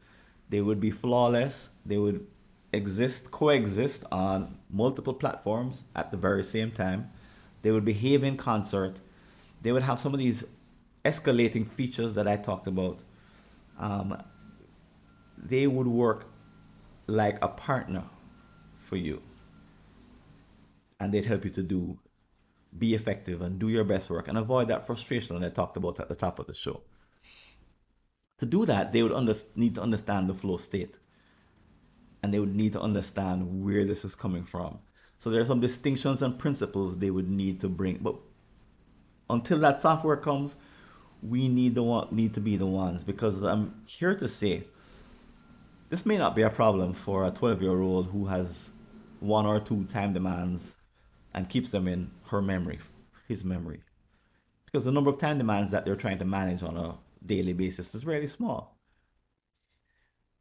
They 0.48 0.60
would 0.60 0.80
be 0.80 0.90
flawless. 0.90 1.68
They 1.84 1.98
would 1.98 2.26
exist, 2.72 3.30
coexist 3.30 4.04
on 4.12 4.58
multiple 4.70 5.14
platforms 5.14 5.82
at 5.94 6.10
the 6.10 6.16
very 6.16 6.44
same 6.44 6.70
time. 6.70 7.10
They 7.62 7.70
would 7.70 7.84
behave 7.84 8.22
in 8.22 8.36
concert. 8.36 8.96
They 9.62 9.72
would 9.72 9.82
have 9.82 9.98
some 9.98 10.12
of 10.12 10.20
these 10.20 10.44
escalating 11.04 11.68
features 11.68 12.14
that 12.14 12.28
I 12.28 12.36
talked 12.36 12.66
about. 12.66 13.00
Um, 13.78 14.16
they 15.36 15.66
would 15.66 15.86
work 15.86 16.26
like 17.06 17.38
a 17.42 17.48
partner 17.48 18.04
for 18.78 18.96
you. 18.96 19.22
And 21.00 21.12
they'd 21.12 21.26
help 21.26 21.44
you 21.44 21.50
to 21.50 21.62
do, 21.62 21.98
be 22.78 22.94
effective 22.94 23.42
and 23.42 23.58
do 23.58 23.68
your 23.68 23.84
best 23.84 24.10
work 24.10 24.28
and 24.28 24.38
avoid 24.38 24.68
that 24.68 24.86
frustration 24.86 25.38
that 25.38 25.46
I 25.46 25.50
talked 25.50 25.76
about 25.76 26.00
at 26.00 26.08
the 26.08 26.14
top 26.14 26.38
of 26.38 26.46
the 26.46 26.54
show. 26.54 26.82
To 28.38 28.46
do 28.46 28.66
that, 28.66 28.92
they 28.92 29.02
would 29.02 29.12
under, 29.12 29.34
need 29.54 29.74
to 29.76 29.82
understand 29.82 30.28
the 30.28 30.34
flow 30.34 30.56
state. 30.58 30.96
And 32.22 32.32
they 32.32 32.40
would 32.40 32.54
need 32.54 32.72
to 32.74 32.80
understand 32.80 33.64
where 33.64 33.84
this 33.84 34.04
is 34.04 34.14
coming 34.14 34.44
from. 34.44 34.78
So 35.18 35.30
there 35.30 35.40
are 35.40 35.46
some 35.46 35.60
distinctions 35.60 36.22
and 36.22 36.38
principles 36.38 36.96
they 36.96 37.10
would 37.10 37.30
need 37.30 37.60
to 37.60 37.68
bring. 37.68 37.98
But 37.98 38.16
until 39.30 39.58
that 39.60 39.80
software 39.80 40.16
comes, 40.16 40.56
we 41.22 41.48
need 41.48 41.74
the 41.74 42.08
need 42.10 42.34
to 42.34 42.40
be 42.40 42.56
the 42.56 42.66
ones 42.66 43.02
because 43.02 43.42
I'm 43.42 43.74
here 43.86 44.14
to 44.14 44.28
say 44.28 44.64
this 45.88 46.04
may 46.04 46.18
not 46.18 46.36
be 46.36 46.42
a 46.42 46.50
problem 46.50 46.92
for 46.92 47.26
a 47.26 47.30
12 47.30 47.62
year 47.62 47.80
old 47.80 48.08
who 48.08 48.26
has 48.26 48.70
one 49.20 49.46
or 49.46 49.60
two 49.60 49.84
time 49.84 50.12
demands 50.12 50.74
and 51.32 51.48
keeps 51.48 51.70
them 51.70 51.88
in 51.88 52.10
her 52.26 52.42
memory, 52.42 52.78
his 53.28 53.44
memory. 53.44 53.80
Because 54.66 54.84
the 54.84 54.92
number 54.92 55.10
of 55.10 55.18
time 55.18 55.38
demands 55.38 55.70
that 55.70 55.86
they're 55.86 55.96
trying 55.96 56.18
to 56.18 56.24
manage 56.24 56.62
on 56.62 56.76
a 56.76 56.96
daily 57.26 57.52
basis 57.52 57.94
is 57.94 58.06
really 58.06 58.26
small. 58.26 58.76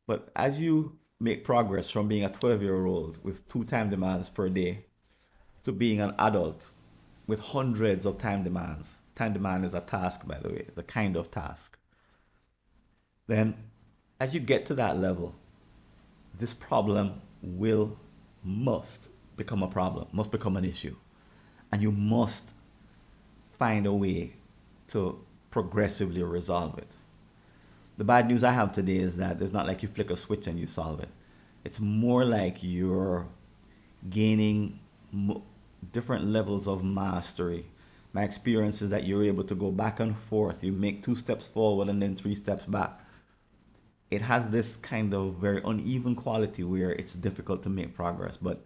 But 0.07 0.29
as 0.35 0.59
you 0.59 0.97
make 1.19 1.43
progress 1.43 1.89
from 1.89 2.07
being 2.07 2.23
a 2.23 2.29
12 2.29 2.61
year 2.61 2.85
old 2.85 3.23
with 3.23 3.47
two 3.47 3.63
time 3.63 3.89
demands 3.89 4.29
per 4.29 4.49
day 4.49 4.85
to 5.63 5.71
being 5.71 6.01
an 6.01 6.13
adult 6.19 6.63
with 7.27 7.39
hundreds 7.39 8.05
of 8.05 8.17
time 8.19 8.43
demands, 8.43 8.93
time 9.15 9.33
demand 9.33 9.65
is 9.65 9.73
a 9.73 9.81
task, 9.81 10.27
by 10.27 10.37
the 10.39 10.49
way, 10.49 10.65
it's 10.67 10.77
a 10.77 10.83
kind 10.83 11.15
of 11.15 11.31
task, 11.31 11.77
then 13.27 13.55
as 14.19 14.33
you 14.33 14.39
get 14.39 14.67
to 14.67 14.75
that 14.75 14.97
level, 14.97 15.35
this 16.37 16.53
problem 16.53 17.21
will, 17.41 17.97
must 18.43 18.99
become 19.37 19.63
a 19.63 19.67
problem, 19.67 20.07
must 20.11 20.31
become 20.31 20.57
an 20.57 20.65
issue. 20.65 20.95
And 21.71 21.81
you 21.81 21.91
must 21.91 22.43
find 23.57 23.85
a 23.85 23.93
way 23.93 24.33
to 24.89 25.19
progressively 25.55 26.21
resolve 26.21 26.77
it. 26.77 26.87
The 27.97 28.03
bad 28.03 28.27
news 28.27 28.43
I 28.43 28.51
have 28.51 28.73
today 28.73 28.97
is 28.97 29.15
that 29.15 29.41
it's 29.41 29.53
not 29.53 29.67
like 29.67 29.81
you 29.83 29.87
flick 29.87 30.11
a 30.11 30.17
switch 30.17 30.47
and 30.47 30.59
you 30.59 30.67
solve 30.67 30.99
it. 30.99 31.07
It's 31.63 31.79
more 31.79 32.25
like 32.25 32.57
you're 32.59 33.25
gaining 34.09 34.77
different 35.93 36.25
levels 36.25 36.67
of 36.67 36.83
mastery. 36.83 37.63
My 38.11 38.23
experience 38.23 38.81
is 38.81 38.89
that 38.89 39.05
you're 39.05 39.23
able 39.23 39.45
to 39.45 39.55
go 39.55 39.71
back 39.71 40.01
and 40.01 40.17
forth. 40.29 40.61
You 40.61 40.73
make 40.73 41.03
two 41.05 41.15
steps 41.15 41.47
forward 41.47 41.87
and 41.87 42.01
then 42.01 42.17
three 42.17 42.35
steps 42.35 42.65
back 42.65 42.99
it 44.11 44.21
has 44.21 44.49
this 44.49 44.75
kind 44.75 45.13
of 45.13 45.35
very 45.35 45.61
uneven 45.65 46.15
quality 46.15 46.63
where 46.63 46.91
it's 46.91 47.13
difficult 47.13 47.63
to 47.63 47.69
make 47.69 47.95
progress. 47.95 48.37
But 48.37 48.63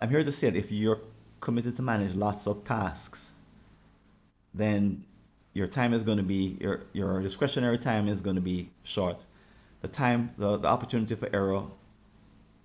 I'm 0.00 0.10
here 0.10 0.24
to 0.24 0.32
say 0.32 0.50
that 0.50 0.58
if 0.58 0.70
you're 0.70 1.00
committed 1.40 1.76
to 1.76 1.82
manage 1.82 2.14
lots 2.14 2.46
of 2.46 2.64
tasks, 2.64 3.30
then 4.52 5.04
your 5.54 5.68
time 5.68 5.94
is 5.94 6.02
going 6.02 6.18
to 6.18 6.24
be 6.24 6.58
your 6.60 6.82
your 6.92 7.22
discretionary 7.22 7.78
time 7.78 8.08
is 8.08 8.20
going 8.20 8.36
to 8.36 8.42
be 8.42 8.70
short. 8.82 9.16
The 9.80 9.88
time 9.88 10.32
the, 10.36 10.58
the 10.58 10.68
opportunity 10.68 11.14
for 11.14 11.28
error 11.32 11.64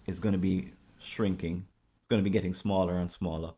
is 0.08 0.20
going 0.20 0.34
to 0.34 0.40
be 0.40 0.74
shrinking. 1.00 1.66
It's 1.98 2.08
going 2.10 2.22
to 2.22 2.30
be 2.30 2.34
getting 2.34 2.54
smaller 2.54 2.98
and 2.98 3.12
smaller. 3.12 3.54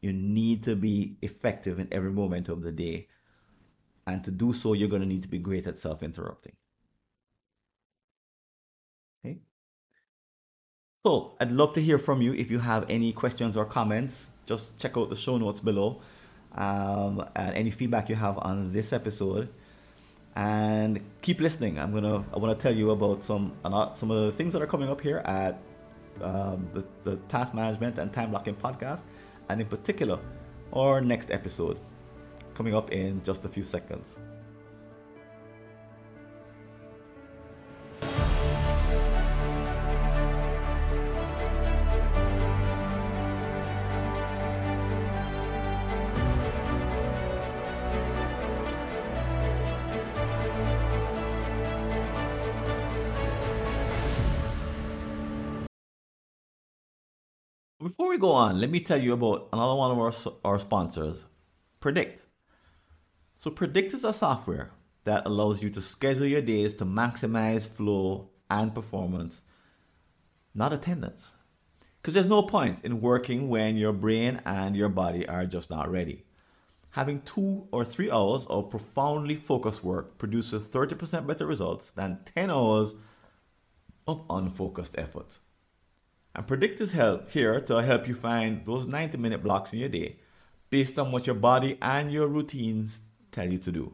You 0.00 0.12
need 0.14 0.64
to 0.64 0.74
be 0.74 1.16
effective 1.20 1.78
in 1.78 1.88
every 1.92 2.10
moment 2.10 2.48
of 2.48 2.62
the 2.62 2.72
day. 2.72 3.08
And 4.06 4.24
to 4.24 4.30
do 4.30 4.54
so, 4.54 4.72
you're 4.72 4.88
going 4.88 5.02
to 5.02 5.08
need 5.08 5.22
to 5.22 5.28
be 5.28 5.38
great 5.38 5.66
at 5.66 5.76
self-interrupting. 5.76 6.54
Okay. 9.22 9.40
So 11.04 11.36
I'd 11.38 11.52
love 11.52 11.74
to 11.74 11.82
hear 11.82 11.98
from 11.98 12.22
you. 12.22 12.32
If 12.32 12.50
you 12.50 12.58
have 12.58 12.86
any 12.88 13.12
questions 13.12 13.58
or 13.58 13.66
comments, 13.66 14.28
just 14.46 14.78
check 14.78 14.96
out 14.96 15.10
the 15.10 15.16
show 15.16 15.36
notes 15.36 15.60
below. 15.60 16.00
Um, 16.60 17.24
and 17.34 17.56
any 17.56 17.70
feedback 17.70 18.10
you 18.10 18.16
have 18.16 18.36
on 18.38 18.70
this 18.70 18.92
episode, 18.92 19.48
and 20.36 21.00
keep 21.22 21.40
listening. 21.40 21.78
I'm 21.78 21.92
gonna 21.92 22.22
I 22.34 22.38
want 22.38 22.56
to 22.56 22.62
tell 22.62 22.76
you 22.76 22.90
about 22.90 23.24
some 23.24 23.52
some 23.94 24.10
of 24.10 24.26
the 24.26 24.32
things 24.32 24.52
that 24.52 24.60
are 24.60 24.66
coming 24.66 24.90
up 24.90 25.00
here 25.00 25.22
at 25.24 25.58
um, 26.20 26.68
the, 26.74 26.84
the 27.04 27.16
task 27.28 27.54
management 27.54 27.98
and 27.98 28.12
time 28.12 28.30
blocking 28.30 28.54
podcast, 28.54 29.04
and 29.48 29.60
in 29.60 29.66
particular, 29.66 30.20
our 30.74 31.00
next 31.00 31.30
episode 31.30 31.78
coming 32.52 32.74
up 32.74 32.92
in 32.92 33.22
just 33.24 33.42
a 33.46 33.48
few 33.48 33.64
seconds. 33.64 34.18
Go 58.20 58.32
on, 58.32 58.60
let 58.60 58.70
me 58.70 58.80
tell 58.80 59.00
you 59.00 59.12
about 59.12 59.48
another 59.52 59.74
one 59.74 59.90
of 59.90 59.98
our, 59.98 60.12
our 60.44 60.58
sponsors, 60.58 61.24
Predict. 61.80 62.22
So, 63.38 63.50
Predict 63.50 63.94
is 63.94 64.04
a 64.04 64.12
software 64.12 64.72
that 65.04 65.26
allows 65.26 65.62
you 65.62 65.70
to 65.70 65.80
schedule 65.80 66.26
your 66.26 66.42
days 66.42 66.74
to 66.74 66.84
maximize 66.84 67.66
flow 67.66 68.30
and 68.50 68.74
performance, 68.74 69.40
not 70.54 70.72
attendance. 70.72 71.34
Because 72.00 72.14
there's 72.14 72.28
no 72.28 72.42
point 72.42 72.84
in 72.84 73.00
working 73.00 73.48
when 73.48 73.76
your 73.76 73.92
brain 73.92 74.40
and 74.44 74.76
your 74.76 74.88
body 74.88 75.26
are 75.28 75.46
just 75.46 75.70
not 75.70 75.90
ready. 75.90 76.24
Having 76.90 77.22
two 77.22 77.68
or 77.70 77.84
three 77.84 78.10
hours 78.10 78.46
of 78.46 78.70
profoundly 78.70 79.36
focused 79.36 79.84
work 79.84 80.18
produces 80.18 80.62
30% 80.62 81.26
better 81.26 81.46
results 81.46 81.90
than 81.90 82.20
10 82.34 82.50
hours 82.50 82.94
of 84.06 84.24
unfocused 84.28 84.96
effort. 84.98 85.38
And 86.34 86.46
Predict 86.46 86.80
is 86.80 86.92
help 86.92 87.30
here 87.30 87.60
to 87.60 87.82
help 87.82 88.06
you 88.06 88.14
find 88.14 88.64
those 88.64 88.86
90 88.86 89.18
minute 89.18 89.42
blocks 89.42 89.72
in 89.72 89.80
your 89.80 89.88
day 89.88 90.16
based 90.70 90.98
on 90.98 91.10
what 91.10 91.26
your 91.26 91.34
body 91.34 91.76
and 91.82 92.12
your 92.12 92.28
routines 92.28 93.00
tell 93.32 93.50
you 93.50 93.58
to 93.58 93.72
do. 93.72 93.92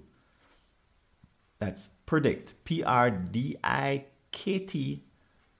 That's 1.59 1.89
Predict, 2.05 2.55
P 2.64 2.82
R 2.82 3.11
D 3.11 3.57
I 3.64 4.05
K 4.30 4.59
T 4.59 5.05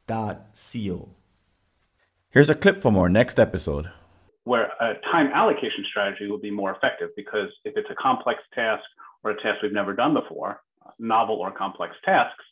dot 0.07 0.49
C 0.53 0.91
O. 0.93 1.09
Here's 2.31 2.51
a 2.51 2.55
clip 2.55 2.83
from 2.83 2.99
our 2.99 3.09
next 3.09 3.39
episode. 3.39 3.91
Where 4.45 4.71
a 4.81 4.95
time 5.11 5.29
allocation 5.35 5.85
strategy 5.91 6.29
will 6.29 6.39
be 6.39 6.51
more 6.51 6.73
effective 6.73 7.11
because 7.17 7.49
if 7.65 7.77
it's 7.77 7.89
a 7.91 7.95
complex 7.95 8.41
task 8.55 8.85
or 9.25 9.31
a 9.31 9.43
task 9.43 9.63
we've 9.63 9.73
never 9.73 9.95
done 9.95 10.13
before, 10.13 10.61
novel 10.99 11.37
or 11.37 11.51
complex 11.51 11.95
tasks, 12.05 12.45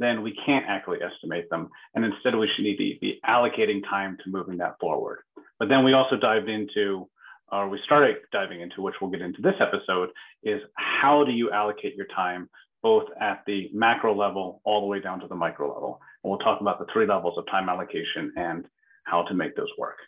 then 0.00 0.22
we 0.22 0.34
can't 0.46 0.64
accurately 0.68 1.06
estimate 1.06 1.48
them. 1.50 1.68
And 1.94 2.04
instead, 2.04 2.34
we 2.34 2.48
should 2.54 2.64
need 2.64 2.76
to 2.76 2.98
be 3.00 3.20
allocating 3.26 3.82
time 3.88 4.16
to 4.24 4.30
moving 4.30 4.56
that 4.58 4.76
forward. 4.80 5.18
But 5.58 5.68
then 5.68 5.84
we 5.84 5.92
also 5.92 6.16
dived 6.16 6.48
into, 6.48 7.08
or 7.52 7.68
we 7.68 7.78
started 7.84 8.16
diving 8.32 8.60
into, 8.60 8.80
which 8.80 8.94
we'll 9.00 9.10
get 9.10 9.20
into 9.20 9.42
this 9.42 9.54
episode, 9.60 10.08
is 10.42 10.60
how 10.74 11.24
do 11.24 11.32
you 11.32 11.50
allocate 11.50 11.94
your 11.94 12.06
time 12.14 12.48
both 12.82 13.04
at 13.20 13.42
the 13.46 13.68
macro 13.74 14.16
level 14.16 14.60
all 14.64 14.80
the 14.80 14.86
way 14.86 15.00
down 15.00 15.20
to 15.20 15.26
the 15.26 15.34
micro 15.34 15.72
level. 15.72 16.00
And 16.24 16.30
we'll 16.30 16.38
talk 16.38 16.60
about 16.60 16.78
the 16.78 16.86
three 16.92 17.06
levels 17.06 17.36
of 17.36 17.46
time 17.46 17.68
allocation 17.68 18.32
and 18.36 18.64
how 19.04 19.22
to 19.24 19.34
make 19.34 19.56
those 19.56 19.68
work. 19.78 19.98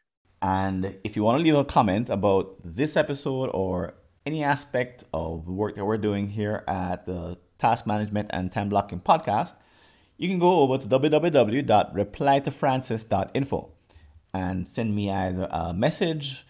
And 0.41 0.97
if 1.05 1.15
you 1.15 1.23
want 1.23 1.39
to 1.39 1.45
leave 1.45 1.55
a 1.55 1.65
comment 1.65 2.09
about 2.09 2.57
this 2.65 2.97
episode 2.97 3.51
or 3.53 3.95
any 4.25 4.43
aspect 4.43 5.05
of 5.13 5.45
the 5.45 5.53
work 5.53 5.75
that 5.75 5.85
we're 5.85 5.99
doing 5.99 6.29
here 6.29 6.65
at 6.67 7.07
the 7.07 7.39
Task 7.59 7.87
Management 7.87 8.31
and 8.33 8.51
Time 8.51 8.69
Blocking 8.69 9.01
Podcast, 9.01 9.55
you 10.23 10.29
can 10.29 10.39
go 10.39 10.61
over 10.61 10.79
to 10.79 10.87
www.replytofrancis.info 10.87 13.71
and 14.33 14.67
send 14.73 14.95
me 14.95 15.11
either 15.11 15.49
a 15.51 15.75
message 15.75 16.47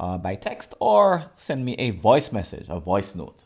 uh, 0.00 0.18
by 0.18 0.34
text 0.34 0.74
or 0.80 1.24
send 1.36 1.64
me 1.64 1.74
a 1.74 1.90
voice 1.90 2.32
message, 2.32 2.66
a 2.68 2.80
voice 2.80 3.14
note. 3.14 3.38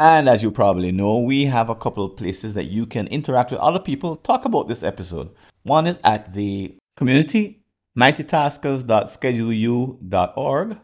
And 0.00 0.28
as 0.28 0.42
you 0.42 0.50
probably 0.50 0.90
know, 0.90 1.20
we 1.20 1.44
have 1.44 1.70
a 1.70 1.76
couple 1.76 2.04
of 2.04 2.16
places 2.16 2.54
that 2.54 2.64
you 2.64 2.84
can 2.84 3.06
interact 3.06 3.52
with 3.52 3.60
other 3.60 3.78
people, 3.78 4.16
talk 4.16 4.44
about 4.44 4.66
this 4.66 4.82
episode. 4.82 5.30
One 5.62 5.86
is 5.86 6.00
at 6.02 6.34
the 6.34 6.74
community, 6.96 7.62
mightytaskers.scheduleu.org, 7.96 10.78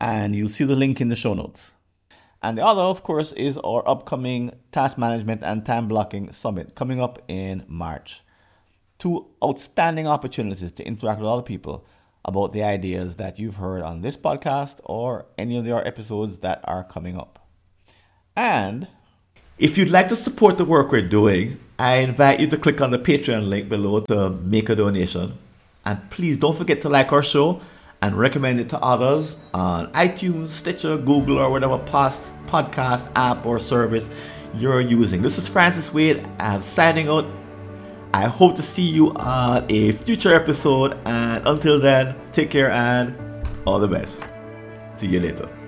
and 0.00 0.34
you'll 0.34 0.48
see 0.48 0.64
the 0.64 0.74
link 0.74 1.00
in 1.00 1.06
the 1.06 1.14
show 1.14 1.34
notes. 1.34 1.70
And 2.42 2.56
the 2.56 2.64
other, 2.64 2.80
of 2.80 3.02
course, 3.02 3.32
is 3.32 3.58
our 3.58 3.86
upcoming 3.86 4.52
Task 4.72 4.96
Management 4.96 5.42
and 5.42 5.64
Time 5.64 5.88
Blocking 5.88 6.32
Summit 6.32 6.74
coming 6.74 7.00
up 7.00 7.22
in 7.28 7.64
March. 7.68 8.22
Two 8.98 9.26
outstanding 9.44 10.06
opportunities 10.06 10.72
to 10.72 10.86
interact 10.86 11.20
with 11.20 11.28
other 11.28 11.42
people 11.42 11.84
about 12.24 12.52
the 12.52 12.62
ideas 12.62 13.16
that 13.16 13.38
you've 13.38 13.56
heard 13.56 13.82
on 13.82 14.00
this 14.00 14.16
podcast 14.16 14.80
or 14.84 15.26
any 15.36 15.58
of 15.58 15.64
the 15.64 15.76
other 15.76 15.86
episodes 15.86 16.38
that 16.38 16.60
are 16.64 16.84
coming 16.84 17.18
up. 17.18 17.46
And 18.36 18.88
if 19.58 19.76
you'd 19.76 19.90
like 19.90 20.08
to 20.08 20.16
support 20.16 20.56
the 20.56 20.64
work 20.64 20.92
we're 20.92 21.06
doing, 21.06 21.60
I 21.78 21.96
invite 21.96 22.40
you 22.40 22.46
to 22.48 22.56
click 22.56 22.80
on 22.80 22.90
the 22.90 22.98
Patreon 22.98 23.48
link 23.48 23.68
below 23.68 24.00
to 24.00 24.30
make 24.30 24.70
a 24.70 24.76
donation. 24.76 25.34
And 25.84 26.10
please 26.10 26.38
don't 26.38 26.56
forget 26.56 26.82
to 26.82 26.88
like 26.88 27.12
our 27.12 27.22
show 27.22 27.60
and 28.02 28.16
recommend 28.16 28.60
it 28.60 28.70
to 28.70 28.78
others 28.80 29.36
on 29.52 29.92
iTunes, 29.92 30.48
Stitcher, 30.48 30.96
Google, 30.96 31.38
or 31.38 31.50
whatever 31.50 31.78
past 31.78 32.22
podcast 32.46 33.06
app 33.14 33.46
or 33.46 33.60
service 33.60 34.08
you're 34.54 34.80
using. 34.80 35.22
This 35.22 35.38
is 35.38 35.48
Francis 35.48 35.92
Wade. 35.92 36.26
I'm 36.38 36.62
signing 36.62 37.08
out. 37.08 37.26
I 38.12 38.26
hope 38.26 38.56
to 38.56 38.62
see 38.62 38.82
you 38.82 39.12
on 39.12 39.66
a 39.68 39.92
future 39.92 40.34
episode. 40.34 40.98
And 41.04 41.46
until 41.46 41.78
then, 41.78 42.16
take 42.32 42.50
care 42.50 42.70
and 42.70 43.14
all 43.66 43.78
the 43.78 43.88
best. 43.88 44.24
See 44.96 45.06
you 45.06 45.20
later. 45.20 45.59